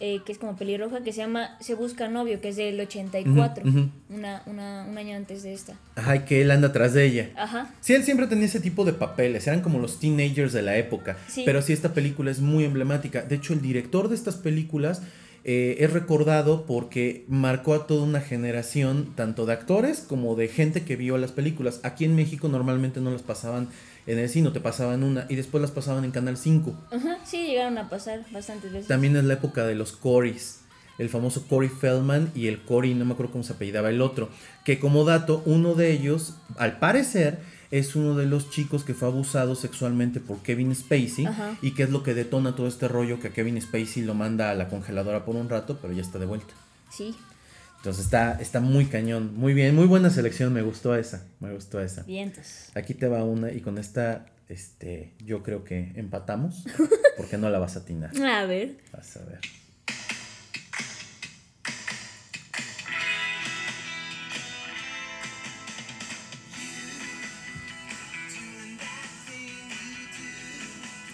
eh, 0.00 0.20
que 0.24 0.32
es 0.32 0.38
como 0.38 0.56
pelirroja, 0.56 1.02
que 1.02 1.12
se 1.12 1.18
llama 1.18 1.56
Se 1.60 1.74
Busca 1.74 2.08
Novio, 2.08 2.40
que 2.40 2.48
es 2.48 2.56
del 2.56 2.80
84, 2.80 3.64
Ujú, 3.68 3.78
ujú. 3.78 3.88
Una, 4.10 4.42
una, 4.46 4.86
un 4.88 4.98
año 4.98 5.16
antes 5.16 5.42
de 5.42 5.52
esta. 5.52 5.74
Ay, 5.94 6.20
que 6.20 6.42
él 6.42 6.50
anda 6.50 6.68
atrás 6.68 6.94
de 6.94 7.04
ella. 7.04 7.30
Ajá. 7.36 7.70
Sí, 7.80 7.92
él 7.94 8.02
siempre 8.02 8.26
tenía 8.26 8.46
ese 8.46 8.60
tipo 8.60 8.84
de 8.84 8.92
papeles, 8.94 9.46
eran 9.46 9.60
como 9.60 9.78
los 9.78 10.00
teenagers 10.00 10.52
de 10.52 10.62
la 10.62 10.76
época. 10.76 11.16
Sí. 11.28 11.42
Pero 11.44 11.60
sí, 11.62 11.72
esta 11.72 11.92
película 11.92 12.30
es 12.30 12.40
muy 12.40 12.64
emblemática. 12.64 13.22
De 13.22 13.36
hecho, 13.36 13.52
el 13.52 13.60
director 13.60 14.08
de 14.08 14.14
estas 14.14 14.36
películas 14.36 15.02
eh, 15.46 15.76
es 15.80 15.92
recordado 15.92 16.64
porque 16.64 17.26
marcó 17.28 17.74
a 17.74 17.86
toda 17.86 18.04
una 18.04 18.22
generación, 18.22 19.12
tanto 19.14 19.44
de 19.44 19.52
actores 19.52 20.00
como 20.00 20.36
de 20.36 20.48
gente 20.48 20.84
que 20.84 20.96
vio 20.96 21.18
las 21.18 21.32
películas. 21.32 21.80
Aquí 21.82 22.06
en 22.06 22.16
México 22.16 22.48
normalmente 22.48 23.00
no 23.00 23.10
las 23.10 23.22
pasaban 23.22 23.68
en 24.06 24.18
el 24.18 24.30
cine, 24.30 24.50
te 24.50 24.60
pasaban 24.60 25.02
una 25.02 25.26
y 25.28 25.36
después 25.36 25.60
las 25.60 25.70
pasaban 25.70 26.04
en 26.04 26.12
Canal 26.12 26.38
5. 26.38 26.74
Ajá, 26.90 27.18
sí, 27.26 27.46
llegaron 27.46 27.76
a 27.76 27.90
pasar 27.90 28.24
bastantes 28.32 28.72
veces. 28.72 28.88
También 28.88 29.16
es 29.16 29.24
la 29.24 29.34
época 29.34 29.66
de 29.66 29.74
los 29.74 29.92
Corys. 29.92 30.60
El 30.96 31.10
famoso 31.10 31.46
Corey 31.48 31.68
Feldman 31.68 32.30
y 32.34 32.46
el 32.46 32.62
Corey, 32.62 32.94
no 32.94 33.04
me 33.04 33.12
acuerdo 33.12 33.32
cómo 33.32 33.44
se 33.44 33.52
apellidaba 33.52 33.90
el 33.90 34.00
otro. 34.00 34.30
Que 34.64 34.78
como 34.78 35.04
dato, 35.04 35.42
uno 35.44 35.74
de 35.74 35.90
ellos, 35.90 36.36
al 36.56 36.78
parecer, 36.78 37.40
es 37.78 37.96
uno 37.96 38.14
de 38.14 38.26
los 38.26 38.50
chicos 38.50 38.84
que 38.84 38.94
fue 38.94 39.08
abusado 39.08 39.56
sexualmente 39.56 40.20
por 40.20 40.38
Kevin 40.42 40.72
Spacey. 40.74 41.26
Ajá. 41.26 41.58
Y 41.60 41.72
que 41.72 41.82
es 41.82 41.90
lo 41.90 42.04
que 42.04 42.14
detona 42.14 42.54
todo 42.54 42.68
este 42.68 42.86
rollo 42.86 43.18
que 43.18 43.30
Kevin 43.30 43.60
Spacey 43.60 44.04
lo 44.04 44.14
manda 44.14 44.50
a 44.50 44.54
la 44.54 44.68
congeladora 44.68 45.24
por 45.24 45.34
un 45.34 45.48
rato, 45.48 45.78
pero 45.82 45.92
ya 45.92 46.00
está 46.02 46.20
de 46.20 46.26
vuelta. 46.26 46.54
Sí, 46.88 47.16
Entonces 47.78 48.04
está, 48.04 48.40
está 48.40 48.60
muy 48.60 48.86
cañón. 48.86 49.34
Muy 49.36 49.54
bien, 49.54 49.74
muy 49.74 49.86
buena 49.86 50.10
selección. 50.10 50.52
Me 50.52 50.62
gustó 50.62 50.94
esa. 50.94 51.24
Me 51.40 51.52
gustó 51.52 51.80
esa. 51.80 52.04
vientos. 52.04 52.70
Aquí 52.76 52.94
te 52.94 53.08
va 53.08 53.24
una 53.24 53.50
y 53.50 53.60
con 53.60 53.78
esta, 53.78 54.26
este, 54.48 55.12
yo 55.18 55.42
creo 55.42 55.64
que 55.64 55.90
empatamos. 55.96 56.64
Porque 57.16 57.38
no 57.38 57.50
la 57.50 57.58
vas 57.58 57.74
a 57.74 57.80
atinar. 57.80 58.12
A 58.22 58.46
ver. 58.46 58.76
Vas 58.92 59.16
a 59.16 59.24
ver. 59.24 59.40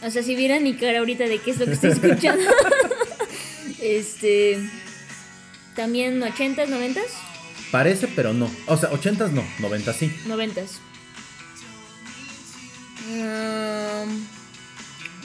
O 0.03 0.11
sea, 0.11 0.23
si 0.23 0.35
vieran 0.35 0.63
mi 0.63 0.75
cara 0.75 1.01
ahorita 1.01 1.25
de 1.25 1.39
qué 1.39 1.51
es 1.51 1.59
lo 1.59 1.67
que 1.67 1.73
estoy 1.73 1.91
escuchando. 1.91 2.51
este. 3.83 4.59
También 5.77 6.21
80s, 6.21 6.69
90s, 6.69 7.11
Parece, 7.71 8.09
pero 8.09 8.33
no. 8.33 8.51
O 8.67 8.77
sea, 8.77 8.91
80s 8.91 9.31
no, 9.31 9.45
90 9.61 9.93
sí. 9.93 10.13
90s. 10.27 10.79
Um, 13.09 14.27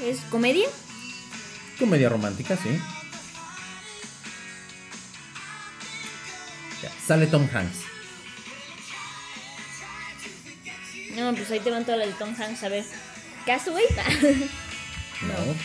¿Es 0.03 0.19
comedia? 0.29 0.67
Comedia 1.79 2.09
romántica, 2.09 2.55
sí. 2.55 2.79
Ya, 6.83 6.91
Sale 7.05 7.27
Tom 7.27 7.47
Hanks. 7.51 7.77
No, 11.15 11.33
pues 11.33 11.49
ahí 11.49 11.59
te 11.59 11.71
van 11.71 11.85
todas 11.85 11.99
las 11.99 12.09
de 12.09 12.13
Tom 12.13 12.35
Hanks, 12.37 12.63
a 12.63 12.69
ver. 12.69 12.85
¿Castaway? 13.45 13.85
No. 15.21 15.55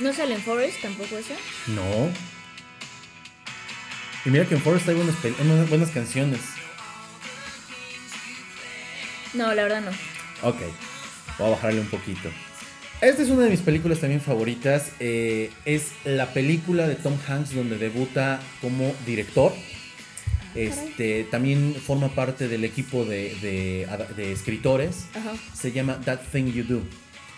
¿No 0.00 0.12
sale 0.14 0.34
en 0.34 0.42
Forest 0.42 0.80
tampoco 0.80 1.18
eso? 1.18 1.34
No. 1.68 2.10
Y 4.24 4.30
mira 4.30 4.44
que 4.46 4.54
en 4.54 4.60
Forrest 4.62 4.88
hay 4.88 4.94
buenas, 4.94 5.16
unas 5.40 5.68
buenas 5.68 5.90
canciones. 5.90 6.40
No, 9.34 9.54
la 9.54 9.62
verdad 9.62 9.82
no. 9.82 9.90
Ok, 10.48 10.56
voy 11.38 11.46
a 11.48 11.50
bajarle 11.50 11.80
un 11.80 11.86
poquito. 11.86 12.30
Esta 13.00 13.22
es 13.22 13.28
una 13.30 13.44
de 13.44 13.50
mis 13.50 13.60
películas 13.60 14.00
también 14.00 14.20
favoritas. 14.20 14.92
eh, 15.00 15.50
es 15.64 15.92
la 16.04 16.26
película 16.32 16.86
de 16.86 16.96
Tom 16.96 17.16
Hanks 17.26 17.54
donde 17.54 17.78
debuta 17.78 18.40
como 18.60 18.94
director. 19.06 19.54
Este, 20.54 21.24
también 21.30 21.74
forma 21.74 22.08
parte 22.14 22.48
del 22.48 22.64
equipo 22.64 23.04
de, 23.04 23.34
de- 23.42 23.86
de 24.16 24.32
escritores. 24.32 25.04
Ajá. 25.14 25.32
Se 25.54 25.72
llama 25.72 26.00
That 26.04 26.20
Thing 26.32 26.46
You 26.52 26.64
Do. 26.64 26.82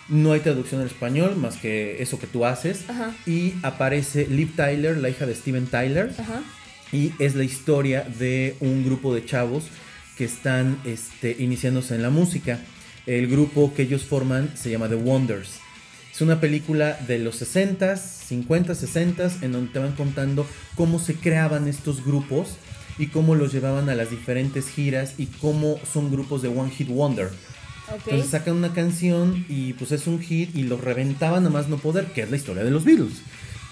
No 0.08 0.32
hay 0.32 0.40
traducción 0.40 0.80
en 0.80 0.86
español 0.88 1.36
más 1.36 1.56
que 1.56 2.02
eso 2.02 2.18
que 2.18 2.26
tú 2.26 2.44
haces. 2.44 2.88
Ajá. 2.88 3.14
Y 3.26 3.54
aparece 3.62 4.26
Liv 4.26 4.54
Tyler, 4.56 4.96
la 4.98 5.08
hija 5.10 5.26
de 5.26 5.34
Steven 5.34 5.66
Tyler. 5.66 6.12
Ajá. 6.18 6.42
Y 6.92 7.12
es 7.18 7.34
la 7.34 7.44
historia 7.44 8.02
de 8.18 8.56
un 8.60 8.84
grupo 8.84 9.14
de 9.14 9.24
chavos 9.24 9.64
que 10.18 10.24
están 10.24 10.78
este, 10.84 11.36
iniciándose 11.38 11.94
en 11.94 12.02
la 12.02 12.10
música. 12.10 12.58
El 13.06 13.28
grupo 13.28 13.72
que 13.74 13.82
ellos 13.82 14.02
forman 14.04 14.50
se 14.56 14.70
llama 14.70 14.88
The 14.88 14.96
Wonders. 14.96 15.58
Es 16.12 16.20
una 16.20 16.40
película 16.40 16.98
de 17.08 17.18
los 17.18 17.40
60s, 17.40 17.98
50s, 18.28 18.66
60s, 18.76 19.42
en 19.42 19.52
donde 19.52 19.72
te 19.72 19.78
van 19.78 19.92
contando 19.92 20.46
cómo 20.74 20.98
se 20.98 21.14
creaban 21.14 21.66
estos 21.68 22.04
grupos 22.04 22.56
y 22.98 23.06
cómo 23.06 23.34
los 23.34 23.52
llevaban 23.52 23.88
a 23.88 23.94
las 23.94 24.10
diferentes 24.10 24.68
giras 24.68 25.14
y 25.18 25.26
cómo 25.26 25.78
son 25.92 26.10
grupos 26.10 26.42
de 26.42 26.48
One 26.48 26.70
Hit 26.70 26.88
Wonder. 26.88 27.28
Ok. 27.88 28.02
Entonces 28.06 28.30
sacan 28.30 28.54
una 28.54 28.72
canción 28.72 29.44
y 29.48 29.72
pues 29.74 29.92
es 29.92 30.06
un 30.06 30.20
hit 30.20 30.54
y 30.54 30.62
los 30.64 30.80
reventaban 30.80 31.44
a 31.46 31.50
más 31.50 31.68
no 31.68 31.78
poder, 31.78 32.06
que 32.06 32.22
es 32.22 32.30
la 32.30 32.36
historia 32.36 32.64
de 32.64 32.70
los 32.70 32.84
Beatles. 32.84 33.22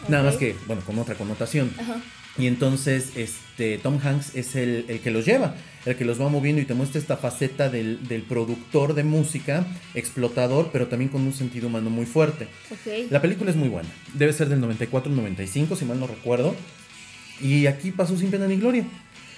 Nada 0.08 0.22
Ok. 0.24 0.26
más 0.30 0.36
que, 0.36 0.56
bueno, 0.66 0.82
con 0.84 0.98
otra 0.98 1.14
connotación. 1.14 1.70
Ajá. 1.78 2.00
Y 2.38 2.46
entonces 2.46 3.10
este, 3.16 3.78
Tom 3.78 3.98
Hanks 4.02 4.34
es 4.36 4.54
el, 4.56 4.84
el 4.88 5.00
que 5.00 5.10
los 5.10 5.26
lleva, 5.26 5.54
el 5.84 5.96
que 5.96 6.04
los 6.04 6.20
va 6.20 6.28
moviendo 6.28 6.62
y 6.62 6.64
te 6.64 6.74
muestra 6.74 7.00
esta 7.00 7.16
faceta 7.16 7.68
del, 7.68 8.06
del 8.08 8.22
productor 8.22 8.94
de 8.94 9.04
música, 9.04 9.66
explotador, 9.94 10.70
pero 10.72 10.86
también 10.86 11.10
con 11.10 11.22
un 11.22 11.32
sentido 11.34 11.66
humano 11.68 11.90
muy 11.90 12.06
fuerte. 12.06 12.46
Ok. 12.70 13.10
La 13.10 13.20
película 13.20 13.50
es 13.50 13.56
muy 13.56 13.68
buena, 13.68 13.88
debe 14.14 14.32
ser 14.32 14.48
del 14.48 14.60
94-95, 14.62 15.76
si 15.76 15.84
mal 15.84 15.98
no 16.00 16.06
recuerdo. 16.06 16.54
Y 17.42 17.66
aquí 17.66 17.90
pasó 17.90 18.16
sin 18.16 18.30
pena 18.30 18.46
ni 18.46 18.56
gloria. 18.56 18.84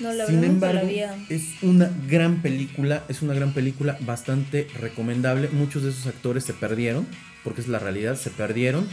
No, 0.02 0.12
la 0.12 0.26
Sin 0.26 0.40
verdad 0.40 0.50
embargo, 0.50 0.90
es 1.28 1.42
una 1.62 1.88
gran 2.08 2.42
película, 2.42 3.04
es 3.08 3.22
una 3.22 3.34
gran 3.34 3.52
película 3.52 3.96
bastante 4.00 4.66
recomendable. 4.80 5.48
Muchos 5.52 5.84
de 5.84 5.90
esos 5.90 6.06
actores 6.06 6.42
se 6.42 6.52
perdieron, 6.54 7.06
porque 7.44 7.60
es 7.60 7.68
la 7.68 7.78
realidad, 7.78 8.16
se 8.16 8.30
perdieron. 8.30 8.88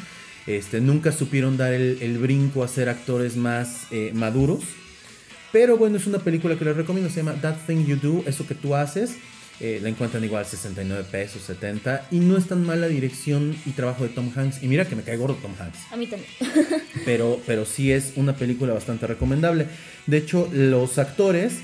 Este, 0.45 0.81
nunca 0.81 1.11
supieron 1.11 1.57
dar 1.57 1.73
el, 1.73 1.97
el 2.01 2.19
brinco 2.19 2.63
a 2.63 2.67
ser 2.67 2.89
actores 2.89 3.37
más 3.37 3.87
eh, 3.91 4.11
maduros. 4.13 4.59
Pero 5.51 5.77
bueno, 5.77 5.97
es 5.97 6.05
una 6.05 6.19
película 6.19 6.55
que 6.57 6.65
les 6.65 6.77
recomiendo, 6.77 7.09
se 7.09 7.17
llama 7.23 7.33
That 7.41 7.57
Thing 7.65 7.85
You 7.85 7.95
Do, 7.95 8.23
eso 8.27 8.45
que 8.45 8.53
tú 8.53 8.75
haces. 8.75 9.15
Eh, 9.61 9.79
la 9.81 9.89
encuentran 9.89 10.23
igual 10.23 10.45
69 10.45 11.05
pesos, 11.11 11.41
70. 11.41 12.07
Y 12.11 12.19
no 12.19 12.37
es 12.37 12.47
tan 12.47 12.65
mala 12.65 12.87
dirección 12.87 13.55
y 13.65 13.71
trabajo 13.71 14.03
de 14.03 14.09
Tom 14.09 14.31
Hanks. 14.33 14.63
Y 14.63 14.67
mira 14.67 14.85
que 14.85 14.95
me 14.95 15.03
cae 15.03 15.17
gordo 15.17 15.35
Tom 15.35 15.51
Hanks 15.59 15.79
A 15.91 15.97
mí 15.97 16.07
también. 16.07 16.31
pero, 17.05 17.41
pero 17.45 17.65
sí 17.65 17.91
es 17.91 18.13
una 18.15 18.35
película 18.35 18.73
bastante 18.73 19.05
recomendable. 19.05 19.67
De 20.07 20.17
hecho, 20.17 20.49
los 20.53 20.97
actores 20.97 21.59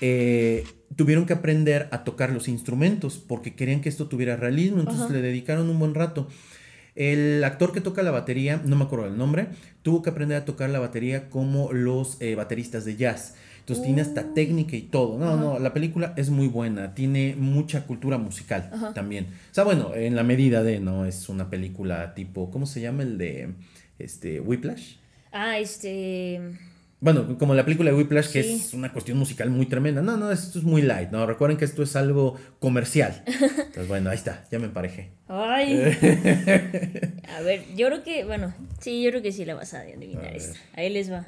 eh, 0.00 0.64
tuvieron 0.96 1.26
que 1.26 1.32
aprender 1.32 1.88
a 1.90 2.04
tocar 2.04 2.30
los 2.30 2.48
instrumentos 2.48 3.18
porque 3.18 3.54
querían 3.54 3.80
que 3.80 3.88
esto 3.88 4.06
tuviera 4.06 4.36
realismo, 4.36 4.80
entonces 4.80 5.04
Ajá. 5.04 5.14
le 5.14 5.22
dedicaron 5.22 5.68
un 5.68 5.78
buen 5.78 5.94
rato. 5.94 6.28
El 6.94 7.42
actor 7.42 7.72
que 7.72 7.80
toca 7.80 8.02
la 8.02 8.10
batería, 8.10 8.60
no 8.64 8.76
me 8.76 8.84
acuerdo 8.84 9.06
el 9.06 9.16
nombre, 9.16 9.46
tuvo 9.82 10.02
que 10.02 10.10
aprender 10.10 10.36
a 10.36 10.44
tocar 10.44 10.70
la 10.70 10.78
batería 10.78 11.30
como 11.30 11.72
los 11.72 12.20
eh, 12.20 12.34
bateristas 12.34 12.84
de 12.84 12.96
jazz. 12.96 13.34
Entonces 13.62 13.84
tiene 13.84 14.02
hasta 14.02 14.34
técnica 14.34 14.74
y 14.74 14.82
todo. 14.82 15.16
No, 15.18 15.36
no, 15.36 15.60
la 15.60 15.72
película 15.72 16.14
es 16.16 16.30
muy 16.30 16.48
buena, 16.48 16.94
tiene 16.94 17.36
mucha 17.36 17.86
cultura 17.86 18.18
musical 18.18 18.68
Ajá. 18.72 18.92
también. 18.92 19.26
O 19.52 19.54
sea, 19.54 19.62
bueno, 19.62 19.94
en 19.94 20.16
la 20.16 20.24
medida 20.24 20.64
de, 20.64 20.80
¿no? 20.80 21.06
Es 21.06 21.28
una 21.28 21.48
película 21.48 22.12
tipo, 22.14 22.50
¿cómo 22.50 22.66
se 22.66 22.80
llama 22.80 23.04
el 23.04 23.18
de 23.18 23.50
este 24.00 24.40
Whiplash? 24.40 24.96
Ah, 25.30 25.60
este. 25.60 26.40
Bueno, 26.98 27.38
como 27.38 27.54
la 27.54 27.64
película 27.64 27.92
de 27.92 27.96
Whiplash, 27.96 28.32
que 28.32 28.40
es 28.40 28.74
una 28.74 28.92
cuestión 28.92 29.16
musical 29.16 29.48
muy 29.50 29.66
tremenda. 29.66 30.02
No, 30.02 30.16
no, 30.16 30.32
esto 30.32 30.58
es 30.58 30.64
muy 30.64 30.82
light, 30.82 31.10
¿no? 31.10 31.24
Recuerden 31.24 31.56
que 31.56 31.64
esto 31.64 31.84
es 31.84 31.94
algo 31.94 32.36
comercial. 32.58 33.22
Entonces, 33.26 33.86
bueno, 33.86 34.10
ahí 34.10 34.16
está, 34.16 34.44
ya 34.50 34.58
me 34.58 34.66
emparejé. 34.66 35.10
Ay. 35.28 35.82
A 37.36 37.40
ver, 37.42 37.62
yo 37.76 37.86
creo 37.86 38.02
que, 38.02 38.24
bueno, 38.24 38.52
sí, 38.80 39.02
yo 39.04 39.10
creo 39.10 39.22
que 39.22 39.30
sí 39.30 39.44
la 39.44 39.54
vas 39.54 39.72
a 39.74 39.82
adivinar 39.82 40.24
A 40.24 40.28
esta. 40.30 40.58
Ahí 40.74 40.90
les 40.90 41.12
va. 41.12 41.26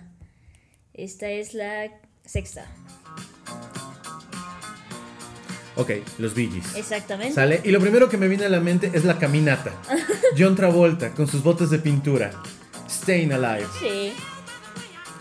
Esta 0.93 1.30
es 1.30 1.55
la 1.55 1.91
sexta. 2.25 2.66
Ok, 5.77 5.91
los 6.18 6.35
Bee 6.35 6.49
Gees. 6.49 6.77
Exactamente. 6.77 7.35
Sale. 7.35 7.61
Y 7.64 7.70
lo 7.72 7.81
primero 7.81 8.09
que 8.09 8.16
me 8.16 8.29
viene 8.29 8.45
a 8.45 8.49
la 8.49 8.61
mente 8.61 8.91
es 8.95 9.05
la 9.05 9.18
caminata. 9.18 9.72
John 10.39 10.55
Travolta 10.55 11.11
con 11.11 11.27
sus 11.27 11.43
botes 11.43 11.70
de 11.70 11.79
pintura. 11.79 12.31
Staying 12.89 13.33
Alive. 13.33 13.66
Sí. 13.81 14.12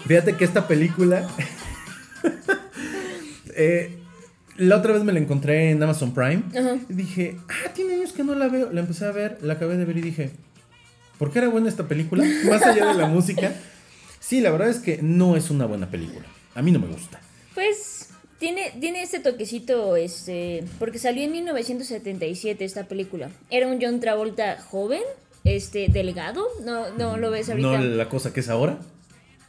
Fíjate 0.06 0.36
que 0.36 0.46
esta 0.46 0.68
película. 0.68 1.28
eh, 3.56 3.98
la 4.58 4.78
otra 4.78 4.94
vez 4.94 5.04
me 5.04 5.12
la 5.12 5.20
encontré 5.20 5.72
en 5.72 5.82
Amazon 5.82 6.14
Prime. 6.14 6.44
Ajá. 6.52 6.78
Y 6.88 6.94
dije, 6.94 7.38
ah, 7.50 7.74
tiene 7.74 7.96
años 7.96 8.14
que 8.14 8.24
no 8.24 8.36
la 8.36 8.48
veo. 8.48 8.72
La 8.72 8.82
empecé 8.82 9.06
a 9.06 9.12
ver, 9.12 9.40
la 9.42 9.54
acabé 9.54 9.78
de 9.78 9.86
ver 9.86 9.98
y 9.98 10.02
dije, 10.02 10.32
¿por 11.18 11.32
qué 11.32 11.40
era 11.40 11.48
buena 11.48 11.68
esta 11.68 11.88
película? 11.88 12.24
Más 12.48 12.62
allá 12.62 12.88
de 12.88 12.94
la 12.96 13.08
música. 13.08 13.54
Sí, 14.20 14.40
la 14.40 14.52
verdad 14.52 14.70
es 14.70 14.80
que 14.80 15.00
no 15.02 15.36
es 15.36 15.50
una 15.50 15.66
buena 15.66 15.92
película. 15.92 16.26
A 16.56 16.62
mí 16.62 16.72
no 16.72 16.80
me 16.80 16.88
gusta. 16.88 17.20
Pues 17.54 18.10
tiene, 18.40 18.74
tiene 18.80 19.02
este 19.04 19.20
toquecito, 19.20 19.96
este, 19.96 20.64
porque 20.80 21.00
salió 21.00 21.24
en 21.24 21.32
1977 21.32 22.64
esta 22.66 22.86
película. 22.88 23.30
Era 23.50 23.68
un 23.68 23.80
John 23.82 24.00
Travolta 24.00 24.58
joven, 24.62 25.02
este, 25.44 25.88
delgado. 25.90 26.46
No, 26.64 26.90
no 26.92 27.18
lo 27.18 27.32
ves 27.32 27.50
ahorita. 27.50 27.78
No 27.80 27.84
la 27.84 28.10
cosa 28.10 28.34
que 28.34 28.40
es 28.42 28.50
ahora. 28.50 28.80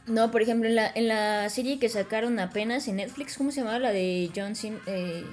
No, 0.07 0.29
por 0.31 0.41
ejemplo, 0.43 0.69
en 0.69 0.75
la, 0.75 0.91
en 0.93 1.07
la 1.07 1.49
serie 1.49 1.79
que 1.79 1.89
sacaron 1.89 2.37
apenas 2.39 2.87
en 2.87 2.97
Netflix, 2.97 3.37
¿cómo 3.37 3.51
se 3.51 3.61
llamaba? 3.61 3.79
La 3.79 3.91
de 3.91 4.29
John 4.35 4.55
Cena, 4.55 4.77
eh, 4.85 5.23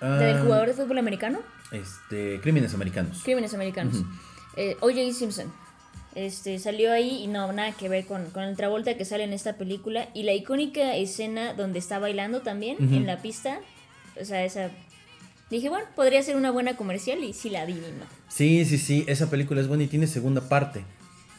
la 0.00 0.18
del 0.18 0.36
Ah, 0.36 0.40
jugador 0.42 0.68
de 0.68 0.74
fútbol 0.74 0.98
americano. 0.98 1.40
Este, 1.72 2.38
Crímenes 2.40 2.74
Americanos. 2.74 3.22
Crímenes 3.24 3.54
americanos. 3.54 3.96
Ujú. 3.96 4.06
Eh, 4.56 4.76
O.J. 4.80 5.12
Simpson. 5.14 5.50
Este, 6.14 6.58
salió 6.58 6.92
ahí 6.92 7.22
y 7.22 7.26
no, 7.28 7.52
nada 7.52 7.72
que 7.72 7.88
ver 7.88 8.04
con, 8.04 8.26
con 8.30 8.42
el 8.42 8.56
Travolta 8.56 8.96
que 8.96 9.04
sale 9.04 9.24
en 9.24 9.32
esta 9.32 9.56
película. 9.56 10.08
Y 10.14 10.24
la 10.24 10.32
icónica 10.32 10.96
escena 10.96 11.54
donde 11.54 11.78
está 11.78 11.98
bailando 11.98 12.40
también 12.40 12.76
en 12.80 13.06
la 13.06 13.22
pista. 13.22 13.60
O 14.20 14.24
sea, 14.24 14.44
esa. 14.44 14.70
Dije, 15.50 15.68
bueno, 15.68 15.86
podría 15.96 16.22
ser 16.22 16.36
una 16.36 16.50
buena 16.50 16.76
comercial 16.76 17.22
y 17.24 17.32
sí 17.32 17.50
la 17.50 17.62
adivino. 17.62 18.04
Sí, 18.28 18.64
sí, 18.64 18.78
sí, 18.78 19.04
esa 19.08 19.30
película 19.30 19.60
es 19.60 19.68
buena 19.68 19.84
y 19.84 19.88
tiene 19.88 20.06
segunda 20.06 20.48
parte. 20.48 20.84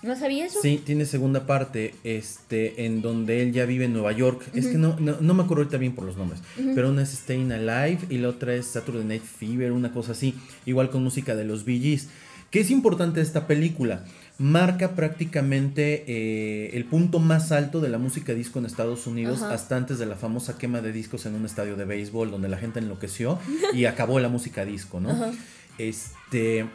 ¿No 0.03 0.15
sabía 0.15 0.45
eso? 0.47 0.59
Sí, 0.61 0.81
tiene 0.83 1.05
segunda 1.05 1.45
parte, 1.45 1.93
este, 2.03 2.85
en 2.85 3.03
donde 3.03 3.43
él 3.43 3.53
ya 3.53 3.65
vive 3.65 3.85
en 3.85 3.93
Nueva 3.93 4.11
York. 4.11 4.43
Es 4.53 4.67
que 4.67 4.77
no, 4.77 4.95
no, 4.99 5.17
no 5.21 5.33
me 5.35 5.43
acuerdo 5.43 5.61
ahorita 5.61 5.77
bien 5.77 5.93
por 5.93 6.05
los 6.05 6.17
nombres. 6.17 6.41
Pero 6.73 6.89
una 6.89 7.03
es 7.03 7.11
Staying 7.11 7.51
Alive 7.51 7.99
y 8.09 8.17
la 8.17 8.29
otra 8.29 8.55
es 8.55 8.65
Saturday 8.65 9.05
Night 9.05 9.23
Fever, 9.23 9.71
una 9.71 9.93
cosa 9.93 10.13
así. 10.13 10.33
Igual 10.65 10.89
con 10.89 11.03
música 11.03 11.35
de 11.35 11.45
los 11.45 11.65
Gees. 11.65 12.07
¿Qué 12.49 12.61
es 12.61 12.71
importante 12.71 13.19
de 13.19 13.25
esta 13.25 13.45
película? 13.45 14.03
Marca 14.41 14.95
prácticamente 14.95 16.03
eh, 16.07 16.71
el 16.75 16.85
punto 16.85 17.19
más 17.19 17.51
alto 17.51 17.79
de 17.79 17.89
la 17.89 17.97
música 17.99 18.33
disco 18.33 18.59
en 18.59 18.65
Estados 18.65 19.05
Unidos 19.07 19.41
Ajá. 19.43 19.53
hasta 19.53 19.77
antes 19.77 19.99
de 19.99 20.05
la 20.07 20.15
famosa 20.15 20.57
quema 20.57 20.81
de 20.81 20.91
discos 20.91 21.25
en 21.25 21.35
un 21.35 21.45
estadio 21.45 21.75
de 21.75 21.85
béisbol 21.85 22.31
donde 22.31 22.49
la 22.49 22.57
gente 22.57 22.79
enloqueció 22.79 23.39
y 23.73 23.85
acabó 23.85 24.19
la 24.19 24.29
música 24.29 24.65
disco, 24.65 24.99
¿no? 24.99 25.11
Ajá. 25.11 25.31
Este, 25.77 26.65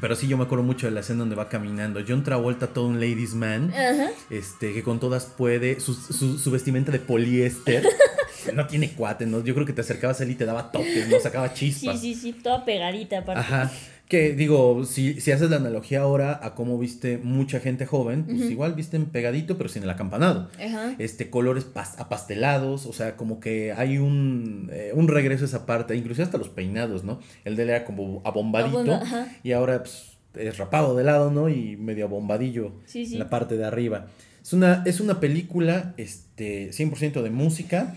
pero 0.00 0.16
sí 0.16 0.28
yo 0.28 0.36
me 0.36 0.44
acuerdo 0.44 0.64
mucho 0.64 0.86
de 0.86 0.92
la 0.92 1.00
escena 1.00 1.20
donde 1.20 1.34
va 1.36 1.48
caminando. 1.48 2.00
John 2.06 2.22
Travolta, 2.24 2.68
todo 2.68 2.86
un 2.88 3.00
ladies 3.00 3.34
man, 3.34 3.70
Ajá. 3.72 4.10
este, 4.30 4.72
que 4.74 4.82
con 4.82 5.00
todas 5.00 5.26
puede, 5.26 5.80
su, 5.80 5.94
su- 5.94 6.38
su 6.38 6.50
vestimenta 6.50 6.90
de 6.92 6.98
poliéster. 6.98 7.86
no 8.54 8.66
tiene 8.66 8.90
cuate, 8.90 9.26
¿no? 9.26 9.42
Yo 9.44 9.54
creo 9.54 9.66
que 9.66 9.72
te 9.72 9.80
acercabas 9.82 10.20
a 10.20 10.24
él 10.24 10.30
y 10.30 10.34
te 10.34 10.44
daba 10.44 10.70
toques, 10.72 11.08
¿no? 11.08 11.18
Sacaba 11.20 11.48
Sí, 11.54 11.72
chispas. 11.72 12.00
sí, 12.00 12.14
sí, 12.14 12.32
toda 12.32 12.64
pegadita 12.64 13.18
aparte. 13.18 13.40
Ajá. 13.40 13.70
Que 14.08 14.32
digo, 14.32 14.86
si, 14.86 15.20
si 15.20 15.32
haces 15.32 15.50
la 15.50 15.56
analogía 15.56 16.00
ahora 16.00 16.40
a 16.42 16.54
cómo 16.54 16.78
viste 16.78 17.18
mucha 17.18 17.60
gente 17.60 17.84
joven, 17.84 18.24
pues 18.24 18.50
igual 18.50 18.72
visten 18.72 19.04
pegadito, 19.04 19.58
pero 19.58 19.68
sin 19.68 19.82
el 19.82 19.90
acampanado. 19.90 20.48
Ajá. 20.58 20.94
Este, 20.98 21.28
colores 21.28 21.66
pas- 21.74 21.94
apastelados, 21.98 22.86
o 22.86 22.94
sea, 22.94 23.16
como 23.16 23.38
que 23.38 23.72
hay 23.72 23.98
un, 23.98 24.70
eh, 24.72 24.92
un 24.94 25.08
regreso 25.08 25.44
a 25.44 25.48
esa 25.48 25.66
parte, 25.66 25.94
inclusive 25.94 26.24
hasta 26.24 26.38
los 26.38 26.48
peinados, 26.48 27.04
¿no? 27.04 27.20
El 27.44 27.54
de 27.56 27.64
él 27.64 27.68
era 27.68 27.84
como 27.84 28.22
abombadito 28.24 28.78
Abomba- 28.80 29.28
y 29.42 29.52
ahora 29.52 29.80
pues, 29.82 30.16
es 30.36 30.56
rapado 30.56 30.96
de 30.96 31.04
lado, 31.04 31.30
¿no? 31.30 31.50
Y 31.50 31.76
medio 31.76 32.06
abombadillo 32.06 32.72
Sí, 32.86 33.04
sí. 33.04 33.12
en 33.12 33.18
la 33.18 33.28
parte 33.28 33.58
de 33.58 33.66
arriba. 33.66 34.06
Es 34.42 34.54
una, 34.54 34.82
es 34.86 35.00
una 35.00 35.20
película 35.20 35.92
este, 35.98 36.70
100% 36.72 37.20
de 37.20 37.28
música. 37.28 37.94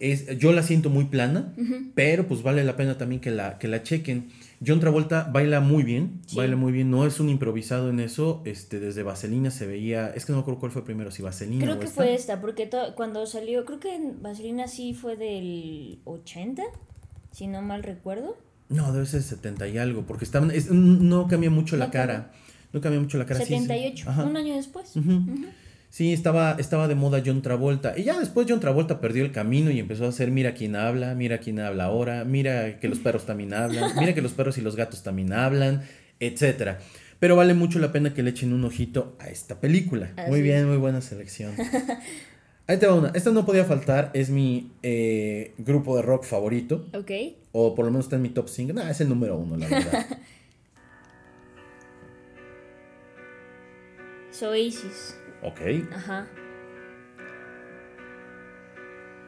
Es, 0.00 0.38
yo 0.38 0.52
la 0.52 0.62
siento 0.62 0.90
muy 0.90 1.06
plana, 1.06 1.52
pero 1.94 2.28
pues 2.28 2.42
vale 2.44 2.62
la 2.62 2.76
pena 2.76 2.96
también 2.98 3.20
que 3.20 3.30
la, 3.32 3.58
que 3.58 3.66
la 3.66 3.82
chequen. 3.82 4.28
John 4.64 4.78
Travolta 4.78 5.24
baila 5.32 5.60
muy 5.60 5.82
bien, 5.82 6.20
Sí. 6.26 6.36
baila 6.36 6.54
muy 6.56 6.70
bien, 6.72 6.88
no 6.90 7.04
es 7.06 7.18
un 7.18 7.28
improvisado 7.28 7.90
en 7.90 7.98
eso, 8.00 8.42
este, 8.44 8.78
desde 8.78 9.02
Vaselina 9.02 9.50
se 9.50 9.66
veía, 9.66 10.08
es 10.10 10.24
que 10.24 10.32
no 10.32 10.38
me 10.38 10.42
acuerdo 10.42 10.60
cuál 10.60 10.72
fue 10.72 10.84
primero, 10.84 11.10
si 11.10 11.22
Vaselina 11.22 11.64
Creo 11.64 11.76
o 11.76 11.78
que 11.80 11.86
esta. 11.86 11.96
fue 11.96 12.14
esta, 12.14 12.40
porque 12.40 12.70
cuando 12.96 13.26
salió, 13.26 13.64
creo 13.64 13.80
que 13.80 13.98
Vaselina 14.20 14.68
sí 14.68 14.94
fue 14.94 15.16
del 15.16 15.98
80, 16.04 16.62
si 17.32 17.46
no 17.48 17.60
mal 17.62 17.82
recuerdo. 17.82 18.36
No, 18.68 18.92
debe 18.92 19.06
ser 19.06 19.22
70 19.22 19.66
y 19.68 19.78
algo, 19.78 20.02
porque 20.06 20.24
estaban, 20.24 20.50
es- 20.52 20.70
no 20.70 21.26
cambia 21.26 21.50
mucho 21.50 21.76
la 21.76 21.86
No 21.86 21.92
cara, 21.92 22.32
no 22.72 22.80
cambia 22.80 23.00
mucho 23.00 23.18
la 23.18 23.26
cara. 23.26 23.40
sí, 23.40 23.46
sí. 23.46 23.52
78, 23.60 24.10
Ajá. 24.10 24.24
un 24.24 24.36
año 24.36 24.54
después. 24.54 24.92
Sí, 25.90 26.12
estaba, 26.12 26.56
estaba 26.58 26.86
de 26.86 26.94
moda 26.94 27.22
John 27.24 27.40
Travolta. 27.40 27.94
Y 27.96 28.04
ya 28.04 28.18
después 28.18 28.46
John 28.48 28.60
Travolta 28.60 29.00
perdió 29.00 29.24
el 29.24 29.32
camino 29.32 29.70
y 29.70 29.78
empezó 29.78 30.04
a 30.04 30.08
hacer 30.08 30.30
mira 30.30 30.54
quién 30.54 30.76
habla, 30.76 31.14
mira 31.14 31.38
quién 31.38 31.60
habla 31.60 31.84
ahora, 31.84 32.24
mira 32.24 32.78
que 32.78 32.88
los 32.88 32.98
perros 32.98 33.24
también 33.24 33.54
hablan, 33.54 33.92
mira 33.98 34.14
que 34.14 34.20
los 34.20 34.32
perros 34.32 34.58
y 34.58 34.60
los 34.60 34.76
gatos 34.76 35.02
también 35.02 35.32
hablan, 35.32 35.82
etcétera. 36.20 36.78
Pero 37.18 37.36
vale 37.36 37.54
mucho 37.54 37.78
la 37.78 37.90
pena 37.90 38.14
que 38.14 38.22
le 38.22 38.30
echen 38.30 38.52
un 38.52 38.64
ojito 38.64 39.16
a 39.18 39.28
esta 39.28 39.60
película. 39.60 40.12
Así 40.16 40.30
muy 40.30 40.42
bien, 40.42 40.68
muy 40.68 40.76
buena 40.76 41.00
selección. 41.00 41.54
Ahí 42.68 42.76
te 42.76 42.86
va 42.86 42.94
una. 42.94 43.08
Esta 43.14 43.30
no 43.30 43.46
podía 43.46 43.64
faltar, 43.64 44.10
es 44.12 44.28
mi 44.28 44.72
eh, 44.82 45.54
grupo 45.56 45.96
de 45.96 46.02
rock 46.02 46.24
favorito. 46.24 46.86
Ok. 46.92 47.10
O 47.52 47.74
por 47.74 47.86
lo 47.86 47.90
menos 47.90 48.06
está 48.06 48.16
en 48.16 48.22
mi 48.22 48.28
top 48.28 48.48
5. 48.48 48.74
No, 48.74 48.82
es 48.82 49.00
el 49.00 49.08
número 49.08 49.38
uno, 49.38 49.56
la 49.56 49.68
verdad. 49.68 50.06
Es 54.30 54.42
Oasis. 54.44 55.16
Ok. 55.42 55.60
Ajá. 55.94 56.26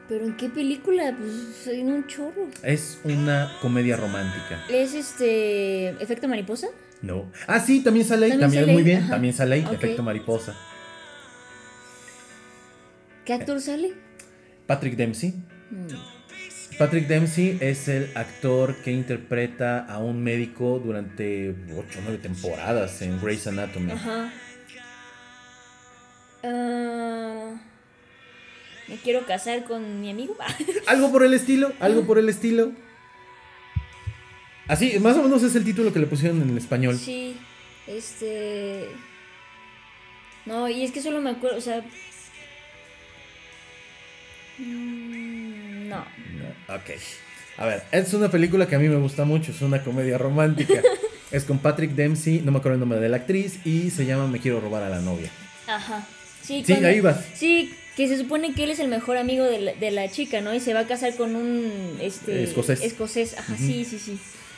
¿Pero 0.09 0.25
en 0.25 0.35
qué 0.35 0.49
película? 0.49 1.15
Pues 1.17 1.67
en 1.67 1.87
un 1.89 2.05
chorro. 2.07 2.47
Es 2.63 2.99
una 3.03 3.51
comedia 3.61 3.95
romántica. 3.95 4.59
¿Es 4.69 4.93
este. 4.93 5.89
efecto 6.03 6.27
mariposa? 6.27 6.67
No. 7.01 7.31
Ah, 7.47 7.59
sí, 7.59 7.81
también 7.81 8.05
sale 8.05 8.25
ahí. 8.25 8.31
También 8.31 8.41
También, 8.41 8.63
sale 8.63 8.73
muy 8.73 8.81
ahí, 8.81 8.85
bien. 8.85 8.99
ajá. 9.03 9.09
También 9.11 9.33
sale 9.33 9.55
ahí. 9.55 9.67
Efecto 9.71 10.03
mariposa. 10.03 10.55
¿Qué 13.25 13.33
actor 13.33 13.57
Eh. 13.57 13.61
sale? 13.61 13.93
Patrick 14.67 14.95
Dempsey. 14.95 15.33
Mm. 15.69 15.87
Patrick 16.77 17.07
Dempsey 17.07 17.57
es 17.61 17.87
el 17.87 18.09
actor 18.15 18.75
que 18.83 18.91
interpreta 18.91 19.79
a 19.85 19.99
un 19.99 20.23
médico 20.23 20.79
durante 20.83 21.51
8 21.77 21.99
o 21.99 22.01
9 22.03 22.17
temporadas 22.21 23.01
en 23.01 23.21
Grey's 23.21 23.45
Anatomy. 23.47 23.91
Ajá. 23.91 24.31
Ah, 26.43 27.51
me 28.87 28.95
quiero 28.97 29.25
casar 29.25 29.63
con 29.65 30.01
mi 30.01 30.09
amigo. 30.09 30.35
Algo 30.87 31.11
por 31.11 31.23
el 31.23 31.33
estilo, 31.33 31.71
algo 31.79 32.03
por 32.05 32.17
el 32.19 32.29
estilo. 32.29 32.71
Así, 34.67 34.99
más 34.99 35.17
o 35.17 35.23
menos 35.23 35.43
es 35.43 35.55
el 35.55 35.63
título 35.65 35.91
que 35.93 35.99
le 35.99 36.07
pusieron 36.07 36.41
en 36.41 36.49
el 36.49 36.57
español. 36.57 36.97
sí, 36.97 37.37
este. 37.87 38.87
No, 40.45 40.67
y 40.69 40.83
es 40.83 40.91
que 40.91 41.01
solo 41.01 41.21
me 41.21 41.29
acuerdo, 41.31 41.57
o 41.57 41.61
sea. 41.61 41.83
mm, 44.57 45.87
No. 45.89 45.97
No, 45.97 46.75
Ok. 46.75 46.89
A 47.57 47.65
ver, 47.65 47.83
es 47.91 48.13
una 48.13 48.31
película 48.31 48.65
que 48.67 48.75
a 48.75 48.79
mí 48.79 48.87
me 48.87 48.95
gusta 48.95 49.23
mucho, 49.25 49.51
es 49.51 49.61
una 49.61 49.83
comedia 49.83 50.17
romántica. 50.17 50.81
es 51.31 51.43
con 51.43 51.59
Patrick 51.59 51.91
Dempsey, 51.91 52.41
no 52.41 52.51
me 52.51 52.57
acuerdo 52.57 52.75
el 52.75 52.79
nombre 52.79 52.99
de 52.99 53.09
la 53.09 53.17
actriz, 53.17 53.59
y 53.65 53.91
se 53.91 54.05
llama 54.05 54.25
Me 54.27 54.39
quiero 54.39 54.59
robar 54.61 54.81
a 54.83 54.89
la 54.89 54.99
novia. 55.01 55.29
Ajá. 55.67 56.03
Sí, 56.41 56.63
Sí, 56.65 56.73
cuando- 56.73 56.87
ahí 56.87 56.99
vas. 57.01 57.17
Sí, 57.33 57.71
que 57.95 58.07
se 58.07 58.17
supone 58.17 58.53
que 58.53 58.63
él 58.63 58.71
es 58.71 58.79
el 58.79 58.87
mejor 58.87 59.17
amigo 59.17 59.43
de 59.45 59.59
la, 59.59 59.73
de 59.73 59.91
la 59.91 60.09
chica, 60.09 60.41
¿no? 60.41 60.53
Y 60.53 60.59
se 60.59 60.73
va 60.73 60.81
a 60.81 60.87
casar 60.87 61.15
con 61.15 61.35
un 61.35 61.97
este 62.01 62.43
Escocés. 62.43 62.81
escocés. 62.81 63.37
Ajá, 63.37 63.55
sí, 63.57 63.85
sí, 63.85 63.99
sí. 63.99 64.17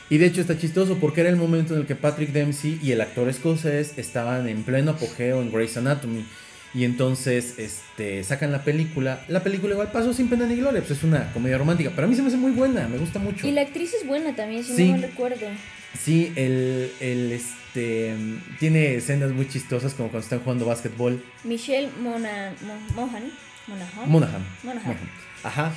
Y 0.10 0.18
de 0.18 0.28
hecho 0.28 0.42
está 0.42 0.58
chistoso 0.58 0.98
porque 1.00 1.22
era 1.22 1.30
el 1.30 1.36
momento 1.38 1.74
en 1.74 1.82
el 1.82 1.86
que 1.88 1.96
Patrick 1.96 2.30
Dempsey 2.32 2.80
y 2.84 2.92
el 2.92 3.02
actor 3.02 3.28
escocés 3.30 3.94
estaban 3.98 4.48
en 4.48 4.64
pleno 4.64 4.92
apogeo 4.92 5.42
en 5.42 5.52
Grey's 5.52 5.76
Anatomy. 5.78 6.26
Y 6.76 6.86
entonces 6.86 7.56
este, 7.58 8.24
sacan 8.24 8.52
la 8.52 8.64
película. 8.64 9.24
La 9.28 9.44
película 9.44 9.74
igual 9.74 9.92
pasó 9.92 10.14
sin 10.14 10.28
pena 10.30 10.46
ni 10.48 10.56
gloria, 10.56 10.82
pues 10.82 10.98
es 10.98 11.04
una 11.04 11.32
comedia 11.32 11.58
romántica. 11.58 11.92
Pero 11.96 12.06
a 12.08 12.10
mí 12.10 12.16
se 12.16 12.22
me 12.22 12.30
hace 12.30 12.38
muy 12.38 12.52
buena, 12.52 12.88
me 12.88 12.98
gusta 12.98 13.20
mucho. 13.20 13.48
Y 13.48 13.52
la 13.52 13.62
actriz 13.62 13.94
es 13.94 14.06
buena 14.08 14.36
también, 14.36 14.64
si 14.64 14.76
Sí. 14.76 14.86
no 14.86 14.92
mal 14.94 15.02
recuerdo. 15.04 15.46
Sí, 16.04 16.32
el, 16.36 16.92
el, 17.00 17.32
este, 17.32 17.54
tiene 17.74 18.96
escenas 18.96 19.32
muy 19.32 19.48
chistosas 19.48 19.94
como 19.94 20.10
cuando 20.10 20.24
están 20.24 20.40
jugando 20.40 20.66
básquetbol. 20.66 21.24
Michelle. 21.44 21.90
Monahan. 22.02 22.56
Monaghan. 24.08 24.44
Monaghan. 24.64 24.98
Ajá. 25.44 25.74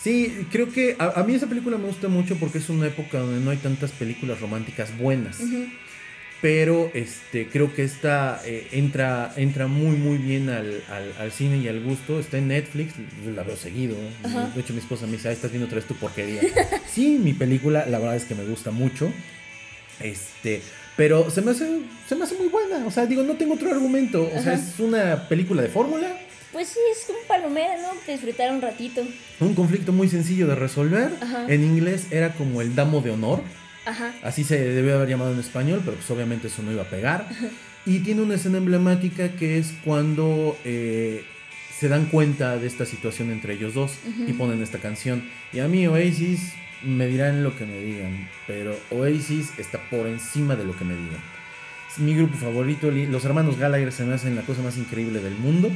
Sí, 0.00 0.46
creo 0.52 0.70
que 0.70 0.96
a, 0.98 1.20
a 1.20 1.24
mí 1.24 1.34
esa 1.34 1.46
película 1.46 1.78
me 1.78 1.86
gusta 1.86 2.08
mucho 2.08 2.36
porque 2.36 2.58
es 2.58 2.68
una 2.68 2.86
época 2.86 3.18
donde 3.18 3.40
no 3.40 3.50
hay 3.50 3.56
tantas 3.56 3.90
películas 3.92 4.40
románticas 4.40 4.96
buenas. 4.98 5.38
Pero 6.42 6.90
este, 6.92 7.46
creo 7.48 7.72
que 7.74 7.84
esta 7.84 8.38
eh, 8.44 8.68
entra, 8.72 9.32
entra 9.36 9.66
muy 9.66 9.96
muy 9.96 10.18
bien 10.18 10.50
al, 10.50 10.82
al, 10.90 11.12
al 11.18 11.32
cine 11.32 11.56
y 11.56 11.68
al 11.68 11.82
gusto. 11.82 12.20
Está 12.20 12.36
en 12.36 12.48
Netflix, 12.48 12.92
yo 13.24 13.30
la 13.30 13.44
veo 13.44 13.56
seguido. 13.56 13.96
Ajá. 14.22 14.50
De 14.54 14.60
hecho 14.60 14.74
mi 14.74 14.80
esposa 14.80 15.06
me 15.06 15.12
dice, 15.12 15.28
"Ah, 15.28 15.32
estás 15.32 15.50
viendo 15.50 15.66
otra 15.66 15.76
vez 15.76 15.86
tu 15.88 15.94
porquería. 15.94 16.42
sí, 16.92 17.18
mi 17.18 17.32
película, 17.32 17.86
la 17.86 17.98
verdad 17.98 18.16
es 18.16 18.24
que 18.24 18.34
me 18.34 18.44
gusta 18.44 18.70
mucho. 18.72 19.10
Este, 20.00 20.62
pero 20.96 21.30
se 21.30 21.42
me 21.42 21.50
hace, 21.52 21.80
se 22.08 22.14
me 22.14 22.24
hace 22.24 22.36
muy 22.36 22.48
buena. 22.48 22.86
O 22.86 22.90
sea, 22.90 23.06
digo, 23.06 23.22
no 23.22 23.34
tengo 23.34 23.54
otro 23.54 23.70
argumento. 23.70 24.30
O 24.34 24.42
sea, 24.42 24.54
es 24.54 24.78
una 24.78 25.28
película 25.28 25.62
de 25.62 25.68
fórmula. 25.68 26.16
Pues 26.52 26.68
sí, 26.68 26.78
es 26.92 27.08
un 27.08 27.16
palomera, 27.26 27.74
¿no? 27.82 27.88
Disfrutar 28.06 28.52
un 28.52 28.62
ratito. 28.62 29.02
Un 29.40 29.54
conflicto 29.54 29.92
muy 29.92 30.08
sencillo 30.08 30.46
de 30.46 30.54
resolver. 30.54 31.10
Ajá. 31.20 31.46
En 31.48 31.64
inglés 31.64 32.06
era 32.12 32.32
como 32.34 32.62
el 32.62 32.76
damo 32.76 33.00
de 33.00 33.10
honor. 33.10 33.42
Ajá. 33.86 34.14
Así 34.22 34.44
se 34.44 34.58
debió 34.58 34.94
haber 34.94 35.08
llamado 35.08 35.32
en 35.32 35.40
español, 35.40 35.82
pero 35.84 35.96
pues 35.96 36.08
obviamente 36.10 36.46
eso 36.46 36.62
no 36.62 36.70
iba 36.70 36.82
a 36.82 36.88
pegar. 36.88 37.28
Y 37.86 37.98
tiene 38.00 38.22
una 38.22 38.36
escena 38.36 38.58
emblemática 38.58 39.32
que 39.32 39.58
es 39.58 39.74
cuando 39.84 40.56
eh, 40.64 41.24
se 41.76 41.88
dan 41.88 42.06
cuenta 42.06 42.56
de 42.56 42.66
esta 42.66 42.86
situación 42.86 43.30
entre 43.30 43.54
ellos 43.54 43.74
dos 43.74 43.92
y 44.26 44.32
ponen 44.32 44.62
esta 44.62 44.78
canción. 44.78 45.28
Y 45.52 45.58
a 45.58 45.68
mí 45.68 45.86
Oasis 45.86 46.52
me 46.84 47.06
dirán 47.06 47.42
lo 47.42 47.56
que 47.56 47.64
me 47.66 47.78
digan, 47.78 48.28
pero 48.46 48.76
Oasis 48.90 49.58
está 49.58 49.78
por 49.90 50.06
encima 50.06 50.56
de 50.56 50.64
lo 50.64 50.76
que 50.76 50.84
me 50.84 50.94
digan. 50.94 51.22
Es 51.90 51.98
mi 51.98 52.14
grupo 52.14 52.36
favorito, 52.36 52.90
los 52.90 53.24
hermanos 53.24 53.58
Gallagher 53.58 53.92
se 53.92 54.04
me 54.04 54.14
hacen 54.14 54.36
la 54.36 54.42
cosa 54.42 54.62
más 54.62 54.76
increíble 54.76 55.20
del 55.20 55.34
mundo. 55.34 55.70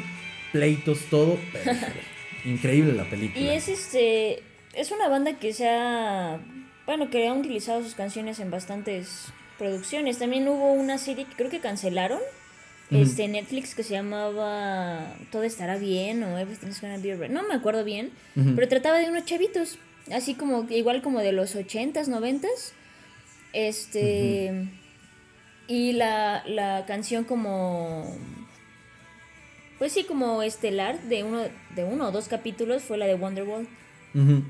Pleitos, 0.52 1.00
todo, 1.10 1.38
pero 1.52 1.72
increíble 2.44 2.92
la 2.92 3.04
película. 3.04 3.44
Y 3.44 3.48
es 3.50 3.68
este. 3.68 4.42
Es 4.74 4.90
una 4.90 5.08
banda 5.08 5.38
que 5.38 5.52
se 5.52 5.68
ha. 5.68 6.38
Bueno, 6.86 7.10
que 7.10 7.28
han 7.28 7.38
utilizado 7.38 7.82
sus 7.82 7.94
canciones 7.94 8.40
en 8.40 8.50
bastantes 8.50 9.26
producciones. 9.58 10.18
También 10.18 10.48
hubo 10.48 10.72
una 10.72 10.96
serie 10.98 11.26
que 11.26 11.34
creo 11.34 11.50
que 11.50 11.60
cancelaron. 11.60 12.20
este, 12.90 13.28
Netflix 13.28 13.74
que 13.74 13.82
se 13.82 13.92
llamaba 13.92 15.14
Todo 15.30 15.42
estará 15.42 15.76
bien 15.76 16.22
o 16.22 16.38
Everything's 16.38 16.80
Gonna 16.80 16.96
Be 16.96 17.12
Alright. 17.12 17.30
No 17.30 17.46
me 17.46 17.54
acuerdo 17.54 17.84
bien, 17.84 18.10
pero 18.56 18.66
trataba 18.68 18.98
de 18.98 19.10
unos 19.10 19.26
chavitos, 19.26 19.78
así 20.12 20.34
como 20.34 20.66
igual 20.70 21.02
como 21.02 21.20
de 21.20 21.32
los 21.32 21.54
80s, 21.54 22.08
90s. 22.08 22.72
Este. 23.52 24.68
Y 25.66 25.92
la, 25.92 26.42
la 26.46 26.84
canción 26.86 27.24
como. 27.24 28.16
Pues 29.78 29.92
sí, 29.92 30.04
como 30.04 30.42
estelar 30.42 31.00
de 31.02 31.22
uno, 31.22 31.42
de 31.76 31.84
uno 31.84 32.08
o 32.08 32.10
dos 32.10 32.28
capítulos 32.28 32.82
fue 32.82 32.98
la 32.98 33.06
de 33.06 33.14
Wonderwall. 33.14 33.68
Ujú. 34.14 34.42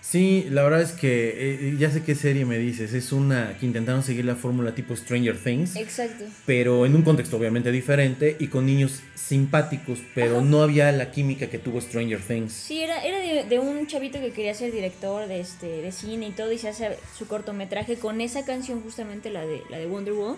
Sí, 0.00 0.46
la 0.50 0.62
verdad 0.62 0.80
es 0.80 0.92
que 0.92 1.68
eh, 1.68 1.76
ya 1.78 1.90
sé 1.90 2.02
qué 2.02 2.14
serie 2.14 2.44
me 2.44 2.58
dices. 2.58 2.94
Es 2.94 3.12
una 3.12 3.56
que 3.60 3.66
intentaron 3.66 4.02
seguir 4.02 4.24
la 4.24 4.34
fórmula 4.34 4.74
tipo 4.74 4.96
Stranger 4.96 5.36
Things, 5.36 5.76
Exacto. 5.76 6.24
pero 6.46 6.86
en 6.86 6.96
un 6.96 7.02
contexto 7.02 7.36
obviamente 7.36 7.70
diferente 7.70 8.36
y 8.40 8.48
con 8.48 8.66
niños 8.66 9.02
simpáticos, 9.14 10.00
pero 10.14 10.38
Ajá. 10.38 10.44
no 10.44 10.62
había 10.62 10.90
la 10.90 11.10
química 11.12 11.48
que 11.48 11.58
tuvo 11.58 11.80
Stranger 11.80 12.20
Things. 12.20 12.52
Sí, 12.52 12.82
era, 12.82 13.04
era 13.04 13.18
de, 13.18 13.44
de 13.48 13.58
un 13.58 13.86
chavito 13.86 14.18
que 14.20 14.32
quería 14.32 14.54
ser 14.54 14.72
director 14.72 15.28
de 15.28 15.40
este 15.40 15.66
de 15.82 15.92
cine 15.92 16.28
y 16.28 16.32
todo 16.32 16.50
y 16.50 16.58
se 16.58 16.68
hace 16.68 16.96
su 17.16 17.26
cortometraje 17.28 17.96
con 17.96 18.20
esa 18.20 18.44
canción 18.44 18.80
justamente 18.82 19.30
la 19.30 19.46
de 19.46 19.62
la 19.70 19.78
de 19.78 19.86
Wonderwall 19.86 20.36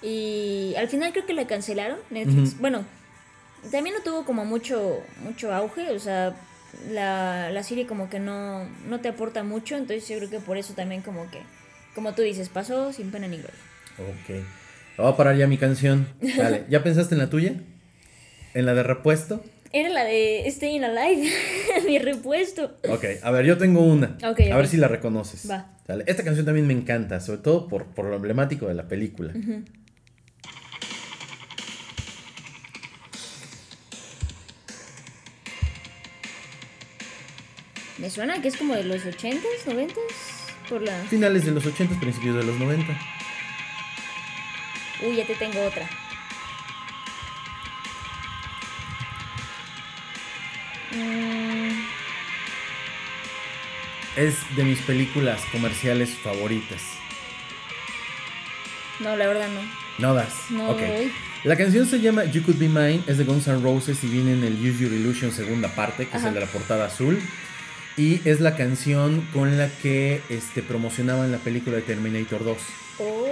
y 0.00 0.74
al 0.78 0.88
final 0.88 1.12
creo 1.12 1.26
que 1.26 1.34
la 1.34 1.46
cancelaron 1.46 1.98
Netflix. 2.10 2.58
Bueno, 2.58 2.84
también 3.70 3.94
no 3.96 4.02
tuvo 4.02 4.24
como 4.24 4.44
mucho 4.44 5.00
mucho 5.22 5.52
auge, 5.52 5.90
o 5.90 5.98
sea, 6.00 6.34
la, 6.90 7.50
la 7.50 7.62
serie 7.62 7.86
como 7.86 8.08
que 8.10 8.18
no 8.20 8.64
no 8.88 9.00
te 9.00 9.08
aporta 9.08 9.42
mucho, 9.42 9.76
entonces 9.76 10.08
yo 10.08 10.16
creo 10.18 10.30
que 10.30 10.40
por 10.40 10.56
eso 10.56 10.74
también 10.74 11.02
como 11.02 11.30
que 11.30 11.40
como 11.94 12.14
tú 12.14 12.22
dices, 12.22 12.48
pasó 12.48 12.92
sin 12.92 13.10
pena 13.10 13.28
ni 13.28 13.36
gloria. 13.36 13.58
Ok. 13.98 14.42
Voy 14.96 15.12
a 15.12 15.16
parar 15.16 15.36
ya 15.36 15.46
mi 15.46 15.58
canción. 15.58 16.06
Vale, 16.38 16.64
¿ya 16.68 16.82
pensaste 16.82 17.14
en 17.14 17.18
la 17.20 17.30
tuya? 17.30 17.54
¿En 18.54 18.66
la 18.66 18.74
de 18.74 18.82
repuesto? 18.82 19.42
Era 19.72 19.88
la 19.88 20.04
de 20.04 20.44
Staying 20.50 20.84
Alive, 20.84 21.30
mi 21.86 21.98
repuesto. 21.98 22.76
Ok, 22.88 23.04
a 23.22 23.30
ver, 23.30 23.46
yo 23.46 23.56
tengo 23.56 23.80
una. 23.80 24.18
Ok, 24.24 24.40
A 24.52 24.56
ver 24.56 24.68
si 24.68 24.76
la 24.76 24.88
reconoces. 24.88 25.50
Va. 25.50 25.70
Sale. 25.86 26.04
Esta 26.06 26.22
canción 26.24 26.44
también 26.44 26.66
me 26.66 26.74
encanta, 26.74 27.20
sobre 27.20 27.40
todo 27.40 27.68
por, 27.68 27.86
por 27.86 28.04
lo 28.06 28.16
emblemático 28.16 28.68
de 28.68 28.74
la 28.74 28.86
película. 28.88 29.32
Me 38.02 38.10
suena 38.10 38.42
que 38.42 38.48
es 38.48 38.56
como 38.56 38.74
de 38.74 38.82
los 38.82 39.04
80s, 39.04 39.64
90s 39.64 39.94
por 40.68 40.82
la 40.82 40.92
Finales 41.04 41.44
de 41.44 41.52
los 41.52 41.64
80, 41.64 42.00
principios 42.00 42.34
de 42.34 42.42
los 42.42 42.58
90. 42.58 42.98
Uy, 45.02 45.14
ya 45.16 45.24
te 45.24 45.36
tengo 45.36 45.64
otra. 45.64 45.88
Mm, 50.90 51.70
Es 54.16 54.34
de 54.56 54.64
mis 54.64 54.80
películas 54.80 55.40
comerciales 55.52 56.10
favoritas. 56.10 56.82
no, 59.00 59.16
la 59.16 59.26
verdad 59.28 59.48
no. 59.48 59.60
No 59.98 60.14
das. 60.14 60.34
No 60.50 60.70
ok. 60.70 60.80
doy. 60.80 61.12
La 61.44 61.56
canción 61.56 61.86
se 61.86 62.00
llama 62.00 62.24
You 62.24 62.42
Could 62.42 62.58
Be 62.58 62.68
Mine, 62.68 63.02
es 63.06 63.16
de 63.18 63.24
Guns 63.24 63.46
N' 63.48 63.62
Roses 63.62 64.02
y 64.04 64.08
viene 64.08 64.32
en 64.32 64.42
el 64.44 64.54
Use 64.54 64.82
Your 64.82 64.92
Illusion 64.92 65.32
segunda 65.32 65.68
parte, 65.74 66.06
que 66.08 66.16
es 66.16 66.24
el 66.24 66.34
de 66.34 66.40
la 66.40 66.46
portada 66.46 66.86
azul. 66.86 67.20
Y 67.96 68.20
es 68.28 68.40
la 68.40 68.56
canción 68.56 69.20
con 69.32 69.58
la 69.58 69.68
que 69.68 70.22
este, 70.30 70.62
promocionaban 70.62 71.30
la 71.30 71.38
película 71.38 71.76
de 71.76 71.82
Terminator 71.82 72.42
2. 72.44 72.56
Oh, 72.98 73.26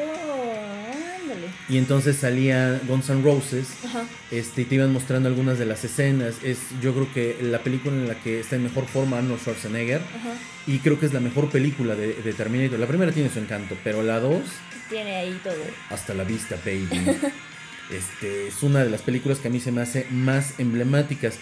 ándale. 1.23 1.47
Y 1.69 1.79
entonces 1.79 2.17
salía 2.17 2.81
Guns 2.87 3.09
N' 3.09 3.23
Roses 3.23 3.69
Ajá. 3.87 4.05
este, 4.31 4.63
y 4.63 4.65
te 4.67 4.75
iban 4.75 4.93
mostrando 4.93 5.29
algunas 5.29 5.59
de 5.59 5.67
las 5.67 5.83
escenas. 5.85 6.37
Es 6.43 6.59
yo 6.83 6.93
creo 6.93 7.13
que 7.13 7.37
la 7.43 7.61
película 7.63 7.95
en 7.97 8.09
la 8.09 8.15
que 8.17 8.41
está 8.41 8.57
en 8.57 8.65
mejor 8.65 8.87
forma 8.87 9.19
Arnold 9.19 9.41
Schwarzenegger. 9.41 10.01
Ajá. 10.01 10.35
Y 10.67 10.79
creo 10.81 11.01
que 11.01 11.07
es 11.07 11.15
la 11.15 11.21
mejor 11.21 11.49
película 11.51 11.95
de, 11.95 12.13
de 12.15 12.33
Terminator. 12.35 12.79
La 12.79 12.87
primera 12.87 13.13
tiene 13.13 13.31
su 13.31 13.39
encanto, 13.39 13.77
pero 13.83 14.03
la 14.03 14.21
2, 14.21 14.43
Tiene 14.91 15.17
ahí 15.17 15.41
todo. 15.43 15.55
hasta 15.89 16.13
la 16.13 16.25
vista, 16.25 16.57
baby. 16.65 16.89
este, 17.91 18.49
es 18.49 18.63
una 18.63 18.85
de 18.85 18.91
las 18.91 19.01
películas 19.03 19.39
que 19.39 19.49
a 19.49 19.51
mí 19.51 19.59
se 19.61 19.73
me 19.73 19.81
hace 19.81 20.07
más 20.11 20.59
emblemáticas. 20.59 21.39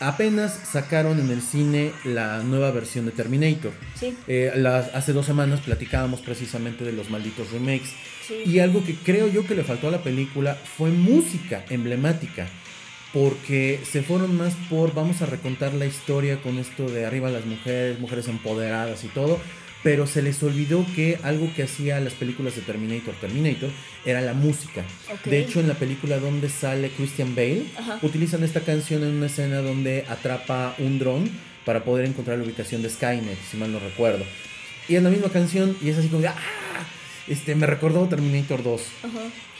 Apenas 0.00 0.52
sacaron 0.70 1.18
en 1.18 1.30
el 1.30 1.42
cine 1.42 1.92
la 2.04 2.42
nueva 2.44 2.70
versión 2.70 3.04
de 3.06 3.10
Terminator. 3.12 3.72
Sí, 3.98 4.16
Eh, 4.28 4.52
las- 4.54 4.94
hace 4.94 5.12
dos 5.12 5.26
semanas 5.26 5.60
platicábamos 5.60 6.20
precisamente 6.20 6.84
de 6.84 6.92
los 6.92 7.10
malditos 7.10 7.50
remakes. 7.50 7.90
sí. 8.26 8.42
Y 8.46 8.58
algo 8.60 8.84
que 8.84 8.94
creo 8.94 9.26
yo 9.26 9.44
que 9.46 9.54
le 9.56 9.64
faltó 9.64 9.88
a 9.88 9.90
la 9.90 10.02
película 10.02 10.54
fue 10.76 10.90
música 10.90 11.64
emblemática. 11.70 12.46
Porque 13.12 13.80
se 13.90 14.02
fueron 14.02 14.36
más 14.36 14.52
por 14.68 14.94
vamos 14.94 15.22
a 15.22 15.26
recontar 15.26 15.72
la 15.72 15.86
historia 15.86 16.42
con 16.42 16.58
esto 16.58 16.86
de 16.88 17.06
arriba 17.06 17.30
las 17.30 17.46
mujeres, 17.46 17.98
mujeres 17.98 18.28
empoderadas 18.28 19.02
y 19.02 19.08
todo. 19.08 19.40
Pero 19.82 20.06
se 20.06 20.22
les 20.22 20.42
olvidó 20.42 20.84
que 20.96 21.18
algo 21.22 21.52
que 21.54 21.62
hacía 21.62 22.00
las 22.00 22.12
películas 22.14 22.56
de 22.56 22.62
Terminator, 22.62 23.14
Terminator, 23.20 23.70
era 24.04 24.20
la 24.20 24.34
música. 24.34 24.84
De 25.24 25.38
hecho, 25.38 25.60
en 25.60 25.68
la 25.68 25.74
película 25.74 26.18
donde 26.18 26.48
sale 26.48 26.90
Christian 26.90 27.34
Bale, 27.36 27.64
Ajá. 27.78 27.98
utilizan 28.02 28.42
esta 28.42 28.60
canción 28.60 29.02
en 29.04 29.10
una 29.10 29.26
escena 29.26 29.58
donde 29.58 30.04
atrapa 30.08 30.74
un 30.78 30.98
dron 30.98 31.30
para 31.64 31.84
poder 31.84 32.06
encontrar 32.06 32.38
la 32.38 32.44
ubicación 32.44 32.82
de 32.82 32.90
Skynet, 32.90 33.38
si 33.50 33.56
mal 33.56 33.70
no 33.70 33.78
recuerdo. 33.78 34.24
Y 34.88 34.96
es 34.96 35.02
la 35.02 35.10
misma 35.10 35.28
canción 35.28 35.76
y 35.82 35.90
es 35.90 35.98
así 35.98 36.08
como 36.08 36.22
de, 36.22 36.28
¡ah! 36.28 36.34
Este, 37.28 37.54
me 37.54 37.66
recordó 37.66 38.06
Terminator 38.08 38.62
2. 38.62 38.80
Ajá. 39.04 39.10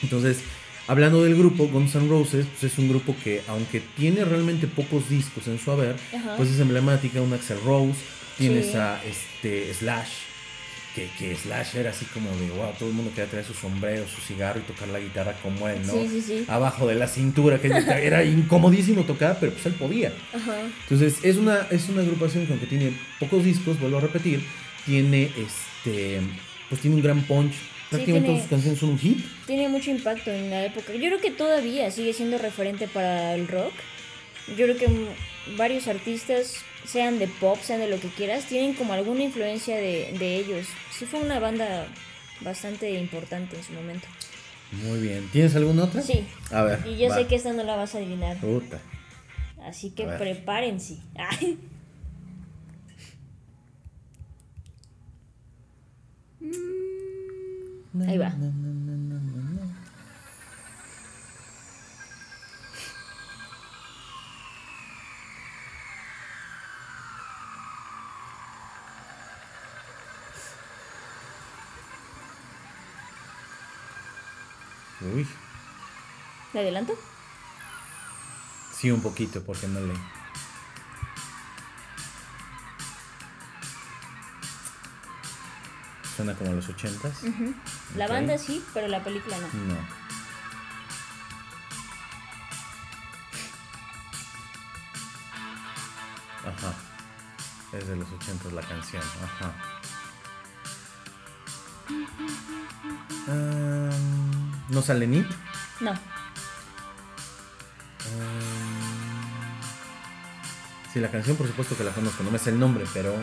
Entonces, 0.02 0.38
hablando 0.86 1.22
del 1.22 1.36
grupo, 1.36 1.68
Guns 1.68 1.94
N' 1.94 2.08
Roses, 2.08 2.46
pues 2.46 2.72
es 2.72 2.78
un 2.78 2.88
grupo 2.88 3.14
que, 3.22 3.42
aunque 3.46 3.80
tiene 3.96 4.24
realmente 4.24 4.66
pocos 4.66 5.08
discos 5.10 5.46
en 5.48 5.58
su 5.58 5.70
haber, 5.70 5.96
Ajá. 6.16 6.34
pues 6.36 6.48
es 6.48 6.58
emblemática, 6.60 7.20
un 7.20 7.34
Axel 7.34 7.58
Rose, 7.64 7.98
tienes 8.38 8.66
Sí. 8.66 8.76
a 8.76 9.00
este, 9.04 9.74
Slash, 9.74 10.08
que, 10.94 11.08
que 11.18 11.34
Slash 11.36 11.76
era 11.76 11.90
así 11.90 12.04
como 12.06 12.30
de, 12.36 12.50
wow, 12.50 12.72
todo 12.78 12.88
el 12.88 12.94
mundo 12.94 13.10
quería 13.14 13.30
traer 13.30 13.44
su 13.44 13.54
sombrero, 13.54 14.04
su 14.08 14.20
cigarro 14.20 14.58
y 14.60 14.62
tocar 14.62 14.88
la 14.88 14.98
guitarra 14.98 15.34
como 15.42 15.68
él, 15.68 15.78
¿no? 15.86 15.92
Sí, 15.92 16.08
sí, 16.08 16.22
sí. 16.22 16.44
Abajo 16.48 16.86
de 16.86 16.94
la 16.94 17.06
cintura, 17.06 17.60
que 17.60 17.68
era 17.68 18.24
incomodísimo 18.24 19.04
tocar, 19.04 19.36
pero 19.38 19.52
pues 19.52 19.66
él 19.66 19.74
podía. 19.74 20.12
Ajá. 20.34 20.56
Entonces, 20.82 21.18
es 21.22 21.36
una, 21.36 21.66
es 21.70 21.88
una 21.88 22.02
agrupación 22.02 22.46
que 22.46 22.52
aunque 22.52 22.66
tiene 22.66 22.92
pocos 23.20 23.44
discos, 23.44 23.78
vuelvo 23.78 23.98
a 23.98 24.00
repetir, 24.02 24.42
tiene 24.86 25.30
este, 25.36 26.20
pues 26.68 26.80
tiene 26.80 26.96
un 26.96 27.02
gran 27.02 27.22
punch. 27.22 27.52
Prácticamente 27.90 28.26
todas 28.28 28.42
sus 28.42 28.50
canciones 28.50 28.78
son 28.80 28.90
un 28.90 28.98
hit. 28.98 29.24
Tiene 29.46 29.68
mucho 29.68 29.90
impacto 29.90 30.30
en 30.30 30.50
la 30.50 30.66
época. 30.66 30.92
Yo 30.92 30.98
creo 30.98 31.20
que 31.20 31.30
todavía 31.30 31.90
sigue 31.90 32.12
siendo 32.12 32.36
referente 32.36 32.86
para 32.86 33.34
el 33.34 33.48
rock. 33.48 33.72
Yo 34.56 34.66
creo 34.66 34.76
que 34.76 34.88
varios 35.56 35.88
artistas, 35.88 36.56
sean 36.84 37.18
de 37.18 37.28
pop, 37.28 37.58
sean 37.62 37.80
de 37.80 37.88
lo 37.88 38.00
que 38.00 38.08
quieras, 38.08 38.46
tienen 38.46 38.74
como 38.74 38.92
alguna 38.92 39.22
influencia 39.22 39.76
de, 39.76 40.14
de 40.18 40.36
ellos. 40.36 40.66
Sí 40.90 41.04
fue 41.04 41.20
una 41.20 41.38
banda 41.38 41.86
bastante 42.40 42.90
importante 42.98 43.56
en 43.56 43.62
su 43.62 43.72
momento. 43.72 44.06
Muy 44.72 45.00
bien. 45.00 45.28
¿Tienes 45.32 45.56
alguna 45.56 45.84
otra? 45.84 46.02
Sí. 46.02 46.26
A 46.50 46.62
ver. 46.62 46.86
Y 46.86 46.98
yo 46.98 47.08
va. 47.08 47.16
sé 47.16 47.26
que 47.26 47.36
esta 47.36 47.52
no 47.52 47.64
la 47.64 47.76
vas 47.76 47.94
a 47.94 47.98
adivinar. 47.98 48.36
Puta. 48.38 48.80
Así 49.64 49.90
que 49.90 50.04
prepárense. 50.04 50.98
Ay. 51.16 51.58
Ahí 58.06 58.18
va. 58.18 58.32
Uy. 75.00 75.26
¿Me 76.52 76.60
adelanto? 76.60 76.98
Sí, 78.72 78.90
un 78.90 79.02
poquito, 79.02 79.42
porque 79.44 79.66
no 79.68 79.80
le. 79.80 79.94
Suena 86.16 86.34
como 86.34 86.52
los 86.52 86.68
ochentas. 86.68 87.20
La 87.96 88.08
banda 88.08 88.38
sí, 88.38 88.64
pero 88.74 88.88
la 88.88 89.02
película 89.04 89.36
no. 89.38 89.46
No. 89.46 89.78
Ajá. 96.48 96.74
Es 97.72 97.86
de 97.86 97.96
los 97.96 98.10
ochentas 98.10 98.52
la 98.52 98.62
canción. 98.62 99.02
Ajá. 99.22 99.54
Um, 103.28 103.87
¿No 104.68 104.82
sale 104.82 105.06
Nip? 105.06 105.26
No. 105.80 105.90
Um, 105.90 105.96
sí, 110.92 111.00
la 111.00 111.10
canción 111.10 111.36
por 111.36 111.46
supuesto 111.46 111.76
que 111.76 111.84
la 111.84 111.92
conozco, 111.92 112.22
no 112.22 112.30
me 112.30 112.38
sé 112.38 112.50
el 112.50 112.58
nombre, 112.58 112.84
pero... 112.92 113.14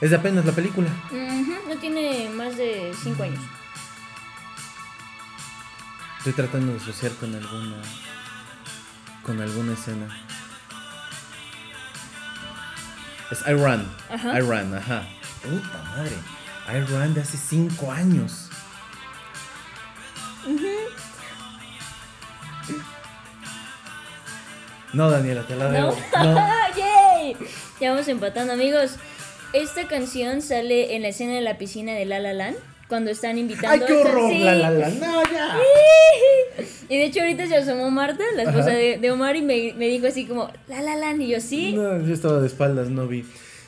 Es 0.00 0.10
de 0.10 0.16
apenas 0.16 0.44
la 0.44 0.52
película. 0.52 0.88
No 1.68 1.76
tiene 1.78 2.28
más 2.30 2.56
de 2.56 2.92
5 3.02 3.22
años. 3.22 3.40
Estoy 6.18 6.32
tratando 6.34 6.72
de 6.72 6.78
asociar 6.78 7.12
con 7.12 7.34
alguna. 7.34 7.76
con 9.22 9.40
alguna 9.40 9.72
escena. 9.72 10.06
Es 13.30 13.40
I 13.46 13.52
Run. 13.52 13.88
Ajá. 14.10 14.38
I 14.38 14.40
Run, 14.40 14.74
ajá. 14.74 15.06
Puta 15.42 15.82
madre. 15.84 16.16
I 16.68 16.80
Run 16.90 17.14
de 17.14 17.22
hace 17.22 17.38
5 17.38 17.90
años. 17.90 18.45
No, 24.96 25.10
Daniela, 25.10 25.46
te 25.46 25.54
la 25.56 25.68
debo. 25.70 25.94
No. 26.22 26.34
¡Yay! 26.76 27.36
Ya 27.80 27.90
vamos 27.90 28.08
empatando, 28.08 28.54
amigos. 28.54 28.96
Esta 29.52 29.86
canción 29.86 30.40
sale 30.40 30.96
en 30.96 31.02
la 31.02 31.08
escena 31.08 31.34
de 31.34 31.42
la 31.42 31.58
piscina 31.58 31.92
de 31.92 32.06
La 32.06 32.18
La 32.18 32.32
Land. 32.32 32.56
Cuando 32.88 33.10
están 33.10 33.36
invitando 33.36 33.68
¡Ay, 33.68 33.80
qué 33.86 33.92
horror! 33.92 34.30
Sí. 34.30 34.38
La, 34.38 34.54
la, 34.54 34.70
la. 34.70 34.88
No, 34.88 35.22
ya. 35.24 35.58
Y 36.88 36.96
de 36.96 37.04
hecho 37.04 37.20
ahorita 37.20 37.46
se 37.48 37.56
asomó 37.56 37.90
Marta, 37.90 38.22
la 38.36 38.44
esposa 38.44 38.70
de, 38.70 38.98
de 38.98 39.10
Omar, 39.10 39.34
y 39.34 39.42
me, 39.42 39.74
me 39.76 39.88
dijo 39.88 40.06
así 40.06 40.24
como, 40.24 40.48
La 40.68 40.80
La 40.80 40.94
Land, 40.94 41.20
y 41.20 41.26
yo 41.28 41.40
sí. 41.40 41.72
No, 41.72 42.00
yo 42.00 42.14
estaba 42.14 42.38
de 42.38 42.46
espaldas, 42.46 42.88
no 42.88 43.08
vi. 43.08 43.24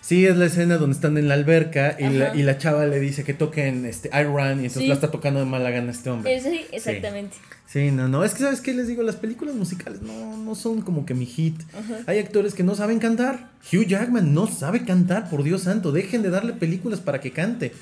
Sí, 0.09 0.25
es 0.25 0.39
la 0.39 0.47
escena 0.47 0.79
donde 0.79 0.95
están 0.95 1.19
en 1.19 1.29
la 1.29 1.35
alberca 1.35 1.95
y, 1.99 2.09
la, 2.09 2.29
Ajá. 2.29 2.35
y 2.39 2.43
la 2.43 2.57
chava 2.57 2.87
le 2.87 2.99
dice 2.99 3.25
que 3.25 3.35
toquen 3.35 3.85
este, 3.85 4.09
I 4.09 4.25
Run 4.25 4.63
y 4.63 4.65
entonces 4.65 4.81
Sí. 4.85 4.87
la 4.89 4.95
está 4.95 5.11
tocando 5.11 5.39
de 5.39 5.45
mala 5.45 5.69
gana 5.69 5.91
este 5.91 6.09
hombre. 6.09 6.41
Sí, 6.41 6.65
exactamente. 6.73 7.37
Sí, 7.67 7.91
no, 7.91 8.09
no. 8.09 8.25
Es 8.25 8.33
que, 8.33 8.43
¿sabes 8.43 8.63
qué 8.63 8.73
les 8.73 8.89
digo? 8.89 9.03
Las 9.03 9.17
películas 9.17 9.55
musicales 9.55 10.01
no, 10.01 10.39
no 10.39 10.55
son 10.55 10.81
como 10.81 11.05
que 11.05 11.13
mi 11.13 11.27
hit. 11.27 11.61
Hay 12.07 12.19
actores 12.21 12.55
que 12.55 12.63
no 12.63 12.75
saben 12.75 13.01
cantar. 13.01 13.51
Hugh 13.71 13.85
Jackman 13.85 14.33
no 14.33 14.47
sabe 14.47 14.87
cantar, 14.87 15.29
por 15.29 15.43
Dios 15.43 15.65
santo. 15.65 15.93
Dejen 15.93 16.23
de 16.23 16.31
darle 16.31 16.55
películas 16.55 17.01
para 17.01 17.21
que 17.21 17.33
cante. 17.33 17.75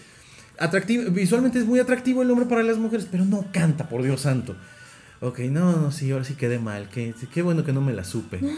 Atractivo, 0.58 1.08
visualmente 1.12 1.60
es 1.60 1.64
muy 1.64 1.78
atractivo 1.78 2.22
el 2.22 2.30
hombre 2.32 2.46
para 2.46 2.64
las 2.64 2.78
mujeres, 2.78 3.06
pero 3.08 3.24
no 3.24 3.44
canta, 3.52 3.88
por 3.88 4.02
Dios 4.02 4.22
santo. 4.22 4.56
Ok, 5.20 5.38
no, 5.38 5.76
no, 5.76 5.92
sí, 5.92 6.10
ahora 6.10 6.24
sí 6.24 6.34
quedé 6.34 6.58
mal. 6.58 6.88
Qué, 6.92 7.14
qué 7.32 7.42
bueno 7.42 7.64
que 7.64 7.72
no 7.72 7.82
me 7.82 7.92
la 7.92 8.02
supe. 8.02 8.40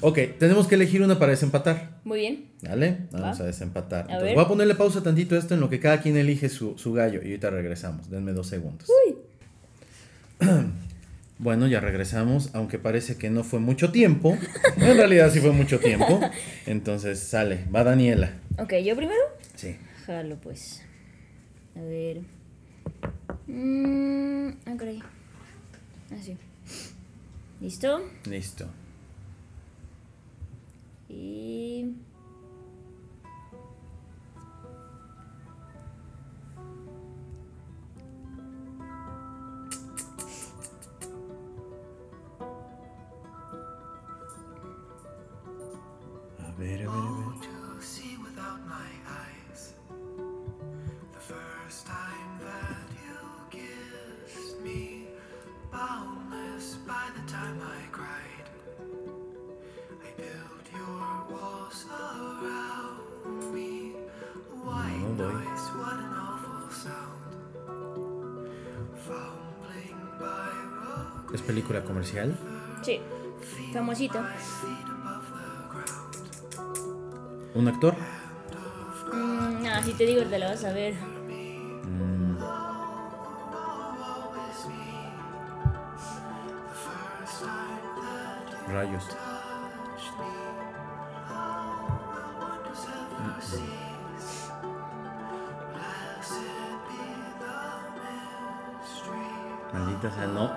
Ok, 0.00 0.18
tenemos 0.38 0.68
que 0.68 0.76
elegir 0.76 1.02
una 1.02 1.18
para 1.18 1.32
desempatar. 1.32 1.98
Muy 2.04 2.20
bien. 2.20 2.46
¿Vale? 2.62 2.98
Vamos 3.10 3.40
Va. 3.40 3.44
a 3.44 3.46
desempatar. 3.46 4.00
A 4.00 4.02
Entonces, 4.02 4.24
ver. 4.26 4.34
voy 4.36 4.44
a 4.44 4.48
ponerle 4.48 4.74
pausa 4.74 5.02
tantito 5.02 5.34
a 5.34 5.38
esto 5.38 5.54
en 5.54 5.60
lo 5.60 5.68
que 5.68 5.80
cada 5.80 6.00
quien 6.00 6.16
elige 6.16 6.48
su, 6.48 6.78
su 6.78 6.92
gallo. 6.92 7.20
Y 7.22 7.26
ahorita 7.26 7.50
regresamos. 7.50 8.08
Denme 8.10 8.32
dos 8.32 8.46
segundos. 8.46 8.88
Bueno, 11.40 11.68
ya 11.68 11.78
regresamos, 11.78 12.50
aunque 12.52 12.80
parece 12.80 13.16
que 13.16 13.30
no 13.30 13.44
fue 13.44 13.60
mucho 13.60 13.92
tiempo. 13.92 14.36
En 14.76 14.96
realidad 14.96 15.30
sí 15.32 15.38
fue 15.38 15.52
mucho 15.52 15.78
tiempo. 15.78 16.20
Entonces 16.66 17.20
sale, 17.20 17.64
va 17.72 17.84
Daniela. 17.84 18.32
Ok, 18.58 18.74
¿yo 18.84 18.96
primero? 18.96 19.20
Sí. 19.54 19.76
Jalo, 20.04 20.34
pues. 20.40 20.82
A 21.76 21.80
ver. 21.82 22.22
Mm, 23.46 24.48
ah, 24.66 24.74
caray. 24.76 25.00
Así. 26.10 26.36
¿Listo? 27.60 28.02
Listo. 28.28 28.66
Y. 31.08 31.94
A 46.38 46.52
ver, 46.58 46.82
a 46.82 46.84
ver, 46.86 46.86
a 46.86 46.88
ver. 46.88 46.98
Película 71.48 71.82
comercial? 71.82 72.36
Sí. 72.82 73.00
Ground. 73.72 74.26
¿Un 77.54 77.68
actor? 77.68 77.94
Mm, 79.14 79.64
ah, 79.66 79.82
si 79.82 79.94
te 79.94 80.04
digo, 80.04 80.22
te 80.24 80.38
la 80.38 80.50
vas 80.50 80.64
a 80.64 80.72
ver. 80.74 80.94
Rayos. 88.68 89.04
Maldita 99.72 100.10
sea, 100.10 100.26
no. 100.26 100.47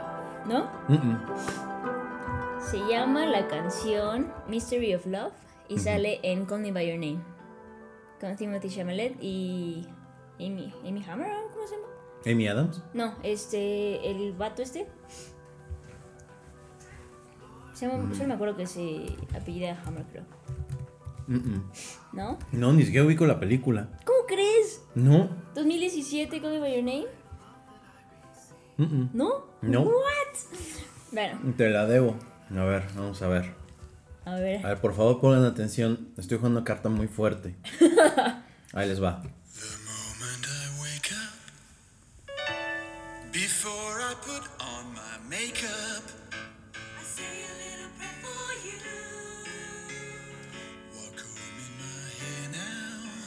Se 2.59 2.77
llama 2.89 3.25
la 3.25 3.47
canción 3.47 4.31
Mystery 4.49 4.93
of 4.95 5.05
Love 5.05 5.31
y 5.69 5.79
sale 5.79 6.19
en 6.23 6.45
Call 6.45 6.61
Me 6.61 6.71
By 6.73 6.87
Your 6.87 6.99
Name. 6.99 7.23
Con 8.19 8.35
Timothy 8.35 8.69
Chalamet 8.69 9.15
y 9.21 9.87
Amy, 10.37 10.73
Amy 10.85 11.03
Hammer, 11.07 11.31
¿o 11.31 11.51
¿cómo 11.53 11.65
se 11.65 11.75
llama? 11.75 11.87
Amy 12.25 12.47
Adams. 12.47 12.83
No, 12.93 13.15
este, 13.23 14.11
el 14.11 14.33
vato 14.33 14.61
este. 14.61 14.87
Se 17.73 17.87
llama, 17.87 18.13
Solo 18.13 18.27
me 18.27 18.33
acuerdo 18.33 18.57
que 18.57 18.67
se 18.67 19.05
apellida 19.33 19.81
Hammer, 19.85 20.05
creo. 20.11 20.25
¿No? 22.11 22.37
No, 22.51 22.73
ni 22.73 22.83
siquiera 22.83 23.05
ubico 23.05 23.25
la 23.25 23.39
película. 23.39 23.97
¿Cómo 24.05 24.25
crees? 24.27 24.83
No. 24.93 25.29
2017, 25.55 26.41
Call 26.41 26.51
Me 26.51 26.59
By 26.59 26.75
Your 26.75 26.83
Name. 26.83 27.20
¿No? 29.13 29.45
No. 29.61 29.82
What? 29.82 29.91
Bueno, 31.11 31.39
Te 31.55 31.69
la 31.69 31.86
debo. 31.86 32.17
A 32.55 32.63
ver, 32.63 32.84
vamos 32.95 33.21
a 33.21 33.27
ver. 33.27 33.53
a 34.25 34.36
ver. 34.36 34.65
A 34.65 34.69
ver, 34.69 34.77
por 34.79 34.95
favor 34.95 35.19
pongan 35.19 35.45
atención. 35.45 36.09
Estoy 36.17 36.38
jugando 36.38 36.59
una 36.59 36.65
carta 36.65 36.89
muy 36.89 37.07
fuerte. 37.07 37.55
Ahí 38.73 38.88
les 38.88 39.01
va. 39.01 39.21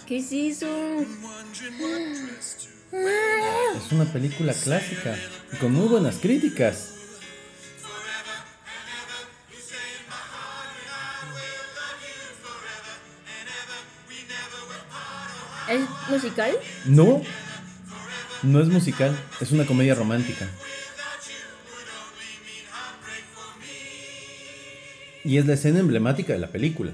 ¿Qué 0.07 0.18
es 0.18 0.32
eso? 0.32 0.66
Es 3.76 3.92
una 3.92 4.05
película 4.05 4.52
clásica 4.52 5.16
con 5.61 5.72
muy 5.72 5.88
buenas 5.88 6.16
críticas. 6.16 6.90
¿Es 15.68 16.11
musical? 16.11 16.52
No, 16.84 17.22
no 18.42 18.61
es 18.61 18.68
musical, 18.68 19.16
es 19.40 19.50
una 19.52 19.64
comedia 19.66 19.94
romántica. 19.94 20.46
Y 25.24 25.38
es 25.38 25.46
la 25.46 25.55
escena 25.55 25.80
emblemática 25.80 26.34
de 26.34 26.38
la 26.38 26.48
película. 26.48 26.92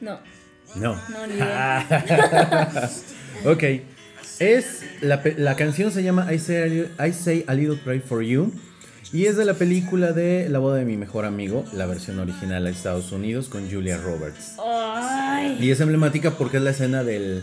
No. 0.00 0.20
No. 0.74 1.00
No, 1.10 1.26
ni 1.26 1.34
idea. 1.34 2.90
Ok. 3.44 3.64
Es 4.40 4.82
la, 5.00 5.22
la 5.36 5.56
canción 5.56 5.90
se 5.92 6.02
llama 6.02 6.32
I 6.32 6.38
Say, 6.38 6.56
a 6.62 6.66
Little- 6.66 7.08
I 7.08 7.12
Say 7.12 7.44
a 7.46 7.54
Little 7.54 7.76
Pray 7.84 8.00
for 8.00 8.22
You. 8.22 8.52
Y 9.12 9.26
es 9.26 9.36
de 9.36 9.44
la 9.44 9.54
película 9.54 10.12
de 10.12 10.48
La 10.48 10.58
boda 10.58 10.76
de 10.78 10.84
mi 10.86 10.96
mejor 10.96 11.26
amigo, 11.26 11.64
la 11.74 11.84
versión 11.86 12.18
original 12.18 12.66
a 12.66 12.70
Estados 12.70 13.12
Unidos 13.12 13.48
con 13.48 13.70
Julia 13.70 13.98
Roberts. 13.98 14.56
Ay. 14.64 15.58
Y 15.60 15.70
es 15.70 15.80
emblemática 15.80 16.30
porque 16.32 16.56
es 16.56 16.62
la 16.62 16.70
escena 16.70 17.04
del. 17.04 17.42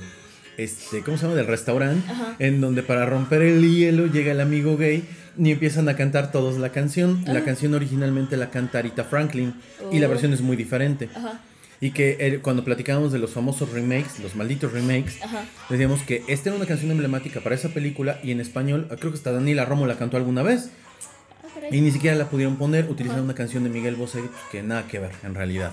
Este, 0.58 1.04
¿Cómo 1.04 1.18
se 1.18 1.24
llama? 1.24 1.36
Del 1.36 1.48
restaurante. 1.48 2.12
En 2.40 2.60
donde 2.60 2.82
para 2.84 3.06
romper 3.06 3.44
el 3.44 3.62
hielo 3.62 4.08
llega 4.08 4.32
el 4.32 4.42
amigo 4.42 4.78
gay 4.78 5.08
y 5.38 5.52
empiezan 5.52 5.88
a 5.90 5.96
cantar 5.96 6.32
todos 6.32 6.58
la 6.58 6.70
canción. 6.72 7.24
La 7.28 7.44
canción 7.46 7.74
originalmente 7.76 8.36
la 8.36 8.50
canta 8.50 8.82
Rita 8.82 9.04
Franklin. 9.04 9.54
Y 9.92 10.00
la 10.00 10.08
Oh. 10.08 10.10
versión 10.10 10.34
es 10.34 10.42
muy 10.42 10.58
diferente. 10.58 11.08
Ajá. 11.16 11.40
Y 11.82 11.92
que 11.92 12.18
eh, 12.20 12.40
cuando 12.42 12.66
platicábamos 12.66 13.12
de 13.12 13.20
los 13.20 13.32
famosos 13.32 13.72
remakes, 13.72 14.20
los 14.20 14.36
malditos 14.36 14.74
remakes, 14.74 15.22
Ajá. 15.24 15.46
decíamos 15.70 16.02
que 16.02 16.24
esta 16.28 16.50
era 16.50 16.58
una 16.58 16.66
canción 16.66 16.92
emblemática 16.92 17.40
para 17.40 17.56
esa 17.56 17.70
película 17.70 18.20
y 18.22 18.32
en 18.32 18.42
español, 18.42 18.88
creo 19.00 19.12
que 19.12 19.18
hasta 19.18 19.32
Daniela 19.32 19.64
Romo 19.66 19.88
la 19.88 19.98
cantó 19.98 20.18
alguna 20.18 20.44
vez 20.44 20.70
Ah, 21.62 21.68
y 21.72 21.82
ni 21.82 21.92
siquiera 21.92 22.16
la 22.16 22.30
pudieron 22.30 22.58
poner, 22.58 22.90
utilizaron 22.90 23.26
una 23.26 23.36
canción 23.36 23.64
de 23.64 23.70
Miguel 23.70 23.96
Bosé 23.96 24.22
que 24.52 24.62
nada 24.64 24.88
que 24.88 25.00
ver 25.00 25.12
en 25.24 25.36
realidad. 25.36 25.72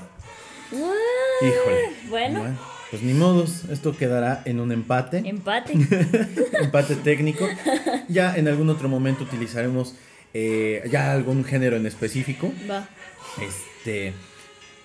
What? 0.72 0.94
Híjole. 1.42 1.80
Bueno, 2.08 2.44
pues 2.90 3.02
ni 3.02 3.12
modos, 3.12 3.64
esto 3.70 3.96
quedará 3.96 4.42
en 4.44 4.60
un 4.60 4.72
empate. 4.72 5.22
Empate. 5.24 5.72
empate 6.60 6.96
técnico. 6.96 7.48
Ya 8.08 8.36
en 8.36 8.46
algún 8.46 8.70
otro 8.70 8.88
momento 8.88 9.24
utilizaremos 9.24 9.94
eh, 10.32 10.84
ya 10.88 11.10
algún 11.10 11.42
género 11.44 11.76
en 11.76 11.86
específico. 11.86 12.52
Va. 12.70 12.88
Este 13.42 14.12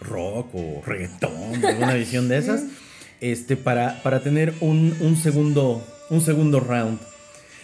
rock 0.02 0.54
o 0.56 0.82
reggaetón, 0.86 1.64
alguna 1.66 1.94
visión 1.94 2.28
de 2.28 2.38
esas. 2.38 2.64
Este, 3.22 3.56
para, 3.56 4.02
para 4.04 4.22
tener 4.22 4.54
un, 4.62 4.96
un 5.00 5.16
segundo. 5.16 5.86
Un 6.10 6.20
segundo 6.22 6.60
round. 6.60 7.00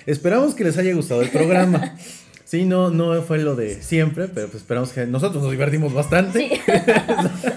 Esperamos 0.05 0.55
que 0.55 0.63
les 0.63 0.77
haya 0.77 0.93
gustado 0.93 1.21
el 1.21 1.29
programa. 1.29 1.95
Sí, 2.47 2.63
no, 2.63 2.91
no 2.91 3.21
fue 3.23 3.39
lo 3.39 3.57
de 3.57 3.81
siempre, 3.83 4.29
pero 4.29 4.47
pues 4.47 4.61
esperamos 4.61 4.91
que 4.93 5.05
nosotros 5.05 5.43
nos 5.43 5.51
divertimos 5.51 5.93
bastante. 5.93 6.47
Sí. 6.47 6.61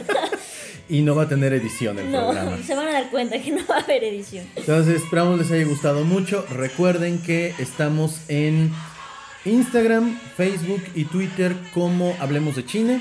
Y 0.89 1.03
no 1.03 1.14
va 1.14 1.22
a 1.22 1.28
tener 1.28 1.53
edición 1.53 1.97
el 2.01 2.11
No, 2.11 2.26
programa. 2.33 2.59
se 2.66 2.74
van 2.74 2.89
a 2.89 2.93
dar 2.95 3.11
cuenta 3.11 3.41
que 3.41 3.53
no 3.53 3.61
va 3.70 3.76
a 3.76 3.81
haber 3.83 4.03
edición. 4.03 4.45
Entonces, 4.57 4.97
esperamos 5.01 5.39
les 5.39 5.49
haya 5.53 5.64
gustado 5.64 6.05
mucho. 6.05 6.45
Recuerden 6.53 7.18
que 7.22 7.55
estamos 7.61 8.22
en 8.26 8.72
Instagram, 9.45 10.18
Facebook 10.36 10.82
y 10.95 11.05
Twitter 11.05 11.55
como 11.72 12.14
Hablemos 12.20 12.57
de 12.57 12.64
Chile. 12.66 13.01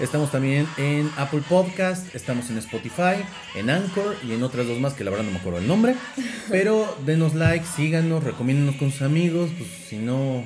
Estamos 0.00 0.30
también 0.30 0.66
en 0.76 1.10
Apple 1.16 1.42
Podcast, 1.48 2.14
estamos 2.14 2.50
en 2.50 2.58
Spotify, 2.58 3.22
en 3.54 3.70
Anchor 3.70 4.14
y 4.26 4.32
en 4.32 4.42
otras 4.42 4.66
dos 4.66 4.78
más 4.78 4.92
que 4.94 5.02
la 5.04 5.10
verdad 5.10 5.24
no 5.24 5.32
me 5.32 5.38
acuerdo 5.38 5.58
el 5.60 5.66
nombre. 5.66 5.94
Pero 6.50 6.94
denos 7.06 7.34
like, 7.34 7.64
síganos, 7.64 8.22
recomiéndenos 8.22 8.76
con 8.76 8.90
sus 8.90 9.02
amigos. 9.02 9.50
Pues 9.56 9.70
si 9.88 9.96
no, 9.96 10.44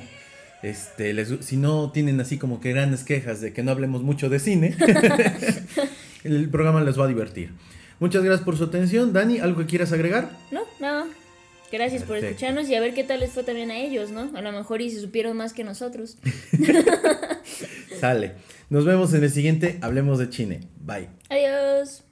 este, 0.61 1.13
les- 1.13 1.45
si 1.45 1.57
no 1.57 1.91
tienen 1.91 2.21
así 2.21 2.37
como 2.37 2.61
que 2.61 2.71
grandes 2.71 3.03
quejas 3.03 3.41
de 3.41 3.51
que 3.51 3.63
no 3.63 3.71
hablemos 3.71 4.01
mucho 4.01 4.29
de 4.29 4.39
cine, 4.39 4.75
el 6.23 6.49
programa 6.49 6.81
les 6.81 6.97
va 6.97 7.03
a 7.05 7.07
divertir. 7.09 7.51
Muchas 7.99 8.23
gracias 8.23 8.45
por 8.45 8.57
su 8.57 8.63
atención. 8.63 9.11
Dani, 9.13 9.39
¿algo 9.39 9.59
que 9.61 9.65
quieras 9.67 9.91
agregar? 9.91 10.31
No, 10.51 10.61
no. 10.79 11.05
Gracias 11.73 12.03
por 12.03 12.19
Perfecto. 12.19 12.35
escucharnos 12.35 12.69
y 12.69 12.75
a 12.75 12.79
ver 12.79 12.93
qué 12.93 13.03
tal 13.03 13.19
les 13.19 13.31
fue 13.31 13.43
también 13.43 13.71
a 13.71 13.77
ellos, 13.79 14.11
¿no? 14.11 14.29
A 14.35 14.41
lo 14.43 14.51
mejor 14.51 14.83
y 14.83 14.91
se 14.91 15.01
supieron 15.01 15.35
más 15.35 15.53
que 15.53 15.63
nosotros. 15.63 16.17
Sale. 17.99 18.33
Nos 18.69 18.85
vemos 18.85 19.11
en 19.15 19.23
el 19.23 19.31
siguiente 19.31 19.79
Hablemos 19.81 20.19
de 20.19 20.29
Chile. 20.29 20.59
Bye. 20.79 21.09
Adiós. 21.29 22.03